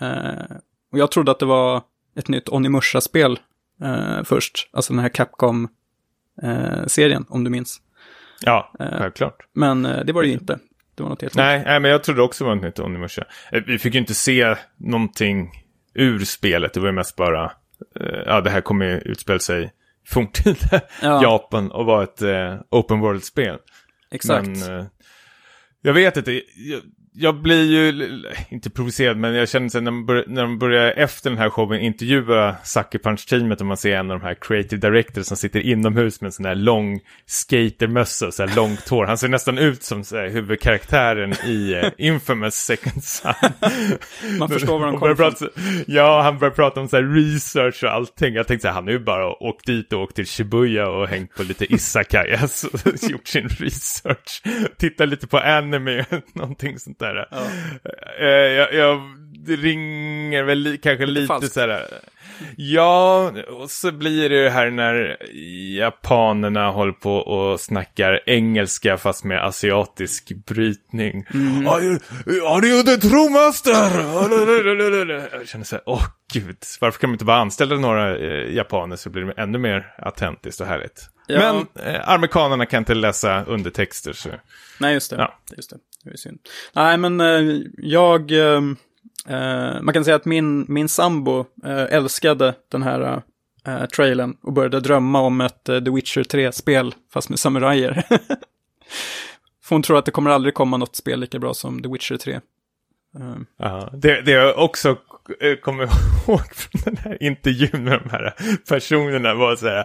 Eh, 0.00 0.56
och 0.92 0.98
jag 0.98 1.10
trodde 1.10 1.30
att 1.30 1.38
det 1.38 1.46
var 1.46 1.82
ett 2.18 2.28
nytt 2.28 2.48
Onimusha-spel 2.48 3.38
eh, 3.82 4.22
först, 4.24 4.68
alltså 4.72 4.92
den 4.92 5.02
här 5.02 5.08
Capcom-serien, 5.08 7.24
om 7.28 7.44
du 7.44 7.50
minns. 7.50 7.80
Ja, 8.40 8.72
Eh, 8.80 8.98
självklart. 8.98 9.36
Men 9.52 9.86
eh, 9.86 10.04
det 10.04 10.12
var 10.12 10.22
det 10.22 10.28
ju 10.28 10.34
inte. 10.34 10.58
Det 10.94 11.02
var 11.02 11.10
något 11.10 11.22
helt. 11.22 11.34
Nej, 11.34 11.62
nej, 11.66 11.80
men 11.80 11.90
jag 11.90 12.04
trodde 12.04 12.22
också 12.22 12.44
det 12.44 12.48
var 12.50 12.56
ett 12.56 12.62
nytt 12.62 12.78
Onimusha. 12.78 13.24
Eh, 13.52 13.62
Vi 13.66 13.78
fick 13.78 13.94
ju 13.94 14.00
inte 14.00 14.14
se 14.14 14.56
någonting 14.76 15.50
ur 15.94 16.18
spelet. 16.24 16.74
Det 16.74 16.80
var 16.80 16.86
ju 16.86 16.92
mest 16.92 17.16
bara, 17.16 17.44
eh, 18.00 18.22
ja 18.26 18.40
det 18.40 18.50
här 18.50 18.60
kommer 18.60 18.86
ju 18.86 18.98
utspela 18.98 19.38
sig 19.38 19.64
i 19.64 19.70
forntida 20.06 20.80
Ja. 21.02 21.22
Japan 21.22 21.70
och 21.70 21.86
vara 21.86 22.04
ett 22.04 22.22
eh, 22.22 22.54
open 22.70 23.00
world-spel. 23.00 23.58
Exakt. 24.10 24.46
Men 24.48 24.78
eh, 24.78 24.84
jag 25.82 25.92
vet 25.94 26.16
inte, 26.16 26.32
jag, 26.56 26.80
jag 27.20 27.42
blir 27.42 27.64
ju, 27.64 28.08
inte 28.48 28.70
provocerad, 28.70 29.16
men 29.16 29.34
jag 29.34 29.48
känner 29.48 29.68
sig 29.68 29.80
när 29.80 29.90
de, 29.90 30.06
bör, 30.06 30.24
när 30.26 30.42
de 30.42 30.58
börjar 30.58 30.92
efter 30.92 31.30
den 31.30 31.38
här 31.38 31.50
showen 31.50 31.80
intervjua 31.80 32.56
Sucker 32.64 32.98
Punch-teamet 32.98 33.60
och 33.60 33.66
man 33.66 33.76
ser 33.76 33.96
en 33.96 34.10
av 34.10 34.20
de 34.20 34.26
här 34.26 34.36
creative 34.40 34.90
directors 34.90 35.26
som 35.26 35.36
sitter 35.36 35.60
inomhus 35.60 36.20
med 36.20 36.28
en 36.28 36.32
sån 36.32 36.44
här 36.44 36.54
lång 36.54 37.00
skatermössa 37.26 38.26
och 38.26 38.34
så 38.34 38.46
här 38.46 38.56
långt 38.56 38.88
hår. 38.88 39.06
Han 39.06 39.18
ser 39.18 39.28
nästan 39.28 39.58
ut 39.58 39.82
som 39.82 40.04
så 40.04 40.16
här, 40.16 40.28
huvudkaraktären 40.28 41.32
i 41.32 41.72
eh, 41.72 42.06
Infamous 42.06 42.54
Second 42.54 43.04
Son. 43.04 43.34
Man 44.38 44.48
förstår 44.48 44.78
var 44.78 44.86
de 44.86 44.92
börjar 45.00 45.14
kommer 45.14 45.30
från. 45.30 45.50
prata, 45.50 45.60
Ja, 45.86 46.22
han 46.22 46.38
börjar 46.38 46.54
prata 46.54 46.80
om 46.80 46.88
så 46.88 46.96
här 46.96 47.02
research 47.02 47.84
och 47.84 47.90
allting. 47.90 48.34
Jag 48.34 48.46
tänkte 48.46 48.62
så 48.62 48.68
här, 48.68 48.74
han 48.74 48.84
har 48.84 48.92
ju 48.92 48.98
bara 48.98 49.42
åkt 49.42 49.66
dit 49.66 49.92
och 49.92 50.02
åkt 50.02 50.16
till 50.16 50.26
Shibuya 50.26 50.88
och 50.88 51.08
hängt 51.08 51.34
på 51.34 51.42
lite 51.42 51.74
isakayas 51.74 52.64
och 52.72 53.10
gjort 53.10 53.28
sin 53.28 53.48
research. 53.48 54.42
Tittar 54.78 55.06
lite 55.06 55.26
på 55.26 55.38
anime, 55.38 56.04
någonting 56.32 56.78
sånt 56.78 56.98
där. 56.98 57.07
Eh, 58.20 58.26
jag, 58.26 58.74
jag, 58.74 59.00
det 59.46 59.56
ringer 59.56 60.42
väl 60.42 60.58
li, 60.58 60.78
kanske 60.78 61.06
lite, 61.06 61.26
falskt. 61.26 61.52
så 61.52 61.60
här. 61.60 61.86
Ja, 62.56 63.32
och 63.48 63.70
så 63.70 63.92
blir 63.92 64.28
det 64.28 64.42
ju 64.42 64.48
här 64.48 64.70
när 64.70 65.16
japanerna 65.76 66.70
håller 66.70 66.92
på 66.92 67.16
och 67.16 67.60
snackar 67.60 68.20
engelska 68.26 68.96
fast 68.96 69.24
med 69.24 69.44
asiatisk 69.44 70.32
brytning. 70.46 71.26
You, 71.34 71.98
are 72.46 72.66
you 72.66 72.82
the 72.82 72.96
true 72.96 73.30
master? 73.30 73.72
Jag 75.32 75.48
känner 75.48 75.64
så 75.64 75.76
här, 75.76 75.82
åh 75.86 76.04
gud, 76.32 76.56
varför 76.80 77.00
kan 77.00 77.10
man 77.10 77.14
inte 77.14 77.24
bara 77.24 77.40
anställa 77.40 77.76
några 77.76 78.16
eh, 78.16 78.54
japaner 78.54 78.96
så 78.96 79.10
blir 79.10 79.24
det 79.24 79.42
ännu 79.42 79.58
mer 79.58 79.94
autentiskt 79.98 80.60
och 80.60 80.66
härligt. 80.66 81.08
Ja. 81.26 81.38
Men 81.38 81.84
eh, 81.86 82.08
amerikanerna 82.08 82.66
kan 82.66 82.78
inte 82.78 82.94
läsa 82.94 83.44
undertexter 83.44 84.12
så. 84.12 84.28
Nej, 84.80 84.94
just 84.94 85.10
det. 85.10 85.16
Ja. 85.16 85.38
Just 85.56 85.70
det. 85.70 85.76
Det 86.04 86.10
är 86.10 86.16
synd. 86.16 86.38
Nej, 86.72 86.98
men 86.98 87.20
eh, 87.20 87.60
jag... 87.78 88.32
Eh, 88.32 88.62
eh, 89.28 89.82
man 89.82 89.94
kan 89.94 90.04
säga 90.04 90.16
att 90.16 90.24
min, 90.24 90.66
min 90.68 90.88
sambo 90.88 91.44
älskade 91.90 92.54
den 92.68 92.82
här 92.82 93.22
eh, 93.66 93.84
trailern 93.86 94.36
och 94.42 94.52
började 94.52 94.80
drömma 94.80 95.20
om 95.20 95.40
ett 95.40 95.64
The 95.64 95.90
Witcher 95.90 96.22
3-spel, 96.22 96.94
fast 97.12 97.28
med 97.28 97.38
samurajer. 97.38 98.02
För 99.62 99.74
hon 99.74 99.82
tror 99.82 99.98
att 99.98 100.04
det 100.04 100.10
kommer 100.10 100.30
aldrig 100.30 100.54
komma 100.54 100.76
något 100.76 100.96
spel 100.96 101.20
lika 101.20 101.38
bra 101.38 101.54
som 101.54 101.82
The 101.82 101.88
Witcher 101.88 102.16
3. 102.16 102.40
Eh, 103.16 103.36
Ja, 103.58 103.90
det, 103.92 104.20
det 104.22 104.30
jag 104.30 104.58
också 104.58 104.96
eh, 105.40 105.56
kommer 105.56 105.84
ihåg 106.28 106.54
från 106.54 106.82
den 106.84 106.96
här 106.96 107.22
intervjun 107.22 107.84
med 107.84 108.00
de 108.04 108.10
här 108.10 108.34
personerna 108.68 109.34
var 109.34 109.56
så 109.56 109.68
här, 109.68 109.84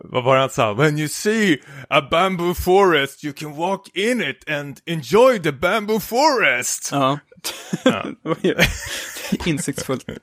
vad 0.00 0.24
var 0.24 0.36
han 0.36 0.50
sa? 0.50 0.72
When 0.74 0.98
you 0.98 1.08
see 1.08 1.58
a 1.88 2.08
bamboo 2.10 2.54
forest 2.54 3.24
you 3.24 3.32
can 3.34 3.56
walk 3.56 3.88
in 3.96 4.22
it 4.22 4.50
and 4.50 4.78
enjoy 4.86 5.38
the 5.42 5.52
bamboo 5.52 6.00
forest. 6.00 6.88
ja. 6.92 7.18
Ja. 7.84 8.06
Insiktsfullt. 9.46 10.04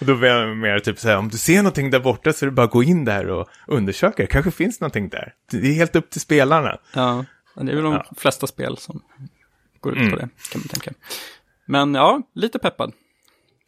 Och 0.00 0.06
då 0.06 0.14
var 0.14 0.26
jag 0.26 0.56
mer 0.56 0.78
typ 0.78 0.98
så 0.98 1.08
här, 1.08 1.16
om 1.16 1.28
du 1.28 1.38
ser 1.38 1.56
någonting 1.56 1.90
där 1.90 2.00
borta 2.00 2.32
så 2.32 2.44
är 2.44 2.46
det 2.46 2.52
bara 2.54 2.66
att 2.66 2.70
gå 2.72 2.82
in 2.82 3.04
där 3.04 3.30
och 3.30 3.48
undersöka. 3.66 4.22
Det 4.22 4.26
kanske 4.26 4.50
finns 4.50 4.80
någonting 4.80 5.08
där. 5.08 5.32
Det 5.50 5.56
är 5.58 5.72
helt 5.72 5.96
upp 5.96 6.10
till 6.10 6.20
spelarna. 6.20 6.78
Ja, 6.94 7.24
det 7.54 7.60
är 7.72 7.74
väl 7.74 7.84
de 7.84 7.92
Ja. 7.92 8.04
flesta 8.16 8.46
spel 8.46 8.76
som 8.78 9.02
går 9.80 9.92
ut 9.92 9.98
Mm. 9.98 10.10
på 10.10 10.16
det, 10.16 10.28
kan 10.52 10.60
man 10.60 10.68
tänka. 10.68 10.90
Men 11.66 11.94
ja, 11.94 12.22
lite 12.34 12.58
peppad. 12.58 12.92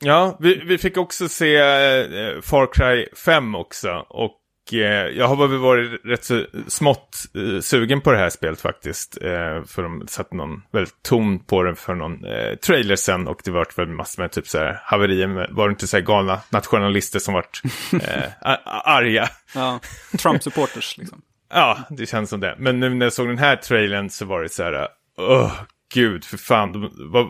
Ja, 0.05 0.37
vi, 0.41 0.63
vi 0.65 0.79
fick 0.79 0.97
också 0.97 1.29
se 1.29 1.57
eh, 1.57 2.41
Far 2.43 2.73
Cry 2.73 3.07
5 3.17 3.55
också. 3.55 4.07
Och 4.09 4.39
eh, 4.73 4.79
jag 5.09 5.29
har 5.29 5.49
väl 5.49 5.59
varit 5.59 6.01
rätt 6.05 6.25
så 6.25 6.45
smått 6.69 7.17
eh, 7.35 7.61
sugen 7.61 8.01
på 8.01 8.13
det 8.13 8.19
här 8.19 8.31
spelet 8.31 8.61
faktiskt. 8.61 9.19
Eh, 9.23 9.65
för 9.65 9.83
de 9.83 10.05
satte 10.09 10.37
någon 10.37 10.63
väldigt 10.73 11.03
ton 11.03 11.39
på 11.45 11.63
den 11.63 11.77
för 11.77 11.95
någon 11.95 12.19
trailer 12.67 12.97
sen. 12.97 13.29
Och 13.29 13.41
det 13.45 13.51
var 13.51 13.67
väl 13.77 13.89
massor 13.89 14.23
med 14.23 14.33
typ 14.33 14.49
så 14.49 14.59
här 14.59 14.81
haverier 14.85 15.27
med, 15.27 15.49
var 15.51 15.69
det 15.69 15.73
inte 15.73 15.87
så 15.87 15.97
här 15.97 16.05
galna 16.05 16.41
nationalister 16.51 17.19
som 17.19 17.35
vart 17.35 17.63
eh, 18.03 18.23
arga. 18.65 19.29
Ja, 19.55 19.81
Trump-supporters 20.19 20.99
liksom. 20.99 21.23
Ja, 21.55 21.79
det 21.91 22.07
känns 22.07 22.31
som 22.31 22.41
det. 22.41 22.57
Men 22.59 22.81
nu 22.81 22.95
när 22.95 23.07
jag 23.07 23.13
såg 23.13 23.29
den 23.29 23.39
här 23.39 23.57
trailern 23.57 24.11
så 24.11 24.25
var 24.25 24.43
det 24.43 24.49
så 24.49 24.63
här, 24.63 24.89
åh, 25.19 25.53
gud, 25.93 26.25
för 26.25 26.37
fan. 26.37 26.73
De, 26.73 26.91
vad, 27.11 27.27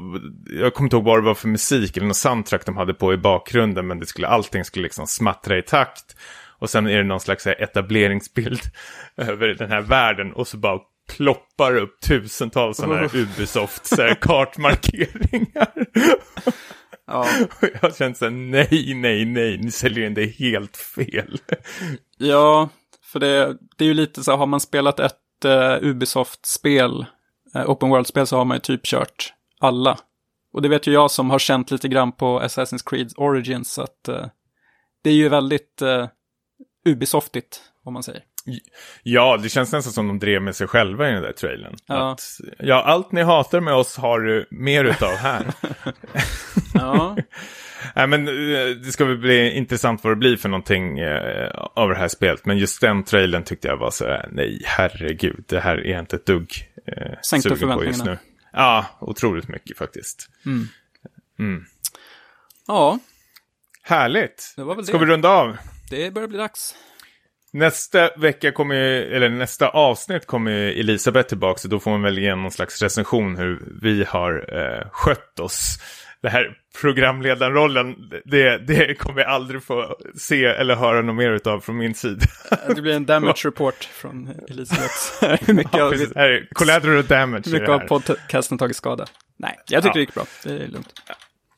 jag 0.60 0.74
kommer 0.74 0.86
inte 0.86 0.96
ihåg 0.96 1.04
vad 1.04 1.18
det 1.18 1.26
var 1.26 1.34
för 1.34 1.48
musik 1.48 1.96
eller 1.96 2.06
någon 2.06 2.14
soundtrack 2.14 2.66
de 2.66 2.76
hade 2.76 2.94
på 2.94 3.14
i 3.14 3.16
bakgrunden, 3.16 3.86
men 3.86 3.98
det 3.98 4.06
skulle, 4.06 4.26
allting 4.26 4.64
skulle 4.64 4.82
liksom 4.82 5.06
smattra 5.06 5.58
i 5.58 5.62
takt. 5.62 6.16
Och 6.58 6.70
sen 6.70 6.86
är 6.86 6.96
det 6.96 7.04
någon 7.04 7.20
slags 7.20 7.44
här, 7.44 7.62
etableringsbild 7.62 8.60
över 9.16 9.48
den 9.48 9.70
här 9.70 9.80
världen 9.80 10.32
och 10.32 10.48
så 10.48 10.56
bara 10.56 10.78
ploppar 11.16 11.76
upp 11.76 12.00
tusentals 12.00 12.76
sådana 12.76 12.94
här 12.94 13.16
Ubisoft 13.16 13.86
så 13.86 14.02
här, 14.02 14.14
kartmarkeringar. 14.14 15.72
Ja, 17.06 17.28
jag 17.82 17.96
känner 17.96 18.14
så 18.14 18.24
här, 18.24 18.32
nej, 18.32 18.94
nej, 18.94 19.24
nej, 19.24 19.58
ni 19.58 19.70
säljer 19.70 20.06
in 20.06 20.14
det 20.14 20.26
helt 20.26 20.76
fel. 20.76 21.38
ja 22.18 22.68
för 23.12 23.20
det, 23.20 23.56
det 23.76 23.84
är 23.84 23.88
ju 23.88 23.94
lite 23.94 24.24
så 24.24 24.30
här, 24.30 24.38
har 24.38 24.46
man 24.46 24.60
spelat 24.60 25.00
ett 25.00 25.44
eh, 25.44 25.76
Ubisoft-spel, 25.82 27.06
Open 27.54 27.90
World-spel, 27.90 28.26
så 28.26 28.36
har 28.36 28.44
man 28.44 28.56
ju 28.56 28.60
typ 28.60 28.86
kört 28.86 29.32
alla. 29.60 29.98
Och 30.52 30.62
det 30.62 30.68
vet 30.68 30.86
ju 30.86 30.92
jag 30.92 31.10
som 31.10 31.30
har 31.30 31.38
känt 31.38 31.70
lite 31.70 31.88
grann 31.88 32.12
på 32.12 32.40
Assassin's 32.40 32.90
Creed 32.90 33.12
Origins, 33.16 33.78
att 33.78 34.08
eh, 34.08 34.26
det 35.04 35.10
är 35.10 35.14
ju 35.14 35.28
väldigt 35.28 35.82
eh, 35.82 36.08
Ubisoftigt, 36.86 37.60
om 37.84 37.92
man 37.92 38.02
säger. 38.02 38.22
Ja, 39.02 39.38
det 39.42 39.48
känns 39.48 39.72
nästan 39.72 39.92
som 39.92 40.08
de 40.08 40.18
drev 40.18 40.42
med 40.42 40.56
sig 40.56 40.66
själva 40.66 41.08
i 41.08 41.12
den 41.12 41.22
där 41.22 41.32
trailern. 41.32 41.76
Ja. 41.86 42.12
Att, 42.12 42.22
ja, 42.58 42.82
allt 42.82 43.12
ni 43.12 43.22
hatar 43.22 43.60
med 43.60 43.74
oss 43.74 43.96
har 43.96 44.20
du 44.20 44.46
mer 44.50 44.84
utav 44.84 45.14
här. 45.14 45.46
Ja, 46.74 47.16
Nej, 47.96 48.06
men 48.06 48.28
eh, 48.28 48.76
det 48.84 48.92
ska 48.92 49.04
väl 49.04 49.18
bli 49.18 49.56
intressant 49.56 50.04
vad 50.04 50.12
det 50.12 50.16
blir 50.16 50.36
för 50.36 50.48
någonting 50.48 50.98
eh, 50.98 51.50
av 51.74 51.88
det 51.88 51.94
här 51.94 52.08
spelet. 52.08 52.46
Men 52.46 52.58
just 52.58 52.80
den 52.80 53.04
trailern 53.04 53.44
tyckte 53.44 53.68
jag 53.68 53.76
var 53.76 53.90
så 53.90 54.04
här, 54.04 54.28
nej, 54.32 54.62
herregud, 54.64 55.44
det 55.48 55.60
här 55.60 55.86
är 55.86 56.00
inte 56.00 56.16
ett 56.16 56.26
dugg 56.26 56.50
eh, 56.86 57.18
Sänkte 57.30 57.48
på 57.48 57.54
just 57.54 57.60
förväntningarna. 57.60 58.04
nu. 58.10 58.18
Ja, 58.52 58.86
otroligt 59.00 59.48
mycket 59.48 59.78
faktiskt. 59.78 60.28
ja 62.66 62.98
Härligt. 63.82 64.52
det 64.56 64.64
var 64.64 64.74
väl 64.76 64.84
Ska 64.84 64.98
det. 64.98 65.04
vi 65.06 65.12
runda 65.12 65.28
av? 65.28 65.56
Det 65.90 66.10
börjar 66.14 66.28
bli 66.28 66.38
dags. 66.38 66.74
Nästa 67.52 68.10
vecka 68.16 68.52
kommer 68.52 68.74
eller 68.74 69.28
nästa 69.28 69.68
avsnitt 69.68 70.26
kommer 70.26 70.50
Elisabeth 70.52 71.28
tillbaka. 71.28 71.58
Så 71.58 71.68
då 71.68 71.80
får 71.80 71.90
man 71.90 72.02
väl 72.02 72.18
ge 72.18 72.34
någon 72.34 72.50
slags 72.50 72.82
recension 72.82 73.36
hur 73.36 73.78
vi 73.82 74.04
har 74.04 74.54
eh, 74.58 74.88
skött 74.90 75.38
oss. 75.40 75.78
Det 76.22 76.28
här 76.28 76.56
programledarrollen, 76.80 77.94
det, 78.24 78.58
det 78.58 78.94
kommer 78.98 79.20
jag 79.20 79.30
aldrig 79.30 79.62
få 79.62 79.96
se 80.16 80.44
eller 80.44 80.74
höra 80.76 81.02
något 81.02 81.14
mer 81.16 81.30
utav 81.30 81.60
från 81.60 81.76
min 81.76 81.94
sida. 81.94 82.26
Det 82.76 82.82
blir 82.82 82.96
en 82.96 83.06
damage 83.06 83.40
report 83.44 83.84
från 83.84 84.30
Elisabeth. 84.48 85.50
Mycket, 85.54 85.72
Ja, 85.72 85.84
av, 85.84 85.90
precis. 85.90 86.12
Är 86.16 86.48
collateral 86.52 87.06
damage. 87.06 87.42
hur 87.46 87.50
i 87.56 87.60
mycket 87.60 87.68
av 87.68 87.78
podcasten 87.78 88.58
tagit 88.58 88.76
skada? 88.76 89.06
Nej, 89.36 89.58
jag 89.66 89.82
tyckte 89.82 89.88
Ja. 89.88 89.92
det 89.94 90.00
gick 90.00 90.14
bra. 90.14 90.24
Det 90.44 90.50
är 90.50 90.68
lugnt. 90.68 90.92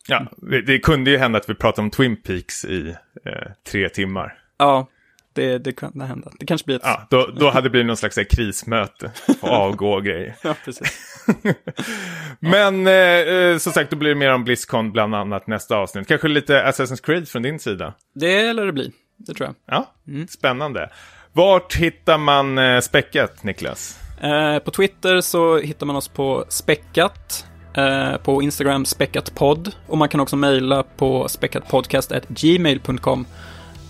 Ja, 0.09 0.27
det 0.37 0.61
det 0.63 0.79
kunde 0.79 1.11
ju 1.11 1.17
hända 1.19 1.39
att 1.39 1.51
vi 1.51 1.55
pratade 1.55 1.83
om 1.83 1.91
Twin 1.91 2.17
Peaks 2.23 2.65
i 2.65 2.89
eh, 3.27 3.33
tre 3.71 3.89
timmar. 3.89 4.35
Ja, 4.59 4.89
det, 5.35 5.59
det 5.59 5.73
kan 5.73 6.01
hända. 6.01 6.31
Det 6.39 6.47
kanske 6.47 6.65
blir 6.65 6.77
ett... 6.77 6.83
Ja, 6.85 7.07
då, 7.11 7.27
då 7.27 7.51
hade 7.51 7.67
det 7.67 7.71
blivit 7.71 7.87
någon 7.87 7.97
slags 7.97 8.19
krismöte. 8.31 9.11
Avgå 9.41 9.93
och 9.95 10.05
grejer. 10.05 10.37
Ja, 10.43 10.55
precis. 10.65 11.25
Men 12.41 12.87
eh, 12.87 12.93
eh, 12.95 13.59
som 13.59 13.73
sagt, 13.73 13.91
då 13.91 13.97
blir 13.97 14.09
det 14.09 14.15
mer 14.15 14.33
om 14.33 14.45
Blizzcon 14.45 14.93
bland 14.93 15.15
annat 15.15 15.47
nästa 15.47 15.77
avsnitt. 15.77 16.09
Kanske 16.09 16.29
lite 16.29 16.63
Assassin's 16.63 17.03
Creed 17.03 17.29
från 17.29 17.43
din 17.43 17.59
sida. 17.59 17.95
Det 18.15 18.53
lär 18.53 18.67
det 18.67 18.73
bli. 18.73 18.93
Det 19.17 19.35
tror 19.35 19.47
jag. 19.49 19.55
Ja, 19.67 19.95
spännande. 20.29 20.91
Vart 21.33 21.75
hittar 21.75 22.19
man 22.19 22.59
eh, 22.59 22.81
späckat, 22.81 23.45
Niklas? 23.45 24.01
Eh, 24.21 24.59
på 24.59 24.71
Twitter 24.71 25.21
så 25.21 25.59
hittar 25.59 25.87
man 25.87 25.97
oss 25.97 26.09
på 26.09 26.45
späckat. 26.49 27.47
Eh, 27.77 28.17
på 28.17 28.43
Instagram 28.43 28.85
späckatpodd. 28.85 29.75
Och 29.87 29.99
man 29.99 30.09
kan 30.09 30.21
också 30.21 30.37
mejla 30.37 30.83
på 30.83 31.29
späckatpodcast.gmail.com. 31.29 33.27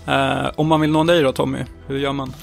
Eh, 0.07 0.51
om 0.55 0.67
man 0.67 0.81
vill 0.81 0.91
nå 0.91 1.03
dig 1.03 1.21
då 1.21 1.31
Tommy, 1.31 1.59
hur 1.87 1.97
gör 1.97 2.13
man? 2.13 2.33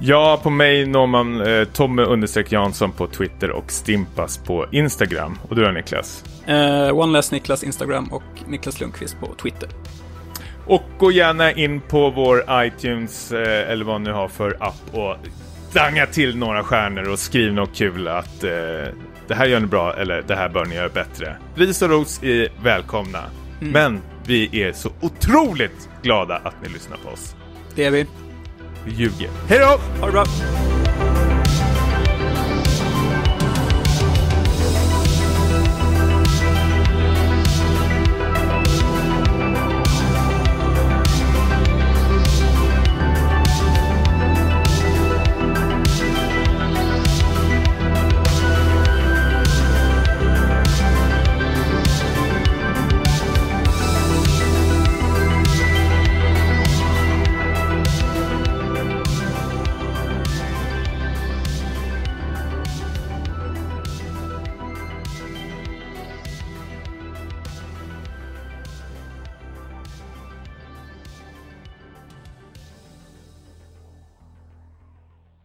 Ja, 0.00 0.40
på 0.42 0.50
mig 0.50 0.86
når 0.86 1.06
man 1.06 1.40
eh, 1.40 1.64
Tommy 1.64 2.02
Jansson 2.48 2.92
på 2.92 3.06
Twitter 3.06 3.50
och 3.50 3.70
Stimpas 3.72 4.38
på 4.38 4.66
Instagram. 4.72 5.38
Och 5.48 5.56
du 5.56 5.64
då 5.64 5.70
Niklas? 5.70 6.24
Eh, 6.46 6.98
OneLess 6.98 7.32
Niklas 7.32 7.64
Instagram 7.64 8.08
och 8.12 8.22
Niklas 8.46 8.80
Lundqvist 8.80 9.20
på 9.20 9.34
Twitter. 9.34 9.68
Och 10.66 10.82
gå 10.98 11.12
gärna 11.12 11.52
in 11.52 11.80
på 11.80 12.10
vår 12.10 12.44
iTunes 12.50 13.32
eh, 13.32 13.70
eller 13.70 13.84
vad 13.84 14.00
ni 14.00 14.10
har 14.10 14.28
för 14.28 14.56
app 14.60 14.82
och 14.92 15.16
danga 15.72 16.06
till 16.06 16.36
några 16.36 16.62
stjärnor 16.62 17.08
och 17.08 17.18
skriv 17.18 17.52
något 17.52 17.74
kul 17.74 18.08
att 18.08 18.44
eh, 18.44 18.50
det 19.28 19.34
här 19.34 19.46
gör 19.46 19.60
ni 19.60 19.66
bra 19.66 19.94
eller 19.94 20.22
det 20.26 20.34
här 20.34 20.48
bör 20.48 20.64
ni 20.64 20.74
göra 20.74 20.88
bättre. 20.88 21.36
Ris 21.54 21.82
och 21.82 21.90
ros 21.90 22.22
är 22.22 22.48
välkomna. 22.62 23.22
Men 23.60 24.00
vi 24.26 24.62
är 24.62 24.72
så 24.72 24.90
otroligt 25.00 25.88
glada 26.02 26.36
att 26.36 26.54
ni 26.62 26.68
lyssnar 26.68 26.96
på 26.96 27.08
oss. 27.08 27.36
Det 27.74 27.84
är 27.84 27.90
vi. 27.90 28.06
Vi 28.84 28.90
ljuger. 28.90 29.30
Hej 29.48 29.58
då! 29.58 30.00
Ha 30.00 30.06
det 30.06 30.12
bra! 30.12 30.24